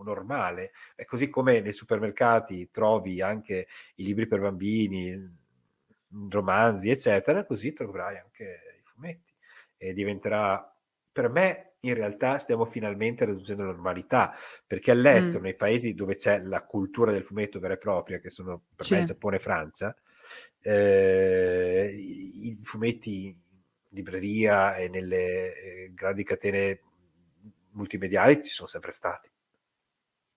normale. 0.04 0.72
È 0.94 1.04
così 1.06 1.30
come 1.30 1.60
nei 1.60 1.72
supermercati 1.72 2.68
trovi 2.70 3.22
anche 3.22 3.66
i 3.96 4.04
libri 4.04 4.26
per 4.26 4.40
bambini, 4.40 5.34
romanzi, 6.28 6.90
eccetera, 6.90 7.44
così 7.44 7.72
troverai 7.72 8.18
anche 8.18 8.44
i 8.78 8.82
fumetti 8.84 9.32
e 9.78 9.92
diventerà 9.94 10.70
per 11.10 11.30
me 11.30 11.65
in 11.80 11.94
realtà 11.94 12.38
stiamo 12.38 12.64
finalmente 12.64 13.24
raggiungendo 13.24 13.64
la 13.64 13.72
normalità, 13.72 14.34
perché 14.66 14.90
all'estero, 14.90 15.40
mm. 15.40 15.42
nei 15.42 15.54
paesi 15.54 15.94
dove 15.94 16.16
c'è 16.16 16.40
la 16.40 16.62
cultura 16.62 17.12
del 17.12 17.24
fumetto 17.24 17.60
vera 17.60 17.74
e 17.74 17.78
propria, 17.78 18.18
che 18.18 18.30
sono 18.30 18.62
per 18.74 18.86
me 18.90 19.04
Giappone 19.04 19.36
e 19.36 19.40
Francia, 19.40 19.96
eh, 20.60 21.94
i 21.94 22.58
fumetti 22.62 23.38
libreria 23.90 24.76
e 24.76 24.88
nelle 24.88 25.54
eh, 25.54 25.92
grandi 25.94 26.24
catene 26.24 26.80
multimediali 27.70 28.42
ci 28.42 28.50
sono 28.50 28.68
sempre 28.68 28.92
stati. 28.92 29.30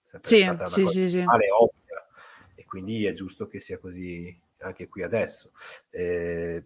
Sempre 0.06 0.30
sì, 0.30 0.42
stata 0.42 0.68
sì, 0.68 0.86
sì, 0.88 1.10
sì. 1.10 1.18
ovvia 1.18 2.08
e 2.56 2.66
quindi 2.66 3.06
è 3.06 3.14
giusto 3.14 3.48
che 3.48 3.60
sia 3.60 3.78
così 3.78 4.38
anche 4.60 4.88
qui 4.88 5.04
adesso. 5.04 5.52
Eh, 5.90 6.64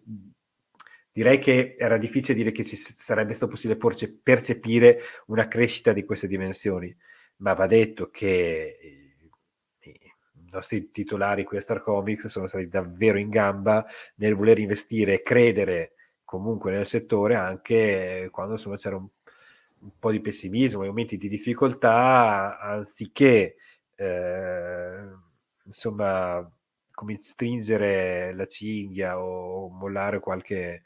direi 1.14 1.38
che 1.38 1.76
era 1.78 1.96
difficile 1.96 2.34
dire 2.34 2.50
che 2.50 2.64
ci 2.64 2.74
sarebbe 2.74 3.34
stato 3.34 3.52
possibile 3.52 3.78
percepire 4.20 4.98
una 5.26 5.46
crescita 5.46 5.92
di 5.92 6.04
queste 6.04 6.26
dimensioni, 6.26 6.94
ma 7.36 7.54
va 7.54 7.68
detto 7.68 8.10
che 8.10 8.78
i 9.78 10.50
nostri 10.50 10.90
titolari 10.90 11.44
qui 11.44 11.58
a 11.58 11.60
Star 11.60 11.82
Comics 11.82 12.26
sono 12.26 12.48
stati 12.48 12.66
davvero 12.66 13.16
in 13.16 13.28
gamba 13.28 13.86
nel 14.16 14.34
voler 14.34 14.58
investire 14.58 15.14
e 15.14 15.22
credere 15.22 15.92
comunque 16.24 16.72
nel 16.72 16.86
settore 16.86 17.36
anche 17.36 18.28
quando 18.32 18.54
insomma 18.54 18.76
c'era 18.76 18.96
un, 18.96 19.06
un 19.80 19.90
po' 19.96 20.10
di 20.10 20.20
pessimismo, 20.20 20.84
momenti 20.84 21.16
di 21.16 21.28
difficoltà, 21.28 22.58
anziché 22.58 23.54
eh, 23.94 25.08
insomma 25.64 26.50
come 26.90 27.18
stringere 27.22 28.34
la 28.34 28.46
cinghia 28.46 29.20
o 29.20 29.68
mollare 29.68 30.18
qualche, 30.18 30.82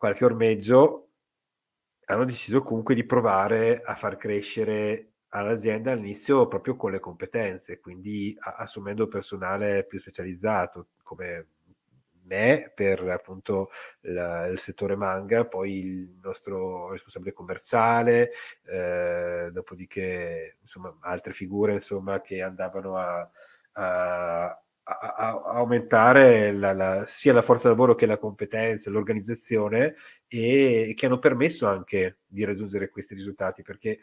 qualche 0.00 0.24
ormeggio, 0.24 1.10
hanno 2.06 2.24
deciso 2.24 2.62
comunque 2.62 2.94
di 2.94 3.04
provare 3.04 3.82
a 3.84 3.94
far 3.94 4.16
crescere 4.16 5.16
all'azienda 5.28 5.92
all'inizio 5.92 6.48
proprio 6.48 6.74
con 6.74 6.90
le 6.90 7.00
competenze, 7.00 7.80
quindi 7.80 8.34
assumendo 8.40 9.08
personale 9.08 9.84
più 9.84 10.00
specializzato, 10.00 10.88
come 11.02 11.48
me 12.22 12.72
per 12.74 13.02
appunto 13.10 13.68
la, 14.00 14.46
il 14.46 14.58
settore 14.58 14.96
manga, 14.96 15.44
poi 15.44 15.80
il 15.80 16.18
nostro 16.22 16.90
responsabile 16.92 17.34
commerciale, 17.34 18.30
eh, 18.64 19.50
dopodiché 19.52 20.56
insomma 20.62 20.96
altre 21.00 21.34
figure 21.34 21.74
insomma 21.74 22.22
che 22.22 22.40
andavano 22.40 22.96
a, 22.96 23.30
a, 23.72 24.62
a, 24.98 25.14
a 25.14 25.42
aumentare 25.56 26.52
la, 26.52 26.72
la, 26.72 27.04
sia 27.06 27.32
la 27.32 27.42
forza 27.42 27.68
lavoro 27.68 27.94
che 27.94 28.06
la 28.06 28.18
competenza, 28.18 28.90
l'organizzazione 28.90 29.94
e 30.26 30.92
che 30.96 31.06
hanno 31.06 31.18
permesso 31.18 31.66
anche 31.66 32.18
di 32.26 32.44
raggiungere 32.44 32.88
questi 32.88 33.14
risultati 33.14 33.62
perché 33.62 34.00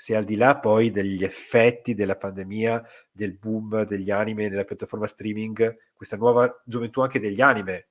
se 0.00 0.16
al 0.16 0.24
di 0.24 0.36
là 0.36 0.58
poi 0.58 0.90
degli 0.90 1.22
effetti 1.24 1.94
della 1.94 2.16
pandemia, 2.16 2.82
del 3.10 3.34
boom 3.34 3.84
degli 3.84 4.10
anime 4.10 4.48
nella 4.48 4.64
piattaforma 4.64 5.06
streaming, 5.06 5.76
questa 5.92 6.16
nuova 6.16 6.62
gioventù 6.64 7.02
anche 7.02 7.20
degli 7.20 7.42
anime, 7.42 7.88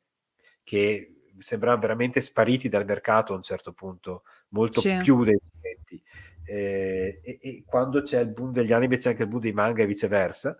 che 0.63 1.25
sembravano 1.37 1.81
veramente 1.81 2.19
spariti 2.19 2.67
dal 2.67 2.85
mercato 2.85 3.33
a 3.33 3.35
un 3.35 3.43
certo 3.43 3.73
punto, 3.73 4.23
molto 4.49 4.79
sì. 4.79 4.97
più 5.03 5.23
dei 5.23 5.39
clienti. 5.59 6.03
Eh, 6.45 7.19
e, 7.23 7.39
e, 7.39 7.63
quando 7.63 8.01
c'è 8.01 8.21
il 8.21 8.29
boom 8.29 8.53
degli 8.53 8.73
anime 8.73 8.97
c'è 8.97 9.09
anche 9.09 9.21
il 9.21 9.29
boom 9.29 9.41
dei 9.41 9.53
manga 9.53 9.83
e 9.83 9.85
viceversa. 9.85 10.57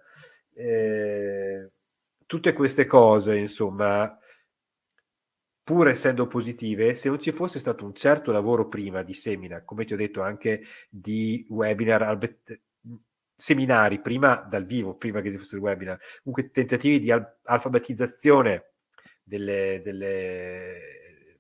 Eh, 0.60 1.72
tutte 2.26 2.52
queste 2.52 2.86
cose, 2.86 3.38
insomma, 3.38 4.20
pur 5.64 5.88
essendo 5.88 6.28
positive, 6.28 6.94
se 6.96 7.08
non 7.08 7.22
ci 7.22 7.32
fosse 7.32 7.60
stato 7.60 7.86
un 7.86 7.94
certo 7.94 8.34
lavoro 8.34 8.68
prima 8.68 9.02
di 9.02 9.14
semina, 9.14 9.64
come 9.64 9.86
ti 9.86 9.94
ho 9.94 9.98
detto 9.98 10.22
anche 10.22 10.64
di 10.90 11.46
webinar, 11.50 12.18
seminari, 13.38 14.02
prima 14.02 14.36
dal 14.36 14.66
vivo, 14.66 14.96
prima 14.96 15.22
che 15.22 15.32
ci 15.32 15.38
fosse 15.38 15.56
il 15.56 15.62
webinar, 15.62 15.98
comunque 16.24 16.52
tentativi 16.52 17.00
di 17.00 17.10
al- 17.10 17.38
alfabetizzazione 17.44 18.74
delle, 19.24 19.80
delle, 19.82 21.38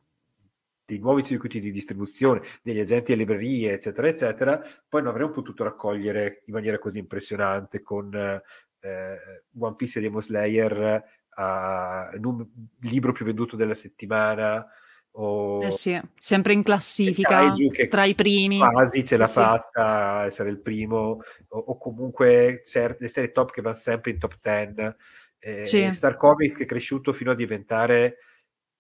dei 0.86 1.00
nuovi 1.00 1.24
circuiti 1.26 1.60
di 1.60 1.72
distribuzione, 1.72 2.42
degli 2.64 2.80
agenti 2.80 3.12
e 3.12 3.16
librerie, 3.16 3.74
eccetera, 3.74 4.08
eccetera, 4.08 4.62
poi 4.88 5.02
non 5.02 5.12
avremmo 5.12 5.32
potuto 5.32 5.66
raccogliere 5.66 6.44
in 6.46 6.54
maniera 6.54 6.80
così 6.80 7.00
impressionante 7.00 7.82
con 7.82 8.42
eh, 8.80 9.44
One 9.58 9.76
Piece 9.76 10.00
e 10.00 10.02
Demon 10.02 10.22
Slayer, 10.22 11.04
uh, 11.36 12.16
il 12.16 12.48
libro 12.82 13.12
più 13.12 13.26
venduto 13.26 13.56
della 13.56 13.76
settimana, 13.76 14.66
o 15.12 15.64
eh 15.64 15.72
sì, 15.72 16.00
sempre 16.18 16.54
in 16.54 16.64
classifica 16.64 17.52
tra 17.90 18.06
i 18.06 18.14
primi. 18.14 18.60
quasi 18.60 19.04
ce 19.04 19.18
l'ha 19.18 19.26
sì, 19.26 19.34
fatta 19.34 20.26
essere 20.26 20.50
il 20.50 20.60
primo 20.60 21.22
o, 21.48 21.58
o 21.58 21.78
comunque 21.78 22.62
le 22.72 23.08
serie 23.08 23.32
top 23.32 23.52
che 23.52 23.62
vanno 23.62 23.76
sempre 23.76 24.12
in 24.12 24.20
top 24.20 24.38
10 24.42 24.96
eh, 25.40 25.66
sì. 25.66 25.92
Star 25.94 26.16
Comics 26.16 26.60
è 26.60 26.66
cresciuto 26.66 27.12
fino 27.12 27.32
a 27.32 27.36
diventare 27.36 28.18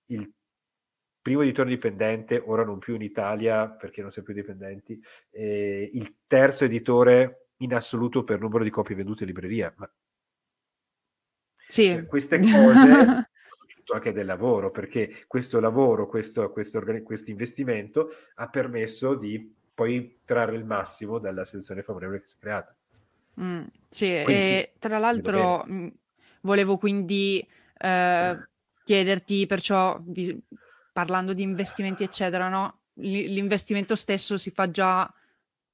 il 0.07 0.31
primo 1.21 1.41
editore 1.41 1.69
dipendente 1.69 2.41
ora 2.45 2.63
non 2.63 2.79
più 2.79 2.95
in 2.95 3.01
Italia 3.01 3.67
perché 3.67 4.01
non 4.01 4.11
siamo 4.11 4.27
più 4.27 4.35
dipendenti 4.37 5.01
eh, 5.31 5.89
il 5.93 6.15
terzo 6.27 6.63
editore 6.63 7.48
in 7.59 7.73
assoluto 7.73 8.23
per 8.23 8.39
numero 8.39 8.63
di 8.63 8.69
copie 8.69 8.95
vendute 8.95 9.23
in 9.23 9.29
libreria 9.29 9.73
ma 9.77 9.89
sì. 11.69 11.85
Cioè, 11.85 12.05
queste 12.07 12.39
cose 12.39 13.29
anche 13.93 14.11
del 14.11 14.25
lavoro, 14.25 14.71
perché 14.71 15.23
questo 15.27 15.59
lavoro, 15.59 16.07
questo, 16.07 16.51
questo, 16.51 16.81
questo 17.03 17.29
investimento 17.29 18.09
ha 18.35 18.47
permesso 18.47 19.15
di 19.15 19.55
poi 19.73 20.19
trarre 20.25 20.55
il 20.55 20.65
massimo 20.65 21.19
dalla 21.19 21.45
selezione 21.45 21.83
favorevole 21.83 22.21
che 22.21 22.27
si 22.27 22.35
è 22.37 22.39
creata. 22.39 22.75
Mm, 23.41 23.63
sì, 23.87 24.21
quindi, 24.23 24.43
e 24.43 24.71
sì, 24.73 24.79
tra 24.79 24.97
l'altro 24.97 25.63
mh, 25.65 25.73
mm, 25.73 25.87
volevo 26.41 26.77
quindi 26.77 27.47
eh, 27.77 28.47
chiederti, 28.83 29.45
perciò 29.45 30.01
parlando 30.91 31.33
di 31.33 31.43
investimenti, 31.43 32.03
eccetera, 32.03 32.49
no? 32.49 32.81
L- 32.95 33.31
l'investimento 33.31 33.95
stesso 33.95 34.37
si 34.37 34.51
fa 34.51 34.69
già 34.69 35.11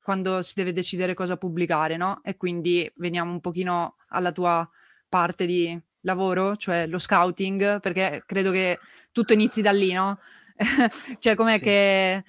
quando 0.06 0.44
si 0.44 0.54
deve 0.56 0.72
decidere 0.72 1.16
cosa 1.16 1.36
pubblicare, 1.36 1.98
no? 1.98 2.20
E 2.24 2.38
quindi 2.38 2.88
veniamo 2.98 3.32
un 3.32 3.40
pochino 3.40 3.96
alla 4.10 4.32
tua 4.32 4.70
parte 5.10 5.48
di 5.48 5.82
lavoro, 6.02 6.56
cioè 6.58 6.86
lo 6.86 7.00
scouting, 7.00 7.80
perché 7.80 8.22
credo 8.28 8.52
che 8.52 8.78
tutto 9.12 9.34
inizi 9.34 9.64
da 9.64 9.72
lì, 9.72 9.94
no? 9.94 10.20
cioè, 11.18 11.34
com'è 11.34 11.58
sì. 11.58 11.64
che, 11.64 12.24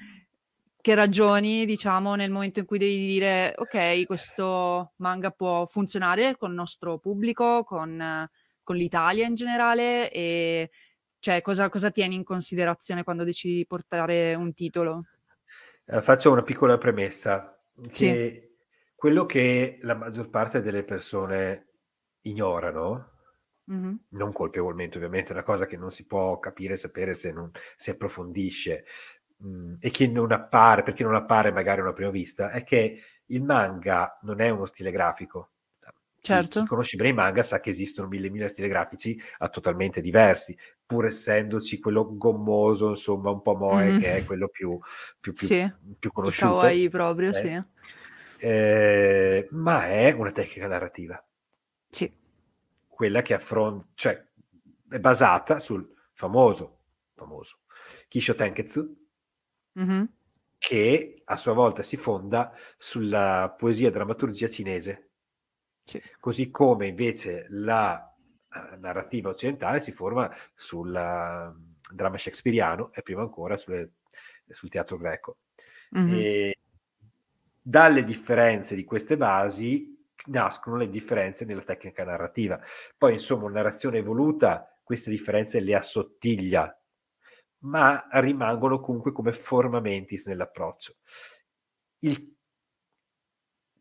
che 0.81 0.95
ragioni, 0.95 1.66
diciamo, 1.66 2.14
nel 2.14 2.31
momento 2.31 2.61
in 2.61 2.64
cui 2.64 2.79
devi 2.79 2.97
dire, 2.97 3.53
ok, 3.55 4.07
questo 4.07 4.93
manga 4.97 5.31
può 5.31 5.66
funzionare 5.66 6.39
con 6.39 6.49
il 6.49 6.57
nostro 6.57 6.97
pubblico, 6.97 7.62
con, 7.62 8.27
con 8.62 8.74
l'Italia 8.74 9.27
in 9.27 9.35
generale, 9.35 10.11
e 10.11 10.70
cioè, 11.18 11.43
cosa, 11.43 11.68
cosa 11.68 11.91
tieni 11.91 12.14
in 12.14 12.24
considerazione 12.24 13.05
quando 13.05 13.22
decidi 13.22 13.57
di 13.57 13.66
portare 13.66 14.35
un 14.35 14.55
titolo? 14.55 15.03
Eh, 15.85 16.01
faccio 16.01 16.33
una 16.33 16.43
piccola 16.43 16.79
premessa. 16.79 17.56
Che 17.79 17.93
sì. 17.93 18.27
quello 18.95 19.27
che 19.27 19.79
la 19.83 19.95
maggior 19.95 20.31
parte 20.31 20.62
delle 20.62 20.83
persone 20.83 21.72
ignorano 22.22 23.11
Mh-mh. 23.68 23.99
Non 24.12 24.33
colpevolmente 24.33 24.97
ovviamente, 24.99 25.31
è 25.31 25.33
una 25.33 25.43
cosa 25.43 25.66
che 25.66 25.77
non 25.77 25.91
si 25.91 26.07
può 26.07 26.39
capire 26.39 26.74
e 26.74 26.77
sapere 26.77 27.14
se 27.14 27.33
non 27.33 27.51
si 27.74 27.91
approfondisce, 27.91 28.85
mhmm, 29.39 29.79
e 29.81 29.91
che 29.91 30.07
non 30.07 30.31
appare 30.31 30.83
perché 30.85 31.03
non 31.03 31.16
appare 31.16 31.51
magari 31.51 31.81
a 31.81 31.83
una 31.83 31.93
prima 31.93 32.11
vista, 32.11 32.51
è 32.51 32.62
che 32.62 33.01
il 33.27 33.43
manga 33.43 34.16
non 34.22 34.41
è 34.41 34.49
uno 34.49 34.64
stile 34.64 34.93
grafico. 34.93 35.51
Chi 36.20 36.49
chi 36.49 36.62
Certo. 36.62 36.64
conosce 36.64 36.97
bene 36.97 37.11
i 37.11 37.12
manga 37.14 37.43
sa 37.43 37.59
che 37.61 37.70
esistono 37.70 38.07
mille 38.09 38.31
mila 38.31 38.49
stili 38.49 38.68
grafici 38.68 39.20
a 39.39 39.49
totalmente 39.49 40.01
diversi, 40.01 40.57
pur 40.87 41.07
essendoci 41.07 41.78
quello 41.80 42.16
gommoso, 42.16 42.91
insomma, 42.91 43.30
un 43.30 43.43
po' 43.43 43.57
moe, 43.57 43.91
Mh-mh. 43.93 43.99
che 43.99 44.16
è 44.16 44.24
quello 44.24 44.49
più 44.49 44.78
più 45.20 45.32
più 45.32 45.47
Sì, 45.47 45.70
più 45.99 46.12
conosciuto, 46.12 46.53
kawaii 46.53 46.89
proprio, 46.89 47.30
eh. 47.30 47.32
sì. 47.32 47.62
Ehm, 48.39 49.47
ma 49.51 49.87
è 49.87 50.12
una 50.12 50.32
tecnica 50.32 50.68
narrativa. 50.68 51.22
Sì 51.91 52.24
quella 52.97 53.20
che 53.20 53.34
affronta, 53.34 53.87
cioè 53.95 54.26
è 54.89 54.99
basata 54.99 55.59
sul 55.59 55.87
famoso, 56.14 56.78
famoso 57.14 57.59
Kisho 58.09 58.34
Tenketsu, 58.34 58.97
mm-hmm. 59.78 60.05
che 60.57 61.20
a 61.22 61.37
sua 61.37 61.53
volta 61.53 61.82
si 61.82 61.99
fonda 61.99 62.55
sulla 62.78 63.55
poesia 63.57 63.89
e 63.89 63.91
drammaturgia 63.91 64.49
cinese. 64.49 65.11
Sì. 65.84 66.01
Così 66.18 66.51
come 66.51 66.87
invece 66.87 67.47
la 67.51 68.16
narrativa 68.79 69.31
occidentale 69.31 69.81
si 69.81 69.93
forma 69.93 70.33
sul 70.55 70.89
uh, 70.89 71.95
dramma 71.95 72.19
shakespeariano 72.19 72.93
e 72.93 73.03
prima 73.03 73.23
ancora 73.23 73.57
sulle, 73.57 73.93
sul 74.49 74.69
teatro 74.69 74.97
greco. 74.97 75.39
Mm-hmm. 75.97 76.51
Dalle 77.61 78.05
differenze 78.05 78.75
di 78.75 78.85
queste 78.85 79.17
basi 79.17 79.95
nascono 80.27 80.77
le 80.77 80.89
differenze 80.89 81.45
nella 81.45 81.63
tecnica 81.63 82.05
narrativa. 82.05 82.61
Poi, 82.97 83.15
insomma, 83.15 83.45
una 83.45 83.61
narrazione 83.63 83.99
evoluta 83.99 84.79
queste 84.83 85.11
differenze 85.11 85.61
le 85.61 85.75
assottiglia, 85.75 86.81
ma 87.59 88.07
rimangono 88.13 88.81
comunque 88.81 89.13
come 89.13 89.33
formamentis 89.33 90.27
nell'approccio. 90.27 90.95
Il, 92.01 92.37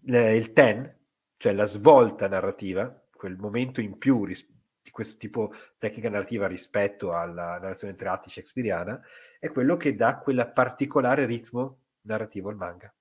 il 0.01 0.53
ten, 0.53 0.99
cioè 1.37 1.53
la 1.53 1.65
svolta 1.65 2.27
narrativa, 2.27 3.03
quel 3.15 3.37
momento 3.37 3.81
in 3.81 3.97
più 3.97 4.25
ris- 4.25 4.47
questo 4.95 5.17
tipo 5.17 5.49
di 5.51 5.57
tecnica 5.77 6.09
narrativa 6.09 6.47
rispetto 6.47 7.13
alla 7.13 7.59
narrazione 7.59 7.95
tre 7.95 8.07
atti 8.07 8.29
shakespeariana, 8.29 9.01
è 9.37 9.49
quello 9.49 9.75
che 9.75 9.93
dà 9.93 10.19
quel 10.19 10.49
particolare 10.53 11.25
ritmo 11.25 11.81
narrativo 12.03 12.47
al 12.47 12.55
manga. 12.55 12.95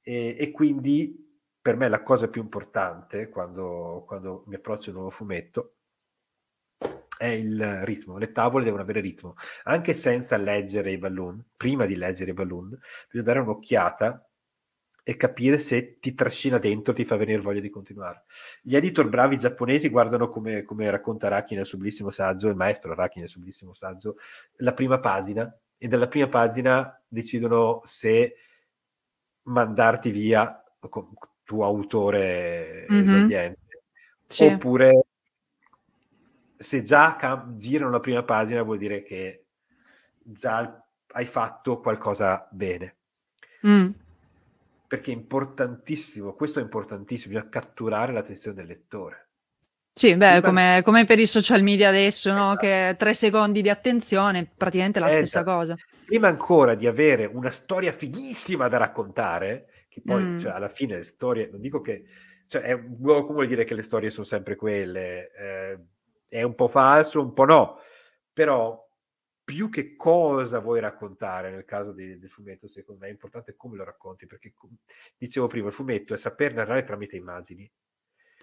E, 0.00 0.36
e 0.38 0.50
quindi 0.52 1.26
per 1.60 1.74
me 1.74 1.88
la 1.88 2.04
cosa 2.04 2.28
più 2.28 2.40
importante 2.40 3.28
quando, 3.28 4.04
quando 4.06 4.44
mi 4.46 4.54
approccio 4.54 4.90
a 4.90 4.92
un 4.92 4.98
nuovo 5.00 5.10
fumetto 5.10 5.74
è 7.18 7.26
il 7.26 7.84
ritmo. 7.84 8.16
Le 8.16 8.30
tavole 8.30 8.62
devono 8.62 8.82
avere 8.82 9.00
ritmo. 9.00 9.34
Anche 9.64 9.92
senza 9.92 10.36
leggere 10.36 10.92
i 10.92 10.98
balloon, 10.98 11.44
prima 11.56 11.84
di 11.84 11.96
leggere 11.96 12.30
i 12.30 12.34
balloon, 12.34 12.78
bisogna 13.10 13.24
dare 13.24 13.40
un'occhiata 13.40 14.27
e 15.08 15.16
capire 15.16 15.58
se 15.58 15.98
ti 16.00 16.14
trascina 16.14 16.58
dentro, 16.58 16.92
ti 16.92 17.06
fa 17.06 17.16
venire 17.16 17.40
voglia 17.40 17.60
di 17.62 17.70
continuare. 17.70 18.24
Gli 18.60 18.76
editor 18.76 19.08
bravi 19.08 19.38
giapponesi 19.38 19.88
guardano 19.88 20.28
come, 20.28 20.64
come 20.64 20.90
racconta 20.90 21.28
Araki 21.28 21.54
nel 21.54 21.64
suo 21.64 21.78
bellissimo 21.78 22.10
saggio, 22.10 22.48
il 22.48 22.56
maestro 22.56 22.92
Araki 22.92 23.18
nel 23.18 23.30
suo 23.30 23.40
bellissimo 23.40 23.72
saggio, 23.72 24.16
la 24.56 24.74
prima 24.74 25.00
pagina 25.00 25.50
e 25.78 25.88
dalla 25.88 26.08
prima 26.08 26.28
pagina 26.28 27.02
decidono 27.08 27.80
se 27.84 28.34
mandarti 29.44 30.10
via 30.10 30.62
tuo 31.42 31.64
autore 31.64 32.86
mm-hmm. 32.92 33.08
esordiente. 33.08 33.82
Sì. 34.26 34.44
Oppure 34.44 35.06
se 36.54 36.82
già 36.82 37.16
cam- 37.16 37.56
girano 37.56 37.92
la 37.92 38.00
prima 38.00 38.24
pagina 38.24 38.60
vuol 38.60 38.76
dire 38.76 39.02
che 39.02 39.46
già 40.18 40.86
hai 41.12 41.24
fatto 41.24 41.80
qualcosa 41.80 42.46
bene. 42.50 42.96
Mm. 43.66 43.90
Perché 44.88 45.12
è 45.12 45.14
importantissimo, 45.14 46.32
questo 46.32 46.58
è 46.58 46.62
importantissimo, 46.62 47.34
bisogna 47.34 47.50
catturare 47.50 48.12
l'attenzione 48.12 48.56
del 48.56 48.66
lettore. 48.66 49.28
Sì, 49.92 50.16
beh, 50.16 50.40
come, 50.42 50.80
come, 50.84 51.04
per 51.04 51.18
i 51.18 51.26
social 51.26 51.62
media 51.62 51.88
adesso, 51.88 52.30
esatto. 52.30 52.44
no? 52.44 52.56
che 52.56 52.94
tre 52.96 53.14
secondi 53.14 53.62
di 53.62 53.68
attenzione, 53.68 54.48
praticamente 54.56 55.00
la 55.00 55.08
esatto. 55.08 55.26
stessa 55.26 55.44
cosa. 55.44 55.74
Prima 56.06 56.28
ancora 56.28 56.74
di 56.74 56.86
avere 56.86 57.26
una 57.26 57.50
storia 57.50 57.92
fighissima 57.92 58.68
da 58.68 58.78
raccontare, 58.78 59.86
che 59.88 60.00
poi 60.02 60.22
mm. 60.22 60.38
cioè, 60.38 60.52
alla 60.52 60.68
fine 60.68 60.96
le 60.96 61.04
storie, 61.04 61.48
non 61.50 61.60
dico 61.60 61.80
che, 61.80 62.04
cioè, 62.46 62.62
è, 62.62 62.80
come 62.80 63.46
dire 63.46 63.64
che 63.64 63.74
le 63.74 63.82
storie 63.82 64.10
sono 64.10 64.24
sempre 64.24 64.54
quelle, 64.56 65.32
eh, 65.32 65.78
è 66.28 66.42
un 66.42 66.54
po' 66.54 66.68
falso, 66.68 67.20
un 67.20 67.32
po' 67.34 67.44
no, 67.44 67.78
però 68.32 68.87
più 69.48 69.70
che 69.70 69.96
cosa 69.96 70.58
vuoi 70.58 70.78
raccontare 70.78 71.50
nel 71.50 71.64
caso 71.64 71.92
di, 71.92 72.18
del 72.18 72.28
fumetto, 72.28 72.68
secondo 72.68 73.00
me 73.00 73.06
è 73.06 73.10
importante 73.10 73.56
come 73.56 73.78
lo 73.78 73.84
racconti, 73.84 74.26
perché 74.26 74.52
dicevo 75.16 75.46
prima, 75.46 75.68
il 75.68 75.72
fumetto 75.72 76.12
è 76.12 76.18
saper 76.18 76.52
narrare 76.52 76.84
tramite 76.84 77.16
immagini. 77.16 77.70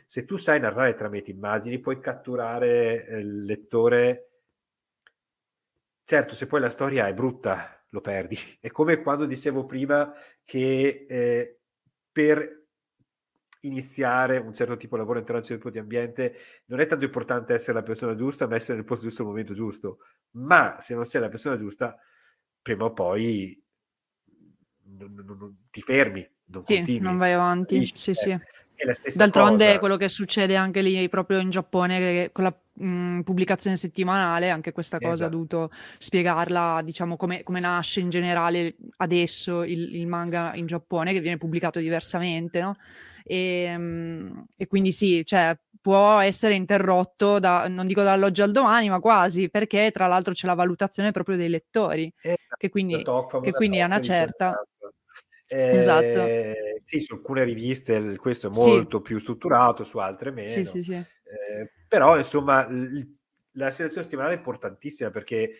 Se 0.07 0.25
tu 0.25 0.37
sai 0.37 0.59
narrare 0.59 0.95
tramite 0.95 1.29
immagini, 1.29 1.77
puoi 1.77 1.99
catturare 1.99 3.05
eh, 3.05 3.19
il 3.19 3.43
lettore. 3.43 4.29
Certo, 6.03 6.33
se 6.33 6.47
poi 6.47 6.59
la 6.59 6.71
storia 6.71 7.07
è 7.07 7.13
brutta, 7.13 7.85
lo 7.89 8.01
perdi. 8.01 8.39
È 8.59 8.71
come 8.71 9.03
quando 9.03 9.27
dicevo 9.27 9.63
prima 9.67 10.11
che 10.43 11.05
eh, 11.07 11.59
per 12.11 12.64
iniziare 13.65 14.37
un 14.37 14.53
certo 14.53 14.77
tipo 14.77 14.95
di 14.95 15.01
lavoro 15.01 15.19
all'interno 15.19 15.41
di 15.41 15.51
un 15.51 15.57
certo 15.57 15.69
tipo 15.69 15.69
di 15.69 15.79
ambiente 15.79 16.37
non 16.65 16.79
è 16.79 16.87
tanto 16.87 17.05
importante 17.05 17.53
essere 17.53 17.73
la 17.73 17.83
persona 17.83 18.15
giusta, 18.15 18.47
ma 18.47 18.55
essere 18.55 18.77
nel 18.77 18.85
posto 18.85 19.05
giusto 19.05 19.21
al 19.21 19.27
momento 19.29 19.53
giusto. 19.53 19.99
Ma 20.31 20.77
se 20.79 20.95
non 20.95 21.05
sei 21.05 21.21
la 21.21 21.29
persona 21.29 21.57
giusta, 21.57 21.97
prima 22.61 22.85
o 22.85 22.93
poi 22.93 23.61
non, 24.97 25.13
non, 25.13 25.37
non, 25.37 25.55
ti 25.69 25.81
fermi, 25.81 26.27
non 26.45 26.65
Sì, 26.65 26.75
continui, 26.75 27.01
non 27.01 27.17
vai 27.17 27.33
avanti. 27.33 27.85
Sì, 27.85 28.13
sì. 28.13 28.37
D'altronde 29.15 29.65
cosa. 29.65 29.79
quello 29.79 29.97
che 29.97 30.09
succede 30.09 30.55
anche 30.55 30.81
lì 30.81 31.07
proprio 31.07 31.39
in 31.39 31.49
Giappone 31.49 31.97
che 31.97 32.29
con 32.33 32.43
la 32.43 32.59
mh, 32.75 33.21
pubblicazione 33.21 33.77
settimanale, 33.77 34.49
anche 34.49 34.71
questa 34.71 34.97
cosa 34.99 35.09
ho 35.09 35.13
Esatto. 35.13 35.29
dovuto 35.31 35.71
spiegarla, 35.97 36.81
diciamo 36.83 37.15
come, 37.17 37.43
come 37.43 37.59
nasce 37.59 37.99
in 37.99 38.09
generale 38.09 38.75
adesso 38.97 39.63
il, 39.63 39.95
il 39.95 40.07
manga 40.07 40.53
in 40.55 40.65
Giappone, 40.65 41.13
che 41.13 41.19
viene 41.21 41.37
pubblicato 41.37 41.79
diversamente, 41.79 42.61
no? 42.61 42.75
E, 43.23 43.77
mh, 43.77 44.45
e 44.57 44.67
quindi 44.67 44.91
sì, 44.91 45.25
cioè 45.25 45.57
può 45.81 46.19
essere 46.19 46.55
interrotto 46.55 47.37
da, 47.39 47.67
non 47.67 47.85
dico 47.87 48.01
dall'oggi 48.01 48.41
al 48.41 48.51
domani, 48.51 48.89
ma 48.89 48.99
quasi, 48.99 49.49
perché 49.49 49.91
tra 49.91 50.07
l'altro 50.07 50.33
c'è 50.33 50.47
la 50.47 50.53
valutazione 50.55 51.11
proprio 51.11 51.37
dei 51.37 51.49
lettori, 51.49 52.11
Esatto, 52.21 52.55
che 52.57 52.69
quindi, 52.69 53.03
Tok, 53.03 53.41
che 53.41 53.51
quindi 53.51 53.81
a 53.81 53.87
Tok 53.87 53.95
una 53.95 54.01
certa... 54.03 54.47
esatto. 54.49 54.93
Esatto. 55.47 56.25
Eh, 56.25 56.81
sì, 56.83 56.99
su 57.01 57.13
alcune 57.13 57.43
riviste 57.43 58.15
questo 58.17 58.47
è 58.47 58.51
Sì. 58.51 58.71
molto 58.71 59.01
più 59.01 59.19
strutturato, 59.19 59.83
su 59.83 59.99
altre 59.99 60.31
meno. 60.31 60.49
Sì, 60.49 60.63
sì, 60.65 60.81
sì. 60.83 60.93
Eh, 60.93 61.71
però, 61.95 62.17
insomma, 62.17 62.67
l- 62.69 63.09
la 63.51 63.71
selezione 63.71 64.03
settimanale 64.03 64.33
è 64.35 64.37
importantissima 64.37 65.11
perché 65.11 65.55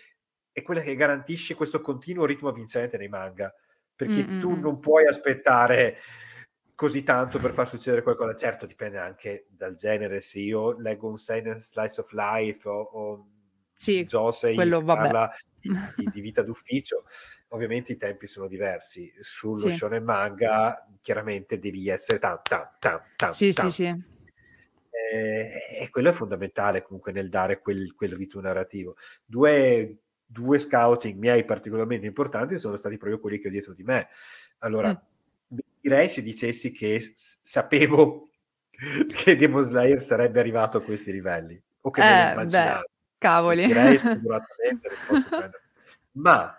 è 0.51 0.61
quella 0.63 0.81
che 0.81 0.93
garantisce 0.95 1.55
questo 1.55 1.79
continuo 1.79 2.25
ritmo 2.25 2.51
vincente 2.51 2.97
nei 2.97 3.07
manga. 3.07 3.53
Perché 3.95 4.25
Mm, 4.25 4.33
mm, 4.33 4.39
tu 4.41 4.55
mm. 4.55 4.59
non 4.59 4.79
puoi 4.81 5.07
aspettare 5.07 5.95
così 6.75 7.03
tanto 7.03 7.39
per 7.39 7.53
far 7.53 7.69
succedere 7.69 8.01
qualcosa. 8.01 8.35
Certo, 8.35 8.65
dipende 8.65 8.97
anche 8.97 9.45
dal 9.49 9.75
genere. 9.75 10.19
Se 10.19 10.39
io 10.39 10.77
leggo 10.77 11.07
un 11.07 11.17
seinen 11.17 11.57
slice 11.57 12.01
of 12.01 12.11
life 12.11 12.67
o, 12.67 12.81
o 12.81 13.27
Sì, 13.73 14.03
Josei 14.03 14.55
quello, 14.55 14.83
parla 14.83 15.33
di, 15.57 15.69
di- 16.11 16.19
vita 16.21 16.41
d'ufficio, 16.41 17.05
ovviamente 17.49 17.93
i 17.93 17.97
tempi 17.97 18.27
sono 18.27 18.47
diversi. 18.49 19.09
Sullo 19.21 19.69
Sì. 19.69 19.77
shonen 19.77 20.03
manga, 20.03 20.85
chiaramente 21.01 21.59
devi 21.59 21.87
essere 21.87 22.19
tam 22.19 22.41
tam 22.43 22.69
tam 22.79 23.01
tam 23.15 23.31
Sì, 23.31 23.53
tam. 23.53 23.69
sì, 23.69 23.83
sì. 23.83 24.14
Eh, 25.11 25.81
e 25.81 25.89
quello 25.89 26.09
è 26.09 26.13
fondamentale 26.13 26.81
comunque 26.81 27.11
nel 27.11 27.29
dare 27.29 27.59
quel, 27.59 27.93
quel 27.93 28.13
ritmo 28.15 28.41
narrativo. 28.41 28.95
Due, 29.25 29.97
due 30.25 30.59
scouting 30.59 31.17
miei 31.19 31.43
particolarmente 31.43 32.05
importanti 32.05 32.57
sono 32.57 32.77
stati 32.77 32.97
proprio 32.97 33.19
quelli 33.19 33.39
che 33.39 33.47
ho 33.47 33.51
dietro 33.51 33.73
di 33.73 33.83
me. 33.83 34.07
Allora, 34.59 34.89
Mm. 34.91 35.57
direi 35.81 36.09
se 36.09 36.21
dicessi 36.21 36.71
che 36.71 36.99
s- 36.99 37.39
sapevo 37.43 38.29
che 39.07 39.35
Demon 39.35 39.63
Slayer 39.63 40.01
sarebbe 40.01 40.39
arrivato 40.39 40.77
a 40.77 40.81
questi 40.81 41.11
livelli, 41.11 41.61
o 41.81 41.91
che 41.91 42.01
me 42.01 42.07
Eh, 42.07 42.25
beh, 42.25 42.31
immaginavo. 42.31 42.83
cavoli. 43.17 43.65
Direi 43.65 43.99
prendere. 43.99 44.95
ma 46.13 46.57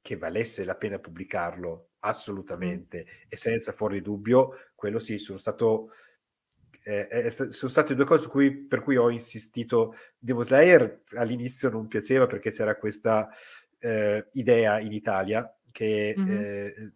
che 0.00 0.16
valesse 0.16 0.64
la 0.64 0.74
pena 0.74 0.98
pubblicarlo 0.98 1.90
assolutamente 2.00 3.06
e 3.28 3.36
senza 3.36 3.72
fuori 3.72 4.02
dubbio, 4.02 4.70
quello 4.74 4.98
sì, 4.98 5.18
sono 5.18 5.38
stato 5.38 5.92
eh, 6.84 7.08
è 7.08 7.28
sono 7.30 7.70
state 7.70 7.94
due 7.94 8.04
cose 8.04 8.22
su 8.22 8.28
cui, 8.30 8.50
per 8.52 8.82
cui 8.82 8.96
ho 8.96 9.08
insistito. 9.10 9.94
Demon 10.18 10.44
Slayer 10.44 11.02
all'inizio 11.16 11.70
non 11.70 11.86
piaceva 11.88 12.26
perché 12.26 12.50
c'era 12.50 12.76
questa 12.76 13.28
eh, 13.78 14.26
idea 14.34 14.78
in 14.80 14.92
Italia 14.92 15.52
che 15.72 16.14
Mhm. 16.16 16.30
eh, 16.30 16.92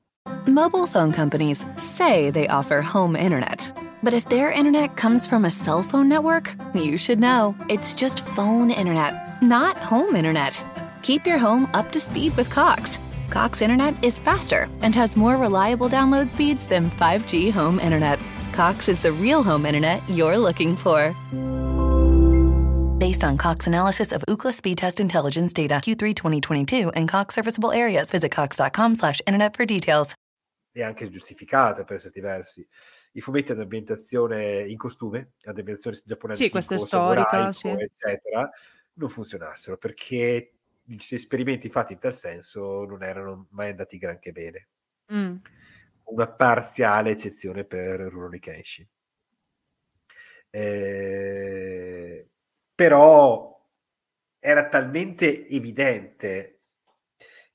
Mobile 0.46 0.86
phone 0.86 1.12
companies 1.12 1.64
say 1.76 2.30
they 2.30 2.46
offer 2.48 2.80
home 2.82 3.16
internet. 3.16 3.72
But 4.02 4.12
if 4.12 4.26
their 4.26 4.50
internet 4.52 4.94
comes 4.96 5.26
from 5.26 5.44
a 5.44 5.50
cell 5.50 5.82
phone 5.82 6.08
network, 6.08 6.54
you 6.74 6.96
should 6.98 7.18
know. 7.20 7.54
It's 7.68 7.94
just 7.94 8.20
phone 8.34 8.70
internet, 8.72 9.14
not 9.40 9.76
home 9.78 10.16
internet. 10.16 10.52
Keep 11.02 11.26
your 11.26 11.38
home 11.38 11.68
up 11.74 11.90
to 11.92 12.00
speed 12.00 12.36
with 12.36 12.48
Cox. 12.50 12.98
Cox 13.30 13.60
internet 13.62 13.94
is 14.02 14.18
faster 14.18 14.68
and 14.82 14.94
has 14.94 15.16
more 15.16 15.36
reliable 15.36 15.88
download 15.88 16.28
speeds 16.28 16.66
than 16.66 16.90
5G 16.90 17.50
home 17.50 17.80
internet. 17.80 18.18
Cox 18.56 18.88
is 18.88 19.00
the 19.00 19.12
real 19.12 19.42
home 19.42 19.66
internet 19.66 20.00
you're 20.08 20.38
looking 20.38 20.76
for. 20.76 21.14
Based 22.98 23.22
on 23.22 23.36
Cox 23.36 23.66
analysis 23.66 24.12
of 24.12 24.24
Ookla 24.28 24.54
speed 24.54 24.78
test 24.78 24.98
intelligence 24.98 25.52
data 25.52 25.74
Q3 25.74 26.14
2022 26.14 26.88
and 26.94 27.06
Cox 27.06 27.34
serviceable 27.34 27.70
areas, 27.70 28.10
visit 28.10 28.32
cox.com/internet 28.32 29.54
for 29.54 29.66
details. 29.66 30.14
è 30.72 30.82
anche 30.82 31.08
giustificata 31.10 31.84
per 31.84 32.00
certi 32.00 32.20
versi. 32.20 32.66
I 33.12 33.20
fumetti 33.20 33.52
ad 33.52 33.60
ambientazione 33.60 34.62
in 34.66 34.76
costume, 34.78 35.32
ad 35.44 35.58
ambientazione 35.58 35.98
giapponese, 36.04 36.44
Sì, 36.44 36.50
questa 36.50 36.74
è 36.74 36.78
storica, 36.78 37.52
sì. 37.52 37.68
eccetera, 37.68 38.50
non 38.94 39.08
funzionassero 39.10 39.76
perché 39.76 40.52
gli 40.82 41.14
esperimenti 41.14 41.68
fatti 41.68 41.92
in 41.94 41.98
tal 41.98 42.14
senso 42.14 42.84
non 42.84 43.02
erano 43.02 43.48
mai 43.50 43.70
andati 43.70 43.98
granché 43.98 44.32
bene. 44.32 44.68
Mm. 45.12 45.36
Una 46.08 46.28
parziale 46.28 47.10
eccezione 47.10 47.64
per 47.64 47.98
Rurouni 48.00 48.38
Kenshin. 48.38 48.86
Eh, 50.50 52.28
però 52.74 53.54
era 54.38 54.68
talmente 54.68 55.48
evidente 55.48 56.60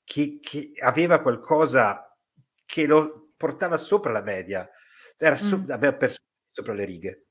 che, 0.04 0.38
che 0.42 0.72
aveva 0.80 1.20
qualcosa 1.20 2.14
che 2.66 2.86
lo 2.86 3.32
portava 3.36 3.76
sopra 3.78 4.12
la 4.12 4.22
media, 4.22 4.68
era 5.16 5.36
so- 5.36 5.58
Mm. 5.58 5.70
aveva 5.70 5.94
perso 5.94 6.18
sopra 6.50 6.74
le 6.74 6.84
righe. 6.84 7.26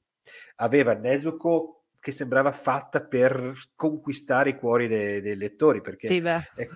Aveva 0.56 0.94
Nezuko 0.94 1.86
che 2.00 2.12
sembrava 2.12 2.52
fatta 2.52 3.02
per 3.02 3.54
conquistare 3.76 4.50
i 4.52 4.58
cuori 4.58 4.88
dei, 4.88 5.22
dei 5.22 5.36
lettori, 5.36 5.82
perché 5.82 6.08
Sì, 6.08 6.18
è- 6.20 6.68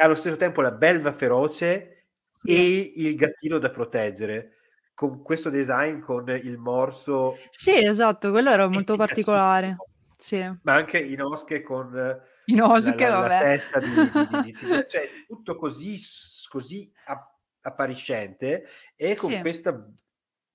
allo 0.00 0.14
stesso 0.14 0.36
tempo 0.36 0.60
la 0.60 0.70
belva 0.70 1.12
feroce 1.12 1.91
Sì. 2.42 2.50
e 2.50 2.92
il 2.96 3.16
gattino 3.16 3.58
da 3.58 3.70
proteggere 3.70 4.56
con 4.94 5.22
questo 5.22 5.48
design 5.50 6.00
con 6.00 6.28
il 6.28 6.58
morso 6.58 7.36
Sì, 7.50 7.74
esatto, 7.84 8.30
quello 8.30 8.50
era 8.50 8.68
molto 8.68 8.96
particolare. 8.96 9.76
Sì. 10.16 10.38
ma 10.62 10.74
anche 10.74 10.98
Inosuke 10.98 11.62
con 11.62 11.96
eh, 11.98 12.20
Inosuke, 12.46 13.08
la, 13.08 13.20
la- 13.20 13.26
la 13.28 13.38
testa 13.40 13.78
di, 13.80 13.86
di, 13.86 14.42
di- 14.42 14.52
cioè 14.88 15.08
tutto 15.26 15.56
così, 15.56 15.96
così 16.48 16.92
app- 17.06 17.34
appariscente 17.62 18.66
e 18.94 19.16
con 19.16 19.30
Sì. 19.30 19.40
questo 19.40 19.94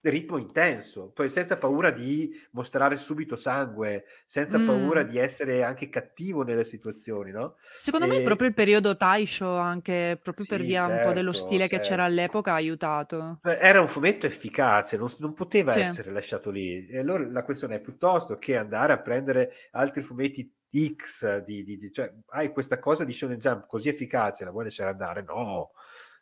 ritmo 0.10 0.38
intenso, 0.38 1.12
poi 1.12 1.30
senza 1.30 1.58
paura 1.58 1.92
di 1.92 2.32
mostrare 2.52 2.98
subito 2.98 3.36
sangue, 3.36 4.06
senza 4.26 4.60
Mm. 4.60 4.66
paura 4.66 5.04
di 5.04 5.18
essere 5.18 5.64
anche 5.64 5.90
cattivo 5.90 6.44
nelle 6.44 6.64
situazioni, 6.64 7.32
no? 7.32 7.56
Secondo 7.76 8.08
me 8.08 8.20
E- 8.20 8.22
proprio 8.22 8.48
il 8.48 8.54
periodo 8.54 8.96
Taisho, 8.98 9.56
anche 9.56 10.20
proprio 10.22 10.46
per 10.46 10.60
Sì, 10.60 10.66
via 10.66 10.86
un 10.86 11.00
po' 11.00 11.12
dello 11.14 11.32
certo, 11.32 11.34
stile 11.34 11.68
che 11.68 11.80
c'era 11.80 12.04
certo. 12.04 12.04
all'epoca, 12.04 12.52
ha 12.52 12.56
aiutato. 12.56 13.42
Era 13.42 13.80
un 13.82 13.88
fumetto 13.88 14.26
efficace, 14.26 14.98
non, 14.98 15.08
non 15.20 15.34
poteva 15.34 15.72
Sì. 15.72 15.80
essere 15.80 16.12
lasciato 16.12 16.50
lì. 16.50 16.86
E 16.88 16.98
allora 17.00 17.26
la 17.30 17.44
questione 17.44 17.76
è 17.76 17.80
piuttosto 17.82 18.38
che 18.38 18.58
andare 18.58 18.94
a 18.94 19.00
prendere 19.02 19.54
altri 19.72 20.02
fumetti 20.02 20.54
X, 20.96 21.44
di, 21.44 21.64
di- 21.64 21.78
di- 21.78 21.92
cioè 21.92 22.14
hai 22.28 22.52
questa 22.52 22.78
cosa 22.80 23.06
di 23.06 23.14
Shonen 23.14 23.40
Jump 23.40 23.66
così 23.68 23.88
efficace, 23.90 24.44
la 24.44 24.52
vuoi 24.52 24.66
lasciare 24.66 24.90
andare? 24.92 25.24
No, 25.24 25.72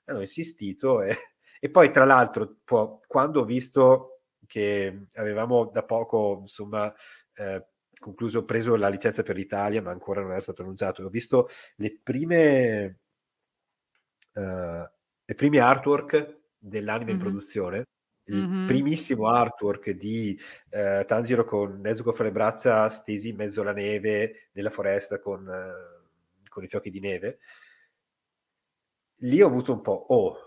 ho 0.08 0.20
insistito 0.22 1.02
e, 1.02 1.18
e 1.60 1.70
poi 1.70 1.92
tra 1.92 2.06
l'altro 2.06 2.58
po- 2.64 3.02
quando 3.08 3.42
ho 3.42 3.46
visto 3.46 4.22
che 4.46 5.08
avevamo 5.14 5.66
da 5.66 5.84
poco 5.84 6.40
insomma 6.42 6.94
eh, 7.36 7.66
concluso, 7.98 8.46
preso 8.46 8.76
la 8.76 8.90
licenza 8.90 9.24
per 9.24 9.36
l'Italia, 9.36 9.82
ma 9.82 9.92
ancora 9.92 10.22
non 10.22 10.32
era 10.32 10.42
stato 10.42 10.62
annunciato, 10.62 11.04
ho 11.04 11.10
visto 11.10 11.48
le 11.78 12.00
prime 12.02 13.00
eh, 14.34 14.90
le 15.28 15.34
prime 15.36 15.60
artwork 15.60 16.40
dell'anime 16.58 17.12
in 17.12 17.18
Mhm. 17.18 17.24
produzione, 17.24 17.84
il 18.26 18.48
Mhm. 18.48 18.66
primissimo 18.66 19.28
artwork 19.30 19.90
di 19.92 20.38
eh, 20.70 21.04
Tanjiro 21.08 21.46
con 21.46 21.80
Nezuko 21.80 22.12
fra 22.14 22.26
le 22.26 22.32
braccia 22.32 22.90
stesi 22.90 23.30
in 23.30 23.36
mezzo 23.38 23.62
alla 23.62 23.72
neve 23.72 24.50
nella 24.54 24.70
foresta 24.70 25.20
con, 25.20 25.48
eh, 25.48 26.50
con 26.50 26.64
i 26.64 26.68
fiocchi 26.68 26.90
di 26.92 27.00
neve. 27.00 27.40
Lì 29.20 29.42
ho 29.42 29.48
avuto 29.48 29.72
un 29.74 29.82
po', 29.82 30.06
oh, 30.10 30.38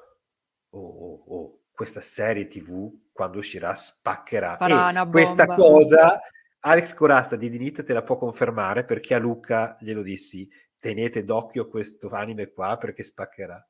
oh, 0.70 0.78
oh, 0.78 1.24
oh, 1.26 1.58
questa 1.72 2.00
serie 2.00 2.48
TV 2.48 2.90
quando 3.12 3.38
uscirà 3.38 3.74
spaccherà. 3.74 4.58
E 4.58 5.08
questa 5.10 5.46
cosa 5.46 6.20
Alex 6.60 6.94
Corazza 6.94 7.36
di 7.36 7.50
Dinit 7.50 7.84
te 7.84 7.92
la 7.92 8.02
può 8.02 8.16
confermare 8.16 8.84
perché 8.84 9.14
a 9.14 9.18
Luca 9.18 9.76
glielo 9.80 10.02
dissi, 10.02 10.48
tenete 10.78 11.24
d'occhio 11.24 11.68
questo 11.68 12.08
anime 12.10 12.50
qua 12.50 12.76
perché 12.78 13.02
spaccherà. 13.02 13.64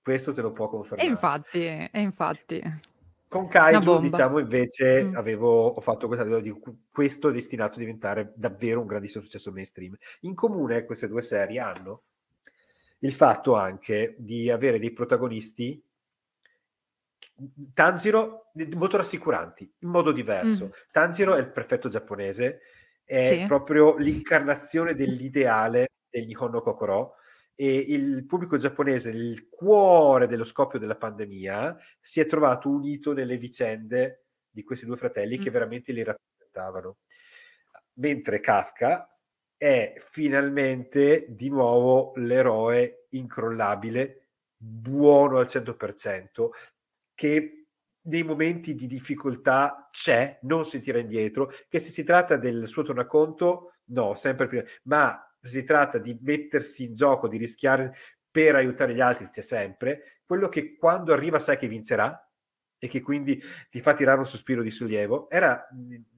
Questo 0.00 0.32
te 0.32 0.42
lo 0.42 0.52
può 0.52 0.66
E 0.66 0.70
confermare. 0.70 1.08
infatti, 1.08 1.64
e 1.64 2.00
infatti. 2.00 2.60
Con 3.28 3.48
Kaiju, 3.48 3.98
diciamo, 4.00 4.40
invece 4.40 5.04
Mm. 5.04 5.16
avevo 5.16 5.68
ho 5.68 5.80
fatto 5.80 6.06
questa 6.06 6.24
di 6.38 6.54
questo 6.90 7.30
è 7.30 7.32
destinato 7.32 7.76
a 7.76 7.78
diventare 7.78 8.32
davvero 8.36 8.80
un 8.80 8.86
grandissimo 8.86 9.24
successo 9.24 9.50
mainstream. 9.52 9.96
In 10.20 10.34
comune 10.34 10.84
queste 10.84 11.08
due 11.08 11.22
serie 11.22 11.58
hanno 11.60 12.02
il 12.98 13.14
fatto 13.14 13.54
anche 13.54 14.14
di 14.18 14.50
avere 14.50 14.78
dei 14.78 14.92
protagonisti 14.92 15.82
Tanjiro 17.74 18.50
molto 18.74 18.96
rassicuranti, 18.96 19.70
in 19.80 19.88
modo 19.88 20.12
diverso. 20.12 20.66
Mm. 20.66 20.70
Tanjiro 20.90 21.34
è 21.34 21.40
il 21.40 21.50
perfetto 21.50 21.88
giapponese, 21.88 22.60
è 23.04 23.22
Sì. 23.22 23.44
proprio 23.46 23.96
l'incarnazione 23.96 24.94
dell'ideale 24.94 25.88
del 26.08 26.26
Nihon 26.26 26.50
no 26.50 26.60
Kokoro 26.60 27.14
e 27.54 27.74
il 27.74 28.24
pubblico 28.26 28.56
giapponese, 28.56 29.10
il 29.10 29.48
cuore 29.48 30.26
dello 30.26 30.44
scoppio 30.44 30.78
della 30.78 30.96
pandemia, 30.96 31.76
si 32.00 32.20
è 32.20 32.26
trovato 32.26 32.68
unito 32.68 33.12
nelle 33.12 33.36
vicende 33.36 34.26
di 34.50 34.62
questi 34.62 34.86
due 34.86 34.96
fratelli 34.96 35.38
mm. 35.38 35.42
che 35.42 35.50
veramente 35.50 35.92
li 35.92 36.02
rappresentavano. 36.02 36.98
Mentre 37.94 38.40
Kafka 38.40 39.06
è 39.56 39.94
finalmente 39.98 41.26
di 41.28 41.48
nuovo 41.48 42.12
l'eroe 42.16 43.06
incrollabile, 43.10 44.28
buono 44.56 45.38
al 45.38 45.46
100%, 45.46 46.50
che 47.14 47.66
nei 48.04 48.22
momenti 48.22 48.74
di 48.74 48.86
difficoltà 48.86 49.88
c'è, 49.90 50.38
non 50.42 50.64
si 50.64 50.80
tira 50.80 50.98
indietro, 50.98 51.52
che 51.68 51.78
se 51.78 51.90
si 51.90 52.02
tratta 52.02 52.36
del 52.36 52.66
suo 52.66 52.82
tornaconto, 52.82 53.74
no, 53.86 54.14
sempre 54.14 54.46
prima, 54.48 54.64
ma 54.84 55.36
si 55.40 55.64
tratta 55.64 55.98
di 55.98 56.16
mettersi 56.20 56.84
in 56.84 56.94
gioco, 56.94 57.28
di 57.28 57.36
rischiare 57.36 57.94
per 58.30 58.54
aiutare 58.54 58.94
gli 58.94 59.00
altri, 59.00 59.28
c'è 59.28 59.42
sempre, 59.42 60.20
quello 60.24 60.48
che 60.48 60.76
quando 60.76 61.12
arriva 61.12 61.38
sai 61.38 61.58
che 61.58 61.68
vincerà 61.68 62.26
e 62.78 62.88
che 62.88 63.00
quindi 63.00 63.40
ti 63.70 63.80
fa 63.80 63.94
tirare 63.94 64.18
un 64.18 64.26
sospiro 64.26 64.62
di 64.62 64.70
sollievo, 64.70 65.30
era 65.30 65.68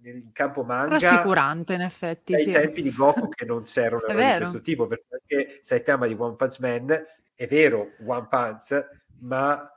in 0.02 0.32
campo 0.32 0.62
manga... 0.62 0.98
Rassicurante 0.98 1.74
in 1.74 1.82
effetti, 1.82 2.34
ai 2.34 2.44
sì. 2.44 2.52
tempi 2.52 2.80
di 2.80 2.90
Goku 2.90 3.28
che 3.28 3.44
non 3.44 3.64
c'erano 3.64 4.06
di 4.06 4.14
questo 4.14 4.62
tipo, 4.62 4.86
perché 4.86 5.58
sai 5.62 5.82
tema 5.82 6.06
di 6.06 6.14
One 6.16 6.36
Punch 6.36 6.60
Man, 6.60 7.04
è 7.34 7.46
vero 7.46 7.90
One 8.06 8.28
Punch, 8.30 9.02
ma 9.20 9.68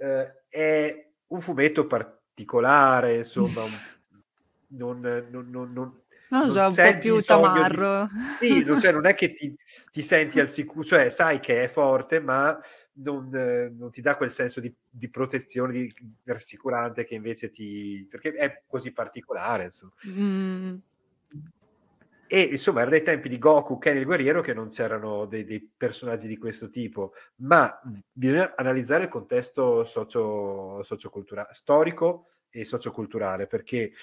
eh, 0.00 0.44
è 0.48 1.10
un 1.28 1.40
fumetto 1.40 1.86
particolare, 1.86 3.18
insomma, 3.18 3.62
non, 4.68 5.00
non, 5.30 5.50
non, 5.50 5.72
non 5.72 6.00
non 6.30 6.48
so, 6.48 6.64
un 6.64 6.74
po' 6.74 6.98
più 6.98 7.20
tamarro. 7.22 8.08
Di... 8.38 8.46
Sì, 8.46 8.64
non, 8.64 8.80
cioè, 8.80 8.92
non 8.92 9.06
è 9.06 9.14
che 9.14 9.34
ti, 9.34 9.54
ti, 9.90 10.02
senti 10.02 10.38
al 10.38 10.48
sicuro, 10.48 10.84
cioè 10.84 11.10
sai 11.10 11.40
che 11.40 11.64
è 11.64 11.68
forte, 11.68 12.20
ma 12.20 12.58
non, 12.94 13.34
eh, 13.34 13.68
non 13.76 13.90
ti 13.90 14.00
dà 14.00 14.16
quel 14.16 14.30
senso 14.30 14.60
di, 14.60 14.72
di 14.88 15.08
protezione, 15.10 15.72
di, 15.72 15.92
rassicurante 16.24 17.04
che 17.04 17.14
invece 17.14 17.50
ti... 17.50 18.06
perché 18.08 18.32
è 18.32 18.62
così 18.66 18.92
particolare, 18.92 19.64
insomma. 19.64 19.92
Mm. 20.06 20.76
E 22.32 22.42
insomma, 22.42 22.82
era 22.82 22.90
dei 22.90 23.02
tempi 23.02 23.28
di 23.28 23.40
Goku, 23.40 23.76
Ken 23.78 23.96
il 23.96 24.04
guerriero, 24.04 24.40
che 24.40 24.54
non 24.54 24.68
c'erano 24.68 25.26
dei, 25.26 25.44
dei, 25.44 25.68
personaggi 25.76 26.28
di 26.28 26.38
questo 26.38 26.70
tipo, 26.70 27.12
ma 27.38 27.80
bisogna 28.12 28.54
analizzare 28.54 29.02
il 29.02 29.08
contesto 29.08 29.82
socio, 29.82 30.80
storico 31.50 32.28
e 32.48 32.64
socioculturale, 32.64 33.48
perché 33.48 33.94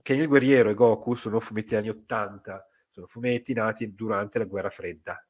Ken 0.00 0.18
il 0.18 0.28
guerriero 0.28 0.70
e 0.70 0.74
Goku 0.74 1.14
sono 1.14 1.40
fumetti 1.40 1.76
anni 1.76 1.90
80, 1.90 2.66
sono 2.88 3.06
fumetti 3.06 3.52
nati 3.52 3.94
durante 3.94 4.38
la 4.38 4.46
guerra 4.46 4.70
fredda. 4.70 5.22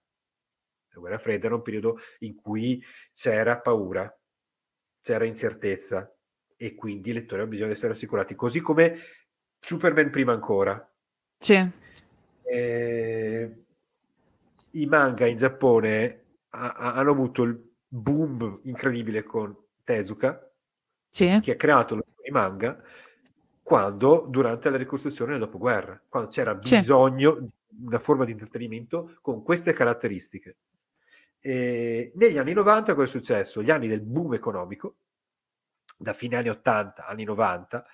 La 0.91 1.01
guerra 1.01 1.19
fredda 1.19 1.47
era 1.47 1.57
un 1.57 1.63
periodo 1.63 1.99
in 2.21 2.37
cui 2.37 2.81
c'era 3.13 3.59
paura, 3.59 4.17
c'era 5.03 5.25
incertezza 5.25 6.09
e 6.55 6.77
quindi 6.77 7.11
i 7.11 7.15
lettori 7.15 7.41
hanno 7.41 7.51
bisogno 7.51 7.71
di 7.71 7.75
essere 7.75 7.95
assicurati, 7.95 8.37
così 8.37 8.61
come 8.61 8.97
Superman 9.59 10.11
prima 10.11 10.31
ancora. 10.31 10.89
Sì. 11.37 11.87
Eh, 12.51 13.65
I 14.71 14.87
manga 14.87 15.27
in 15.27 15.37
Giappone 15.37 16.25
ha, 16.51 16.73
ha, 16.73 16.95
hanno 16.95 17.11
avuto 17.11 17.43
il 17.43 17.61
boom 17.87 18.61
incredibile 18.63 19.23
con 19.23 19.55
Tezuka, 19.85 20.51
sì. 21.11 21.39
che 21.43 21.53
ha 21.53 21.57
creato 21.57 21.99
i 22.25 22.31
manga 22.31 22.83
quando 23.63 24.27
durante 24.29 24.71
la 24.71 24.79
ricostruzione 24.79 25.33
del 25.33 25.41
dopoguerra, 25.41 26.01
quando 26.09 26.31
c'era 26.31 26.55
bisogno 26.55 27.35
sì. 27.35 27.51
di 27.69 27.87
una 27.87 27.99
forma 27.99 28.25
di 28.25 28.33
intrattenimento 28.33 29.19
con 29.21 29.43
queste 29.43 29.75
caratteristiche. 29.75 30.57
E 31.39 32.13
negli 32.15 32.39
anni 32.39 32.55
90 32.55 32.95
cosa 32.95 33.07
è 33.07 33.09
successo? 33.09 33.63
Gli 33.63 33.71
anni 33.71 33.89
del 33.89 34.01
boom 34.01 34.33
economico, 34.33 34.97
da 35.99 36.15
fine 36.15 36.37
anni 36.37 36.49
80, 36.49 37.07
anni 37.07 37.25
90, 37.25 37.85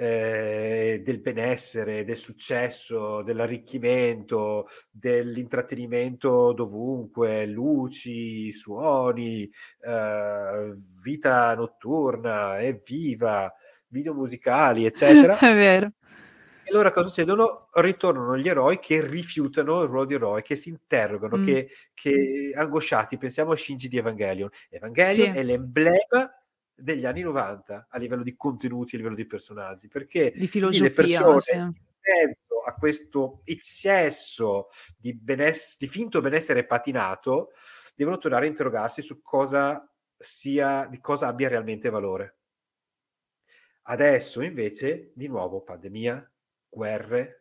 eh, 0.00 1.02
del 1.04 1.20
benessere, 1.20 2.06
del 2.06 2.16
successo, 2.16 3.20
dell'arricchimento, 3.20 4.68
dell'intrattenimento 4.90 6.54
dovunque, 6.54 7.44
luci, 7.44 8.50
suoni, 8.54 9.42
eh, 9.84 10.74
vita 11.02 11.54
notturna, 11.54 12.62
evviva, 12.62 13.52
video 13.88 14.14
musicali, 14.14 14.86
eccetera. 14.86 15.36
È 15.38 15.54
vero. 15.54 15.92
E 16.64 16.70
allora 16.70 16.92
cosa 16.92 17.08
succedono? 17.08 17.68
Ritornano 17.74 18.38
gli 18.38 18.48
eroi 18.48 18.78
che 18.78 19.06
rifiutano 19.06 19.82
il 19.82 19.88
ruolo 19.88 20.06
di 20.06 20.14
eroe, 20.14 20.40
che 20.40 20.56
si 20.56 20.70
interrogano, 20.70 21.36
mm. 21.36 21.44
che, 21.44 21.68
che, 21.92 22.52
angosciati. 22.56 23.18
Pensiamo 23.18 23.52
a 23.52 23.56
Shinji 23.56 23.88
di 23.88 23.98
Evangelion. 23.98 24.48
Evangelion 24.70 25.34
sì. 25.34 25.38
è 25.38 25.42
l'emblema 25.42 26.39
degli 26.80 27.06
anni 27.06 27.22
90 27.22 27.86
a 27.90 27.98
livello 27.98 28.22
di 28.22 28.36
contenuti, 28.36 28.94
a 28.94 28.98
livello 28.98 29.16
di 29.16 29.26
personaggi, 29.26 29.88
perché 29.88 30.32
di 30.34 30.46
filosofia, 30.46 30.88
le 30.88 30.94
persone 30.94 31.40
sì. 31.40 31.54
in 31.56 31.74
mezzo 32.00 32.62
a 32.64 32.74
questo 32.74 33.40
eccesso 33.44 34.68
di, 34.96 35.14
beness- 35.14 35.78
di 35.78 35.88
finto 35.88 36.20
benessere 36.20 36.64
patinato 36.64 37.52
devono 37.94 38.18
tornare 38.18 38.46
a 38.46 38.48
interrogarsi 38.48 39.02
su 39.02 39.20
cosa 39.22 39.86
sia, 40.16 40.86
di 40.86 41.00
cosa 41.00 41.26
abbia 41.26 41.48
realmente 41.48 41.90
valore. 41.90 42.36
Adesso 43.82 44.42
invece, 44.42 45.10
di 45.14 45.26
nuovo, 45.26 45.62
pandemia, 45.62 46.30
guerre, 46.68 47.39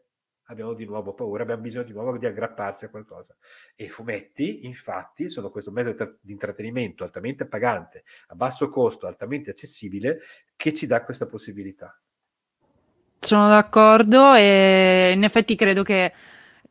abbiamo 0.49 0.73
di 0.73 0.85
nuovo 0.85 1.13
paura, 1.13 1.43
abbiamo 1.43 1.61
bisogno 1.61 1.85
di 1.85 1.93
nuovo 1.93 2.17
di 2.17 2.25
aggrapparsi 2.25 2.85
a 2.85 2.89
qualcosa. 2.89 3.35
E 3.75 3.85
i 3.85 3.89
fumetti, 3.89 4.65
infatti, 4.65 5.29
sono 5.29 5.49
questo 5.49 5.71
mezzo 5.71 6.17
di 6.21 6.31
intrattenimento 6.31 7.03
altamente 7.03 7.45
pagante, 7.45 8.03
a 8.27 8.35
basso 8.35 8.69
costo, 8.69 9.07
altamente 9.07 9.51
accessibile, 9.51 10.19
che 10.55 10.73
ci 10.73 10.87
dà 10.87 11.03
questa 11.03 11.25
possibilità. 11.25 11.97
Sono 13.19 13.47
d'accordo 13.49 14.33
e 14.33 15.11
in 15.13 15.23
effetti 15.23 15.55
credo 15.55 15.83
che 15.83 16.13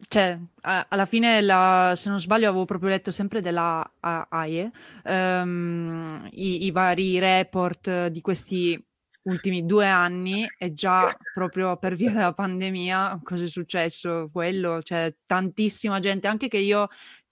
cioè, 0.08 0.38
alla 0.60 1.04
fine, 1.04 1.40
la, 1.40 1.92
se 1.96 2.08
non 2.08 2.20
sbaglio, 2.20 2.48
avevo 2.48 2.64
proprio 2.64 2.90
letto 2.90 3.10
sempre 3.10 3.40
della 3.40 3.84
AIE 4.00 4.70
um, 5.04 6.28
i, 6.32 6.66
i, 6.66 6.70
vari 6.70 7.18
report 7.18 8.06
di 8.06 8.20
questi 8.20 8.80
ultimi 9.28 9.64
due 9.64 9.86
anni 9.86 10.48
e 10.58 10.72
già 10.72 11.16
proprio 11.34 11.76
per 11.76 11.94
via 11.94 12.10
della 12.10 12.32
pandemia 12.32 13.20
cosa 13.22 13.44
è 13.44 13.48
successo? 13.48 14.28
Quello, 14.32 14.82
cioè 14.82 15.14
tantissima 15.26 16.00
gente, 16.00 16.26
anche 16.26 16.48
che 16.48 16.58
io 16.58 16.88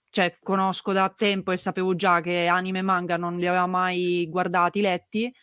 cioè, 0.09 0.37
conosco 0.41 0.93
da 0.93 1.13
tempo 1.15 1.51
e 1.51 1.57
sapevo 1.57 1.95
già 1.95 2.21
che 2.21 2.47
anime 2.47 2.79
e 2.79 2.83
manga 2.83 3.17
non 3.17 3.37
li 3.37 3.45
aveva 3.45 3.67
mai 3.67 4.27
guardati, 4.29 4.81
letti, 4.81 5.33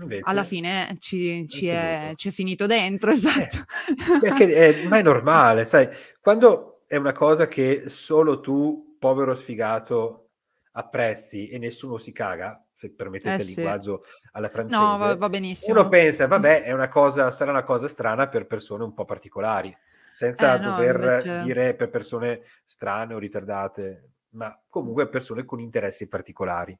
Invece, 0.00 0.22
alla 0.24 0.42
fine 0.42 0.96
ci, 0.98 1.46
ci, 1.48 1.66
è, 1.68 2.12
ci, 2.16 2.28
è, 2.28 2.30
finito 2.32 2.66
dentro, 2.66 3.10
esatto. 3.12 3.58
Eh, 3.58 4.18
perché 4.20 4.82
è, 4.84 4.88
ma 4.88 4.98
è 4.98 5.02
normale, 5.02 5.64
sai, 5.64 5.88
quando 6.20 6.82
è 6.86 6.96
una 6.96 7.12
cosa 7.12 7.46
che 7.46 7.84
solo 7.86 8.40
tu, 8.40 8.96
povero 8.98 9.34
sfigato, 9.34 10.30
apprezzi 10.72 11.48
e 11.48 11.58
nessuno 11.58 11.98
si 11.98 12.12
caga, 12.12 12.63
se 12.84 12.90
permettete 12.90 13.42
eh, 13.42 13.46
il 13.46 13.54
linguaggio 13.54 14.02
alla 14.32 14.48
francese. 14.48 14.80
No, 14.80 14.98
va, 14.98 15.16
va, 15.16 15.28
benissimo. 15.28 15.78
Uno 15.78 15.88
pensa, 15.88 16.26
vabbè, 16.26 16.62
è 16.64 16.72
una 16.72 16.88
cosa, 16.88 17.30
sarà 17.30 17.50
una 17.50 17.62
cosa 17.62 17.88
strana 17.88 18.28
per 18.28 18.46
persone 18.46 18.84
un 18.84 18.92
po' 18.92 19.04
particolari, 19.04 19.74
senza 20.12 20.56
eh, 20.56 20.60
no, 20.60 20.70
dover 20.70 20.94
invece... 20.96 21.42
dire 21.42 21.74
per 21.74 21.88
persone 21.88 22.42
strane 22.66 23.14
o 23.14 23.18
ritardate, 23.18 24.10
ma 24.30 24.58
comunque 24.68 25.08
persone 25.08 25.44
con 25.44 25.60
interessi 25.60 26.08
particolari, 26.08 26.78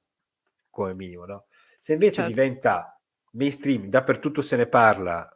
come 0.71 0.95
minimo, 0.95 1.25
no? 1.25 1.47
Se 1.81 1.93
invece 1.93 2.15
certo. 2.15 2.31
diventa 2.31 2.99
mainstream, 3.33 3.89
dappertutto 3.89 4.43
se 4.43 4.57
ne 4.57 4.67
parla, 4.67 5.35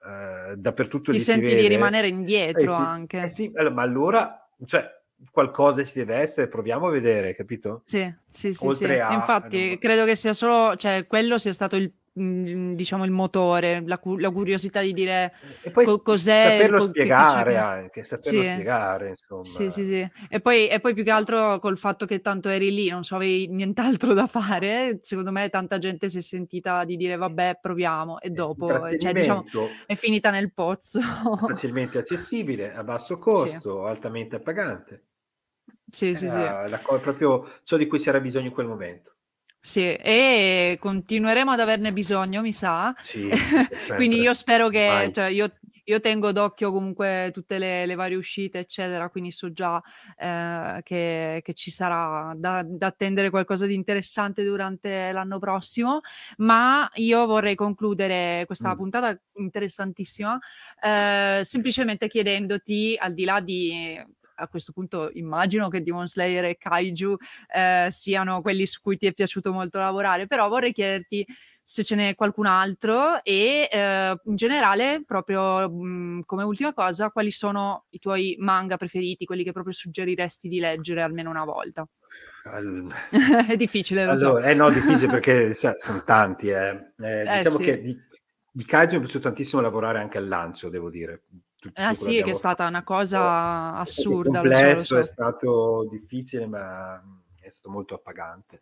eh, 0.51 0.57
dappertutto 0.57 1.13
ti 1.13 1.21
senti 1.21 1.47
vede, 1.47 1.63
di 1.63 1.69
rimanere 1.69 2.09
indietro 2.09 2.71
eh 2.71 2.75
sì, 2.75 2.81
anche. 2.81 3.21
Eh 3.23 3.29
sì, 3.29 3.51
ma 3.51 3.83
allora, 3.83 4.49
cioè, 4.65 4.87
qualcosa 5.31 5.85
ci 5.85 5.95
deve 5.99 6.17
essere, 6.17 6.49
proviamo 6.49 6.87
a 6.87 6.91
vedere, 6.91 7.35
capito? 7.35 7.81
Sì, 7.85 8.13
sì, 8.29 8.53
sì. 8.53 8.71
sì. 8.71 8.85
A, 8.85 9.13
Infatti, 9.13 9.69
non... 9.69 9.79
credo 9.79 10.05
che 10.05 10.17
sia 10.17 10.33
solo, 10.33 10.77
cioè, 10.77 11.07
quello 11.07 11.39
sia 11.39 11.53
stato 11.53 11.77
il 11.77 11.93
mm, 12.19 12.75
diciamo 12.75 13.05
il 13.05 13.11
motore, 13.11 13.83
la, 13.87 14.01
la, 14.19 14.31
curiosità 14.31 14.81
di 14.81 14.93
dire 14.93 15.33
e 15.63 15.71
poi 15.71 15.85
co- 15.85 16.01
cos'è 16.01 16.43
saperlo 16.51 16.79
co- 16.79 16.85
spiegare 16.85 17.53
che, 17.53 17.57
anche, 17.57 18.05
saperlo 18.05 18.43
sì. 18.43 18.49
spiegare 18.49 19.09
insomma. 19.11 19.45
Sì, 19.45 19.71
sì, 19.71 19.85
sì. 19.85 20.11
E 20.29 20.41
poi, 20.41 20.69
e 20.69 20.81
poi 20.81 20.95
più 20.95 21.05
che 21.05 21.11
altro 21.11 21.59
col 21.59 21.79
fatto 21.79 22.07
che 22.07 22.21
tanto 22.21 22.49
eri 22.49 22.73
lì, 22.73 22.89
non 22.89 23.05
so, 23.05 23.17
avevi 23.17 23.49
nient'altro 23.49 24.15
da 24.15 24.27
fare, 24.27 24.99
secondo 25.03 25.31
me 25.31 25.49
tanta 25.49 25.79
gente 25.79 26.09
si 26.09 26.19
è 26.19 26.21
sentita 26.21 26.85
di 26.85 26.97
dire 26.97 27.17
vabbè 27.17 27.59
proviamo 27.61 28.21
e 28.21 28.31
dopo 28.31 28.67
cioè, 28.99 29.13
diciamo, 29.13 29.45
è 29.87 29.95
finita 29.95 30.31
nel 30.31 30.53
pozzo. 30.53 31.01
Facilmente 31.47 31.99
accessibile, 31.99 32.75
a 32.75 32.83
basso 32.83 33.19
costo, 33.19 33.85
sì. 33.85 33.89
altamente 33.89 34.37
appagante. 34.37 35.03
Sì, 35.91 36.15
sì, 36.15 36.29
sì. 36.29 36.37
La, 36.37 36.81
co- 36.83 36.99
proprio 37.01 37.61
ciò 37.65 37.77
di 37.77 37.87
cui 37.87 37.99
c'era 37.99 38.21
bisogno 38.21 38.47
in 38.47 38.53
quel 38.53 38.67
momento. 38.67 39.15
Sì, 39.61 39.83
e 39.83 40.77
continueremo 40.81 41.51
ad 41.51 41.61
averne 41.61 41.93
bisogno, 41.93 42.43
mi 42.43 42.53
sa. 42.53 42.95
Sì, 43.03 43.29
Quindi 43.97 44.21
io 44.21 44.33
spero 44.33 44.69
che, 44.69 45.11
cioè, 45.13 45.27
io, 45.27 45.53
io 45.85 46.01
tengo 46.01 46.33
d'occhio 46.33 46.71
comunque 46.71 47.31
tutte 47.33 47.59
le, 47.59 47.85
le 47.85 47.95
varie 47.95 48.17
uscite, 48.17 48.61
eccetera, 48.61 49.09
quindi 49.09 49.33
so 49.33 49.53
già 49.53 49.83
eh, 50.17 50.81
che, 50.85 51.41
che, 51.43 51.55
ci 51.55 51.71
sarà 51.71 52.33
da, 52.37 52.63
da, 52.65 52.87
attendere 52.87 53.31
qualcosa 53.31 53.67
di 53.67 53.75
interessante 53.75 54.45
durante 54.45 55.11
l'anno 55.13 55.39
prossimo, 55.39 56.01
ma 56.39 56.89
io 56.95 57.27
vorrei 57.27 57.55
concludere 57.55 58.45
questa 58.47 58.75
mm. 58.75 58.77
puntata 58.77 59.21
interessantissima 59.35 60.39
eh, 60.81 61.41
semplicemente 61.43 62.07
chiedendoti, 62.07 62.97
al 62.99 63.13
di 63.13 63.25
là 63.25 63.41
di 63.41 64.17
a 64.39 64.49
questo 64.49 64.73
punto 64.73 65.11
immagino 65.15 65.69
che 65.69 65.83
Demon 65.83 66.07
Slayer 66.07 66.45
e 66.45 66.57
Kaiju 66.57 67.17
eh, 67.55 67.89
siano 67.91 68.41
quelli 68.41 68.67
su 68.67 68.81
cui 68.81 68.97
ti 68.97 69.07
è 69.07 69.13
piaciuto 69.13 69.53
molto 69.53 69.79
lavorare, 69.79 70.27
però 70.27 70.49
vorrei 70.49 70.73
chiederti 70.73 71.27
se 71.71 71.85
ce 71.85 71.97
n'è 71.97 72.15
qualcun 72.15 72.47
altro 72.47 73.23
e 73.23 73.69
eh, 73.71 74.21
in 74.25 74.37
generale, 74.37 75.03
proprio 75.05 75.69
mh, 75.69 75.87
mm, 75.87 76.21
come 76.25 76.43
ultima 76.43 76.73
cosa, 76.73 77.11
quali 77.11 77.31
sono 77.31 77.85
i 77.91 77.99
tuoi 77.99 78.37
manga 78.39 78.79
preferiti, 78.79 79.27
quelli 79.27 79.45
che 79.45 79.53
proprio 79.53 79.75
suggeriresti 79.75 80.49
di 80.49 80.61
leggere 80.61 81.03
almeno 81.03 81.29
una 81.29 81.45
volta? 81.45 81.87
All... 82.45 82.91
è 83.47 83.57
difficile, 83.57 84.07
lo 84.07 84.13
allora, 84.13 84.43
so. 84.43 84.49
Eh 84.49 84.55
no, 84.55 84.71
difficile 84.71 85.11
perché 85.11 85.53
cioè, 85.61 85.75
sono 85.77 86.03
tanti. 86.05 86.49
Eh. 86.49 86.93
Eh, 87.01 87.21
eh 87.21 87.39
diciamo 87.39 87.57
sì. 87.57 87.65
che 87.65 87.83
di, 87.83 87.99
di 88.51 88.65
Kaiju 88.65 88.93
mi 88.93 88.97
è 88.97 89.01
piaciuto 89.01 89.25
tantissimo 89.25 89.61
lavorare 89.61 89.99
anche 89.99 90.17
al 90.17 90.27
lancio, 90.27 90.71
devo 90.71 90.89
dire. 90.89 91.25
Tutto 91.61 91.81
ah 91.81 91.93
sì, 91.93 92.23
che 92.23 92.31
è 92.31 92.35
stata 92.35 92.67
una 92.67 92.85
cosa 92.85 93.75
assurda. 93.75 94.39
È 94.39 94.43
complesso, 94.43 94.79
so, 94.79 94.95
so. 94.95 94.99
è 94.99 95.05
stato 95.05 95.89
difficile, 95.91 96.47
ma 96.47 97.03
è 97.41 97.49
stato 97.49 97.71
molto 97.71 97.95
appagante. 97.95 98.61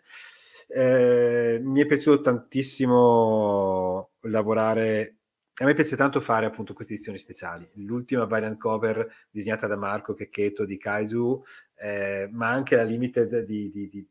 Eh, 0.69 1.61
mi 1.63 1.83
è 1.83 1.87
piaciuto 1.87 2.23
tantissimo 2.23 4.11
lavorare. 4.23 5.17
A 5.59 5.65
me 5.65 5.75
piace 5.75 5.97
tanto 5.97 6.21
fare 6.21 6.47
appunto 6.47 6.73
queste 6.73 6.95
edizioni 6.95 7.19
speciali. 7.19 7.69
L'ultima 7.75 8.25
variant 8.25 8.59
cover 8.59 9.07
disegnata 9.31 9.67
da 9.67 9.77
Marco 9.77 10.15
Checchetto 10.15 10.65
di 10.65 10.79
Kaiju, 10.79 11.43
eh, 11.77 12.29
ma 12.33 12.49
anche 12.51 12.77
la 12.77 12.83
limited 12.83 13.41
di, 13.45 13.71
di, 13.71 13.89
di 13.89 14.07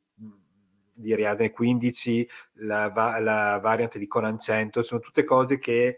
di 0.97 1.11
Ariadne 1.11 1.51
15, 1.51 2.29
la, 2.59 2.87
la, 3.19 3.59
variante 3.61 3.99
di 3.99 4.07
Conan 4.07 4.39
100, 4.39 4.81
sono 4.81 5.01
tutte 5.01 5.25
cose 5.25 5.59
che 5.59 5.97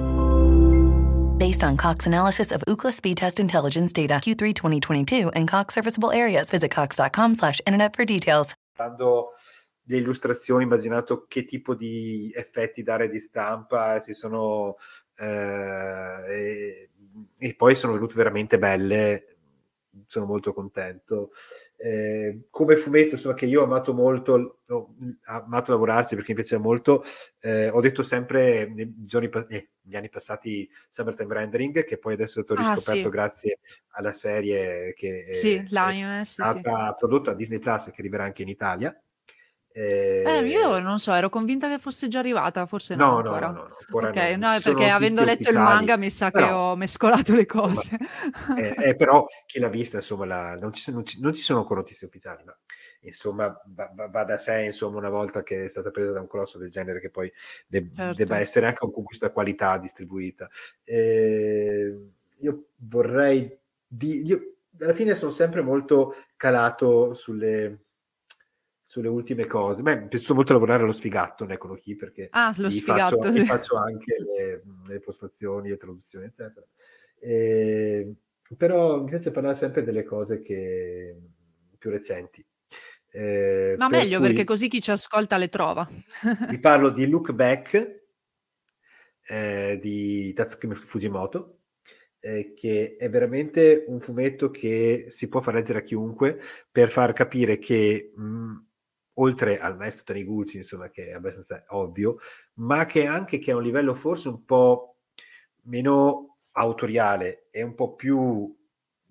based 1.41 1.63
on 1.63 1.75
Cox 1.75 2.05
analysis 2.05 2.51
of 2.51 2.63
Ookla 2.67 2.93
speed 2.93 3.17
test 3.17 3.39
intelligence 3.39 3.91
data 3.91 4.21
Q3 4.21 4.53
2022 4.53 5.29
and 5.29 5.47
Cox 5.47 5.73
serviceable 5.73 6.11
areas. 6.11 6.51
Visit 6.51 6.69
cox.com 6.69 7.33
slash 7.33 7.59
internet 7.65 7.95
for 7.95 8.05
details. 8.05 8.53
Dando 8.77 9.31
le 9.85 9.97
illustrazioni, 9.97 10.65
immaginato 10.65 11.25
che 11.27 11.45
tipo 11.45 11.73
di 11.73 12.31
effetti 12.35 12.83
dare 12.83 13.09
di 13.09 13.19
stampa, 13.19 13.99
si 14.01 14.13
sono 14.13 14.75
eh, 15.17 16.23
e, 16.29 16.89
e 17.39 17.55
poi 17.55 17.75
sono 17.75 17.93
venute 17.93 18.13
veramente 18.13 18.59
belle, 18.59 19.37
sono 20.05 20.25
molto 20.25 20.53
contento. 20.53 21.31
Eh, 21.83 22.41
come 22.51 22.77
fumetto, 22.77 23.15
insomma, 23.15 23.33
che 23.33 23.47
io 23.47 23.61
ho 23.61 23.63
amato 23.63 23.91
molto, 23.93 24.59
ho 24.67 24.95
amato 25.23 25.71
lavorarci 25.71 26.13
perché 26.15 26.31
mi 26.31 26.39
piaceva 26.39 26.61
molto, 26.61 27.03
eh, 27.39 27.69
ho 27.69 27.81
detto 27.81 28.03
sempre 28.03 28.67
nei 28.67 28.93
giorni, 29.03 29.29
eh, 29.49 29.69
negli 29.81 29.95
anni 29.95 30.09
passati 30.09 30.69
Summertime 30.89 31.33
Rendering, 31.33 31.83
che 31.83 31.97
poi 31.97 32.13
adesso 32.13 32.41
ho 32.47 32.53
ah, 32.53 32.73
riscoperto 32.73 33.09
sì. 33.09 33.09
grazie 33.09 33.59
alla 33.93 34.13
serie 34.13 34.93
che 34.93 35.29
sì, 35.31 35.55
è, 35.55 35.63
è 35.63 36.23
stata 36.23 36.89
sì, 36.89 36.95
prodotta 36.99 37.31
a 37.31 37.33
Disney 37.33 37.57
Plus 37.57 37.87
e 37.87 37.91
che 37.91 38.01
arriverà 38.01 38.25
anche 38.25 38.43
in 38.43 38.49
Italia. 38.49 38.95
Eh, 39.73 40.23
eh, 40.25 40.47
io 40.47 40.79
non 40.79 40.99
so, 40.99 41.13
ero 41.13 41.29
convinta 41.29 41.69
che 41.69 41.79
fosse 41.79 42.07
già 42.09 42.19
arrivata, 42.19 42.65
forse 42.65 42.95
no, 42.95 43.11
no 43.11 43.17
ancora. 43.17 43.47
No, 43.47 43.53
no, 43.53 43.67
no, 43.67 43.77
ancora 43.79 44.09
ok, 44.09 44.37
no, 44.37 44.59
perché 44.61 44.89
avendo 44.89 45.23
letto 45.23 45.43
ufficiali, 45.43 45.57
il 45.57 45.63
manga 45.63 45.97
mi 45.97 46.09
sa 46.09 46.29
però, 46.29 46.45
che 46.45 46.51
ho 46.51 46.75
mescolato 46.75 47.33
le 47.33 47.45
cose. 47.45 47.97
eh, 48.57 48.75
eh, 48.89 48.95
però 48.95 49.25
chi 49.45 49.59
l'ha 49.59 49.69
vista, 49.69 49.97
insomma, 49.97 50.25
la, 50.25 50.57
non, 50.57 50.73
ci, 50.73 50.91
non, 50.91 51.05
ci, 51.05 51.21
non, 51.21 51.33
ci, 51.33 51.41
sono 51.41 51.59
ancora 51.59 51.79
notizie 51.79 52.07
ufficiali, 52.07 52.43
ma 52.43 52.57
insomma 53.01 53.59
va, 53.67 53.91
va, 54.09 54.23
da 54.23 54.37
sé, 54.37 54.63
insomma, 54.65 54.97
una 54.97 55.09
volta 55.09 55.41
che 55.41 55.65
è 55.65 55.69
stata 55.69 55.89
presa 55.89 56.11
da 56.11 56.19
un 56.19 56.27
colosso 56.27 56.57
del 56.57 56.69
genere 56.69 56.99
che 56.99 57.09
poi 57.09 57.31
de- 57.65 57.89
certo. 57.95 58.17
debba 58.17 58.39
essere 58.39 58.67
anche 58.67 58.79
con 58.91 59.03
questa 59.03 59.31
qualità 59.31 59.77
distribuita. 59.77 60.49
Eh, 60.83 62.09
io 62.39 62.65
vorrei... 62.75 63.57
Di, 63.87 64.25
io, 64.25 64.55
alla 64.79 64.93
fine 64.93 65.15
sono 65.15 65.31
sempre 65.31 65.61
molto 65.61 66.15
calato 66.37 67.13
sulle 67.13 67.85
sulle 68.91 69.07
ultime 69.07 69.45
cose. 69.47 69.81
Beh, 69.81 70.01
mi 70.01 70.07
piaciuto 70.09 70.35
molto 70.35 70.51
lavorare 70.51 70.83
allo 70.83 70.91
sfigatto, 70.91 71.47
eccolo 71.47 71.77
qui, 71.77 71.95
perché 71.95 72.27
ah, 72.29 72.53
lo 72.57 72.69
sfigatto, 72.69 73.21
faccio, 73.21 73.31
sì. 73.31 73.45
faccio 73.45 73.77
anche 73.77 74.17
le, 74.19 74.63
le, 74.85 74.99
postazioni, 74.99 75.69
le 75.69 75.77
traduzioni, 75.77 76.25
eccetera. 76.25 76.65
E, 77.17 78.13
però 78.57 78.99
mi 78.99 79.09
piace 79.09 79.31
parlare 79.31 79.55
sempre 79.55 79.85
delle 79.85 80.03
cose 80.03 80.41
che, 80.41 81.15
più 81.77 81.89
recenti. 81.89 82.45
Eh, 83.13 83.75
Ma 83.77 83.87
per 83.87 83.99
meglio, 83.99 84.17
cui, 84.17 84.27
perché 84.27 84.43
così 84.43 84.67
chi 84.67 84.81
ci 84.81 84.91
ascolta 84.91 85.37
le 85.37 85.47
trova. 85.47 85.87
vi 86.49 86.59
parlo 86.59 86.89
di 86.89 87.07
Look 87.07 87.31
Back 87.31 88.01
eh, 89.25 89.79
di 89.81 90.33
Tatsuki 90.33 90.67
Fujimoto, 90.75 91.59
eh, 92.19 92.51
che 92.53 92.97
è 92.99 93.09
veramente 93.09 93.85
un 93.87 94.01
fumetto 94.01 94.51
che 94.51 95.05
si 95.07 95.29
può 95.29 95.39
far 95.39 95.53
leggere 95.53 95.79
a 95.79 95.83
chiunque 95.83 96.41
per 96.69 96.91
far 96.91 97.13
capire 97.13 97.57
che 97.57 98.11
mh, 98.13 98.69
oltre 99.15 99.59
al 99.59 99.77
maestro 99.77 100.03
Taniguchi, 100.05 100.57
insomma, 100.57 100.89
che 100.89 101.07
è 101.07 101.13
abbastanza 101.13 101.63
ovvio, 101.69 102.17
ma 102.55 102.85
che 102.85 103.05
anche 103.05 103.39
che 103.39 103.51
a 103.51 103.55
un 103.55 103.63
livello 103.63 103.93
forse 103.93 104.29
un 104.29 104.45
po' 104.45 104.97
meno 105.63 106.37
autoriale 106.53 107.47
e 107.51 107.61
un 107.61 107.75
po' 107.75 107.95
più 107.95 108.55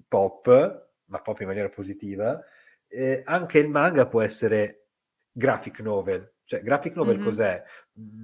pop, 0.08 0.88
ma 1.04 1.20
pop 1.20 1.40
in 1.40 1.46
maniera 1.46 1.68
positiva, 1.68 2.42
eh, 2.88 3.22
anche 3.24 3.58
il 3.58 3.68
manga 3.68 4.06
può 4.06 4.20
essere 4.20 4.86
graphic 5.32 5.80
novel. 5.80 6.34
Cioè, 6.44 6.62
graphic 6.62 6.96
novel 6.96 7.16
mm-hmm. 7.16 7.24
cos'è? 7.24 7.62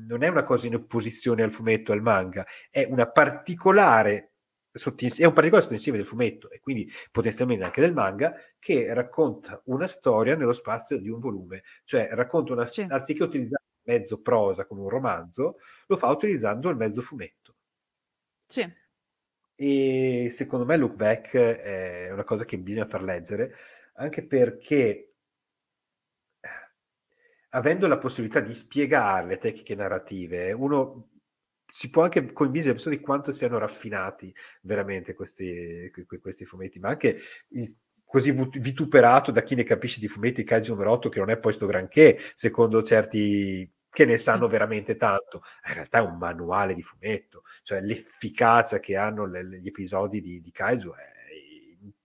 Non 0.08 0.22
è 0.22 0.28
una 0.28 0.42
cosa 0.42 0.66
in 0.66 0.74
opposizione 0.74 1.42
al 1.42 1.52
fumetto, 1.52 1.92
al 1.92 2.02
manga, 2.02 2.44
è 2.70 2.84
una 2.88 3.08
particolare 3.08 4.32
è 4.76 5.24
un 5.24 5.32
particolare 5.32 5.62
sottoinsieme 5.62 5.98
del 5.98 6.06
fumetto 6.06 6.50
e 6.50 6.60
quindi 6.60 6.90
potenzialmente 7.10 7.64
anche 7.64 7.80
del 7.80 7.92
manga 7.92 8.34
che 8.58 8.92
racconta 8.92 9.60
una 9.66 9.86
storia 9.86 10.36
nello 10.36 10.52
spazio 10.52 10.98
di 10.98 11.08
un 11.08 11.18
volume, 11.18 11.62
cioè 11.84 12.08
racconta 12.12 12.52
una 12.52 12.66
sì. 12.66 12.86
anziché 12.88 13.22
utilizzare 13.22 13.64
il 13.82 13.94
mezzo 13.94 14.20
prosa 14.20 14.66
come 14.66 14.82
un 14.82 14.88
romanzo, 14.88 15.56
lo 15.86 15.96
fa 15.96 16.08
utilizzando 16.08 16.68
il 16.68 16.76
mezzo 16.76 17.02
fumetto. 17.02 17.54
Sì. 18.46 18.70
E 19.58 20.28
secondo 20.30 20.66
me 20.66 20.76
Look 20.76 20.94
Back 20.94 21.34
è 21.34 22.10
una 22.12 22.24
cosa 22.24 22.44
che 22.44 22.58
bisogna 22.58 22.86
far 22.86 23.02
leggere, 23.02 23.54
anche 23.94 24.22
perché 24.22 25.14
avendo 27.50 27.86
la 27.86 27.96
possibilità 27.96 28.40
di 28.40 28.52
spiegare 28.52 29.26
le 29.26 29.38
tecniche 29.38 29.74
narrative, 29.74 30.52
uno 30.52 31.08
si 31.76 31.90
può 31.90 32.04
anche 32.04 32.32
convincere 32.32 32.68
le 32.68 32.72
persone 32.72 32.96
di 32.96 33.02
quanto 33.02 33.32
siano 33.32 33.58
raffinati 33.58 34.34
veramente 34.62 35.12
questi, 35.12 35.92
questi 36.22 36.46
fumetti, 36.46 36.78
ma 36.78 36.88
anche 36.88 37.20
il, 37.48 37.70
così 38.02 38.32
vituperato 38.32 39.30
da 39.30 39.42
chi 39.42 39.54
ne 39.54 39.62
capisce 39.62 40.00
di 40.00 40.08
fumetti 40.08 40.42
Kaiju 40.42 40.72
numero 40.72 40.92
8 40.92 41.10
che 41.10 41.18
non 41.18 41.28
è 41.28 41.36
poi 41.36 41.52
sto 41.52 41.66
granché 41.66 42.18
secondo 42.34 42.82
certi 42.82 43.70
che 43.90 44.06
ne 44.06 44.16
sanno 44.16 44.48
veramente 44.48 44.96
tanto. 44.96 45.42
In 45.66 45.74
realtà 45.74 45.98
è 45.98 46.00
un 46.00 46.16
manuale 46.16 46.72
di 46.72 46.82
fumetto 46.82 47.42
cioè 47.62 47.82
l'efficacia 47.82 48.80
che 48.80 48.96
hanno 48.96 49.26
le, 49.26 49.60
gli 49.60 49.66
episodi 49.66 50.22
di, 50.22 50.40
di 50.40 50.50
Kaiju 50.50 50.94
è 50.94 51.15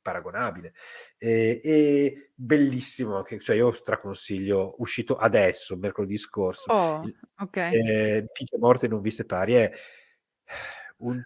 paragonabile 0.02 0.74
e, 1.18 1.60
e 1.64 2.32
bellissimo 2.34 3.18
anche, 3.18 3.40
cioè 3.40 3.56
io 3.56 3.72
straconsiglio 3.72 4.76
uscito 4.80 5.18
adesso 5.18 5.78
mercoledì 5.78 6.18
scorso 6.18 6.72
oh, 6.72 7.04
okay. 7.38 7.74
eh, 7.74 8.28
morte 8.60 8.88
non 8.88 9.02
vi 9.02 9.12
separi 9.12 9.54
è 9.54 9.72
un 10.98 11.22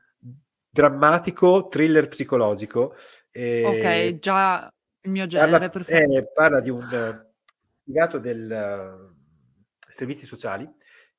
drammatico 0.70 1.68
thriller 1.68 2.08
psicologico 2.08 2.96
eh, 3.32 3.66
ok 3.66 4.20
già 4.20 4.70
il 5.02 5.12
mio 5.12 5.28
genere 5.28 5.70
parla, 5.70 5.86
eh, 5.88 6.32
parla 6.34 6.60
di 6.60 6.70
un 6.70 6.82
uh, 6.82 8.20
del 8.20 8.50
uh, 8.52 9.16
servizi 9.90 10.26
sociali 10.26 10.70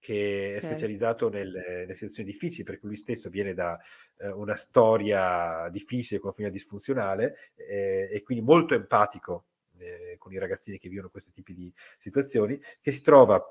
che 0.07 0.53
è 0.53 0.57
okay. 0.59 0.71
specializzato 0.71 1.29
nelle, 1.29 1.79
nelle, 1.81 1.95
situazioni 1.97 2.31
difficili, 2.31 2.63
perché 2.63 2.87
lui 2.87 2.95
stesso 2.95 3.29
viene 3.29 3.55
da 3.55 3.77
eh, 4.19 4.29
una 4.29 4.55
storia 4.55 5.69
difficile 5.69 6.21
con 6.21 6.29
una 6.29 6.37
famiglia 6.37 6.57
disfunzionale 6.57 7.51
eh, 7.57 8.09
e 8.13 8.23
quindi 8.23 8.45
molto 8.45 8.75
empatico 8.75 9.47
eh, 9.79 10.15
con 10.17 10.33
i 10.33 10.39
ragazzini 10.39 10.79
che 10.79 10.89
vivono 10.89 11.09
questi 11.11 11.33
tipi 11.33 11.55
di 11.55 11.75
situazioni, 11.99 12.57
che 12.81 12.93
si 12.93 13.03
trova 13.03 13.45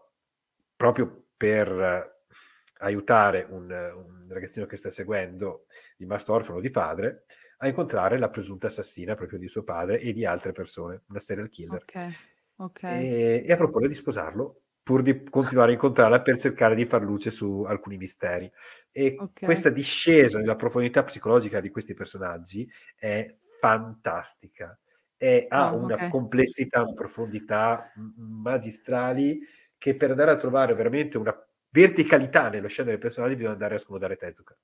proprio 0.77 1.25
per 1.35 2.23
aiutare 2.77 3.45
un, 3.49 3.69
un 3.69 4.25
ragazzino 4.29 4.65
che 4.65 4.77
sta 4.77 4.91
seguendo, 4.91 5.65
rimasto 5.97 6.31
orfano 6.31 6.61
di 6.61 6.69
padre, 6.69 7.25
a 7.57 7.67
incontrare 7.67 8.17
la 8.17 8.29
presunta 8.29 8.67
assassina 8.67 9.15
proprio 9.15 9.39
di 9.39 9.49
suo 9.49 9.63
padre 9.63 9.99
e 9.99 10.13
di 10.13 10.23
altre 10.23 10.53
persone, 10.53 11.01
una 11.09 11.19
serial 11.19 11.49
killer. 11.49 11.81
Okay. 11.81 12.15
Okay. 12.57 13.03
E, 13.03 13.43
e, 13.45 13.51
a 13.51 13.57
proporre 13.57 13.89
di 13.89 13.93
sposarlo 13.93 14.61
pur 14.85 15.01
di 15.01 15.23
continuare 15.23 15.71
a 15.71 15.73
incontrarla 15.81 16.21
per 16.21 16.37
cercare 16.37 16.75
di 16.75 16.85
far 16.85 17.01
luce 17.01 17.31
su 17.31 17.63
alcuni 17.67 17.97
misteri. 17.97 18.49
E 18.91 19.15
okay. 19.17 19.43
questa 19.43 19.69
discesa 19.69 20.37
nella 20.37 20.55
profondità 20.55 21.03
psicologica 21.03 21.59
di 21.59 21.71
questi 21.71 21.95
personaggi 21.95 22.69
è 22.95 23.35
fantastica. 23.59 24.77
E 25.17 25.47
ha 25.49 25.73
oh, 25.73 25.77
una 25.77 26.07
complessità, 26.09 26.83
una 26.83 26.93
profondità 26.93 27.91
magistrali 28.17 29.39
che 29.75 29.95
per 29.95 30.11
andare 30.11 30.31
a 30.31 30.37
trovare 30.37 30.75
veramente 30.75 31.17
una 31.17 31.35
verticalità 31.71 32.49
nello 32.49 32.67
scena 32.67 32.89
dei 32.89 32.99
personaggi 32.99 33.35
bisogna 33.35 33.53
andare 33.53 33.75
a 33.75 33.79
scomodare 33.79 34.17
Tezuka. 34.17 34.55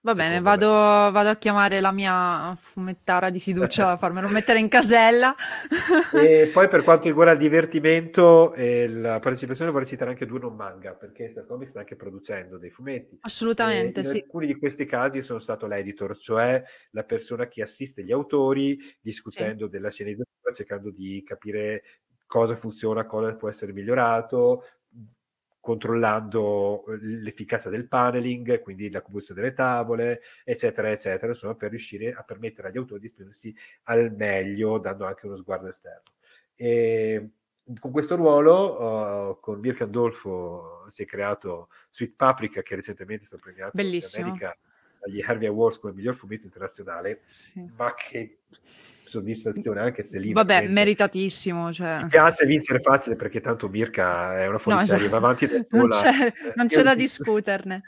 Va 0.00 0.14
bene, 0.14 0.40
vado, 0.40 0.68
vado, 0.68 1.28
a 1.30 1.36
chiamare 1.36 1.80
la 1.80 1.90
mia 1.90 2.54
fumettara 2.56 3.30
di 3.30 3.40
fiducia, 3.40 3.96
farmelo 3.98 4.28
mettere 4.28 4.60
in 4.60 4.68
casella. 4.68 5.34
e 6.14 6.48
poi 6.54 6.68
per 6.68 6.84
quanto 6.84 7.08
riguarda 7.08 7.32
il 7.32 7.38
divertimento 7.38 8.54
e 8.54 8.86
la 8.86 9.18
partecipazione 9.18 9.72
vorrei 9.72 9.88
citare 9.88 10.12
anche 10.12 10.24
due 10.24 10.38
non 10.38 10.54
manga, 10.54 10.92
perché 10.92 11.30
Star 11.30 11.46
Comics 11.46 11.70
sta 11.70 11.80
anche 11.80 11.96
producendo 11.96 12.58
dei 12.58 12.70
fumetti. 12.70 13.18
Assolutamente, 13.22 14.00
in 14.00 14.06
sì. 14.06 14.16
In 14.18 14.22
alcuni 14.22 14.46
di 14.46 14.56
questi 14.56 14.86
casi 14.86 15.20
sono 15.22 15.40
stato 15.40 15.66
l'editor, 15.66 16.16
cioè 16.16 16.62
la 16.92 17.02
persona 17.02 17.48
che 17.48 17.62
assiste 17.62 18.04
gli 18.04 18.12
autori 18.12 18.78
discutendo 19.00 19.64
sì. 19.64 19.70
della 19.72 19.90
sceneggiatura, 19.90 20.52
cercando 20.54 20.90
di 20.92 21.24
capire 21.26 21.82
cosa 22.24 22.54
funziona, 22.56 23.06
cosa 23.06 23.34
può 23.34 23.48
essere 23.48 23.72
migliorato, 23.72 24.64
controllando 25.60 26.84
eh, 26.86 26.98
l'efficacia 27.00 27.70
del 27.70 27.88
paneling, 27.88 28.60
quindi 28.60 28.90
la 28.90 29.02
composizione 29.02 29.40
delle 29.40 29.54
tavole, 29.54 30.22
eccetera, 30.44 30.90
eccetera, 30.90 31.28
insomma, 31.28 31.54
per 31.54 31.70
riuscire 31.70 32.12
a 32.12 32.22
permettere 32.22 32.68
agli 32.68 32.78
autori 32.78 33.00
di 33.00 33.06
esprimersi 33.06 33.54
al 33.84 34.12
meglio, 34.14 34.78
dando 34.78 35.04
anche 35.04 35.26
uno 35.26 35.36
sguardo 35.36 35.68
esterno. 35.68 36.12
E 36.54 37.30
con 37.78 37.90
questo 37.90 38.16
ruolo, 38.16 39.30
uh, 39.30 39.40
con 39.40 39.60
Mirko 39.60 39.84
Andolfo, 39.84 40.86
si 40.88 41.02
è 41.02 41.06
creato 41.06 41.68
Sweet 41.90 42.14
Paprika, 42.16 42.62
che 42.62 42.74
recentemente 42.74 43.24
è 43.24 43.26
stato 43.26 43.42
premiato 43.42 43.72
Bellissimo. 43.74 44.26
in 44.26 44.30
America 44.30 44.58
agli 45.00 45.20
Harvey 45.20 45.46
Awards 45.46 45.78
come 45.78 45.92
miglior 45.92 46.14
fumetto 46.14 46.46
internazionale, 46.46 47.22
sì. 47.26 47.64
ma 47.76 47.94
che 47.94 48.38
soddisfazione 49.08 49.80
anche 49.80 50.02
se 50.02 50.18
lì 50.18 50.32
vabbè 50.32 50.68
meritatissimo 50.68 51.72
cioè. 51.72 52.02
mi 52.02 52.08
piace 52.08 52.46
vincere 52.46 52.80
facile 52.80 53.16
perché 53.16 53.40
tanto 53.40 53.68
Mirka 53.68 54.38
è 54.38 54.46
una 54.46 54.58
fuoriserie 54.58 55.08
no, 55.08 55.16
esatto. 55.16 55.20
va 55.20 55.26
avanti 55.26 55.46
da 55.46 55.66
sola 55.68 55.80
non 55.80 55.88
c'è, 55.88 56.26
eh, 56.26 56.52
non 56.54 56.66
c'è 56.66 56.82
da 56.82 56.94
discuterne 56.94 57.82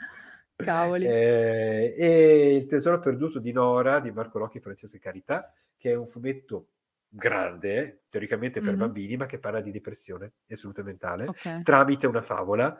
cavoli 0.55 1.05
eh, 1.05 1.95
e 1.97 2.55
il 2.55 2.65
tesoro 2.67 2.99
perduto 2.99 3.39
di 3.39 3.51
Nora 3.51 3.99
di 3.99 4.11
Marco 4.11 4.39
Rocchi 4.39 4.57
e 4.57 4.61
Francesca 4.61 4.97
Carità 4.99 5.53
che 5.77 5.91
è 5.91 5.95
un 5.95 6.07
fumetto 6.07 6.67
grande 7.07 8.03
teoricamente 8.09 8.59
per 8.59 8.69
mm-hmm. 8.69 8.79
bambini 8.79 9.17
ma 9.17 9.25
che 9.25 9.39
parla 9.39 9.61
di 9.61 9.71
depressione 9.71 10.33
e 10.47 10.55
salute 10.55 10.83
mentale 10.83 11.27
okay. 11.27 11.63
tramite 11.63 12.07
una 12.07 12.21
favola 12.21 12.79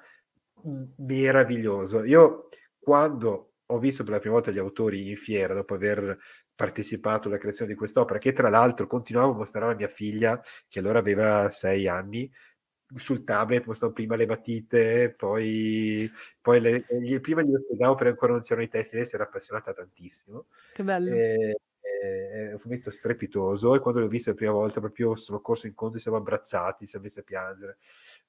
meraviglioso 0.97 2.03
io 2.03 2.49
quando 2.79 3.53
ho 3.65 3.79
visto 3.79 4.03
per 4.03 4.13
la 4.13 4.19
prima 4.19 4.35
volta 4.35 4.51
gli 4.51 4.57
autori 4.57 5.09
in 5.09 5.17
fiera 5.17 5.53
dopo 5.53 5.73
aver 5.73 6.17
partecipato 6.61 7.27
alla 7.27 7.39
creazione 7.39 7.71
di 7.71 7.77
quest'opera, 7.77 8.19
che 8.19 8.33
tra 8.33 8.47
l'altro 8.47 8.85
continuavo 8.85 9.31
a 9.31 9.37
mostrare 9.37 9.73
a 9.73 9.75
mia 9.75 9.87
figlia, 9.87 10.39
che 10.67 10.77
allora 10.77 10.99
aveva 10.99 11.49
sei 11.49 11.87
anni, 11.87 12.31
sul 12.97 13.23
tablet 13.23 13.65
mostravo 13.65 13.93
prima 13.93 14.15
le 14.15 14.27
matite, 14.27 15.09
poi, 15.17 16.07
poi 16.39 16.61
le, 16.61 16.85
gli, 17.01 17.19
prima 17.19 17.41
glielo 17.41 17.57
spiegavo 17.57 17.95
perché 17.95 18.09
ancora 18.11 18.33
non 18.33 18.41
c'erano 18.41 18.63
i 18.67 18.69
testi, 18.69 18.95
lei 18.95 19.05
si 19.07 19.15
era 19.15 19.23
appassionata 19.23 19.73
tantissimo. 19.73 20.45
Che 20.73 20.83
bello. 20.83 21.15
E, 21.15 21.55
è 21.81 22.53
un 22.53 22.59
fumetto 22.59 22.91
strepitoso 22.91 23.73
e 23.73 23.79
quando 23.79 23.99
l'ho 23.99 24.07
visto 24.07 24.29
la 24.29 24.35
prima 24.35 24.51
volta 24.51 24.79
proprio 24.79 25.15
sono 25.15 25.41
corso 25.41 25.65
in 25.65 25.73
conto, 25.73 25.97
siamo 25.97 26.17
abbracciati, 26.17 26.85
siamo 26.85 27.05
messi 27.05 27.19
a 27.19 27.23
piangere, 27.23 27.77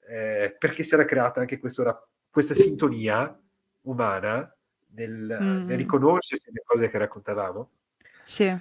eh, 0.08 0.56
perché 0.58 0.84
si 0.84 0.94
era 0.94 1.04
creata 1.04 1.40
anche 1.40 1.58
questo, 1.58 2.08
questa 2.30 2.54
sintonia 2.54 3.38
umana 3.82 4.54
nel, 4.94 5.38
mm. 5.42 5.66
nel 5.66 5.76
riconoscersi 5.76 6.50
le 6.50 6.62
cose 6.64 6.88
che 6.88 6.98
raccontavamo 6.98 7.70
sì. 8.24 8.58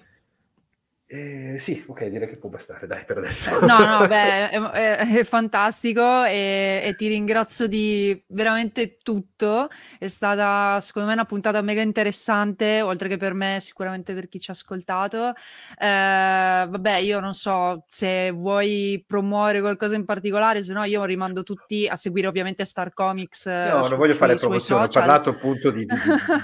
Eh, 1.14 1.58
sì, 1.60 1.84
ok, 1.86 2.06
direi 2.06 2.30
che 2.30 2.38
può 2.38 2.48
bastare, 2.48 2.88
dai, 2.88 3.04
per 3.04 3.18
adesso. 3.18 3.60
No, 3.60 3.80
no, 3.80 4.08
beh, 4.08 4.48
è, 4.48 4.62
è, 4.62 5.18
è 5.18 5.24
fantastico 5.26 6.24
e, 6.24 6.80
e, 6.86 6.96
ti 6.96 7.10
ringrazio 7.10 7.68
di 7.68 8.24
veramente 8.28 8.96
tutto. 9.04 9.68
È 10.00 10.08
stata, 10.08 10.80
secondo 10.80 11.10
me, 11.10 11.16
una 11.16 11.26
puntata 11.26 11.62
mega 11.62 11.82
interessante, 11.82 12.82
oltre 12.82 13.10
che 13.10 13.18
per 13.18 13.34
me, 13.34 13.58
sicuramente 13.60 14.14
per 14.14 14.30
chi 14.30 14.40
ci 14.40 14.52
ha 14.52 14.54
ascoltato. 14.54 15.34
Eh, 15.78 16.66
vabbè, 16.70 16.96
io 17.00 17.20
non 17.20 17.34
so 17.34 17.84
se 17.88 18.32
vuoi 18.32 19.04
promuovere 19.06 19.60
qualcosa 19.60 19.96
in 19.96 20.06
particolare, 20.06 20.64
se 20.64 20.72
no 20.72 20.86
io 20.86 21.04
rimando 21.04 21.44
tutti 21.44 21.90
a 21.90 21.98
seguire 21.98 22.28
ovviamente 22.28 22.64
Star 22.64 22.94
Comics. 22.94 23.48
No, 23.48 23.84
su, 23.84 23.90
non 23.90 24.00
voglio 24.00 24.14
fare 24.14 24.36
promozione, 24.36 24.86
ho 24.86 24.88
parlato 24.88 25.32
appunto 25.32 25.72
di, 25.72 25.84
di, 25.84 25.96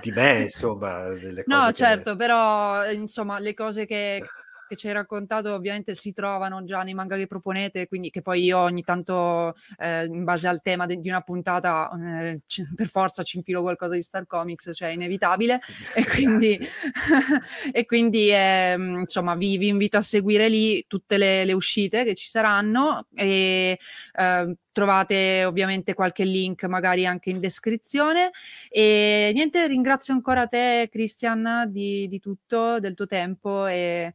di 0.01 0.11
me, 0.11 0.41
insomma. 0.41 1.05
no, 1.45 1.72
certo, 1.72 2.11
che... 2.11 2.18
però, 2.18 2.91
insomma, 2.91 3.39
le 3.39 3.53
cose 3.53 3.86
che 3.86 4.22
che 4.68 4.76
ci 4.76 4.88
hai 4.88 4.93
raccontato 4.93 5.53
ovviamente 5.53 5.95
si 5.95 6.13
trovano 6.13 6.63
già 6.63 6.84
nei 6.84 6.93
manga 6.93 7.15
che 7.15 7.28
proponete, 7.28 7.88
quindi 7.88 8.09
che 8.09 8.22
poi 8.22 8.43
io 8.43 8.59
ogni 8.59 8.84
tanto 8.84 9.55
eh, 9.78 10.05
in 10.05 10.24
base 10.24 10.47
al 10.47 10.61
tema 10.61 10.86
de- 10.86 10.99
di 10.99 11.09
una 11.09 11.22
puntata 11.22 11.89
eh, 11.91 12.41
c- 12.45 12.74
per 12.76 12.88
forza 12.88 13.24
ci 13.24 13.38
infilo 13.38 13.61
qualcosa 13.61 13.95
di 13.95 14.01
Star 14.01 14.28
Comics, 14.28 14.72
cioè 14.74 14.89
è 14.89 14.91
inevitabile. 14.91 15.59
E 15.95 16.05
quindi, 16.05 16.59
e 17.72 17.86
quindi 17.86 18.30
eh, 18.30 18.76
insomma 18.78 19.36
vi, 19.36 19.57
vi, 19.57 19.68
invito 19.70 19.97
a 19.97 20.01
seguire 20.01 20.49
lì 20.49 20.86
tutte 20.88 21.18
le, 21.18 21.45
le 21.45 21.53
uscite 21.53 22.03
che 22.03 22.13
ci 22.13 22.26
saranno 22.26 23.07
e 23.13 23.80
ehm, 24.13 24.55
trovate 24.72 25.43
ovviamente 25.43 25.95
qualche 25.95 26.24
link 26.24 26.63
magari 26.65 27.05
anche 27.05 27.32
in 27.32 27.39
descrizione. 27.39 28.30
E 28.70 29.32
niente 29.34 29.65
ringrazio 29.68 30.13
ancora 30.13 30.45
te 30.45 30.88
Christian 30.91 31.65
di, 31.70 32.07
di 32.07 32.20
tutto 32.20 32.80
del 32.80 32.93
tuo 32.93 33.07
tempo 33.07 33.65
e 33.65 34.13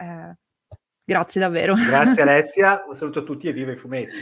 eh, 0.00 0.36
grazie 1.04 1.40
davvero. 1.40 1.74
Grazie 1.74 2.22
Alessia, 2.22 2.84
un 2.88 2.94
saluto 2.94 3.20
a 3.20 3.22
tutti 3.22 3.48
e 3.48 3.52
viva 3.52 3.72
i 3.72 3.76
fumetti. 3.76 4.14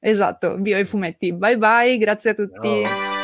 esatto, 0.00 0.56
viva 0.56 0.78
i 0.78 0.84
fumetti. 0.84 1.32
Bye 1.32 1.58
bye, 1.58 1.98
grazie 1.98 2.30
a 2.30 2.34
tutti. 2.34 2.82
No. 2.82 3.23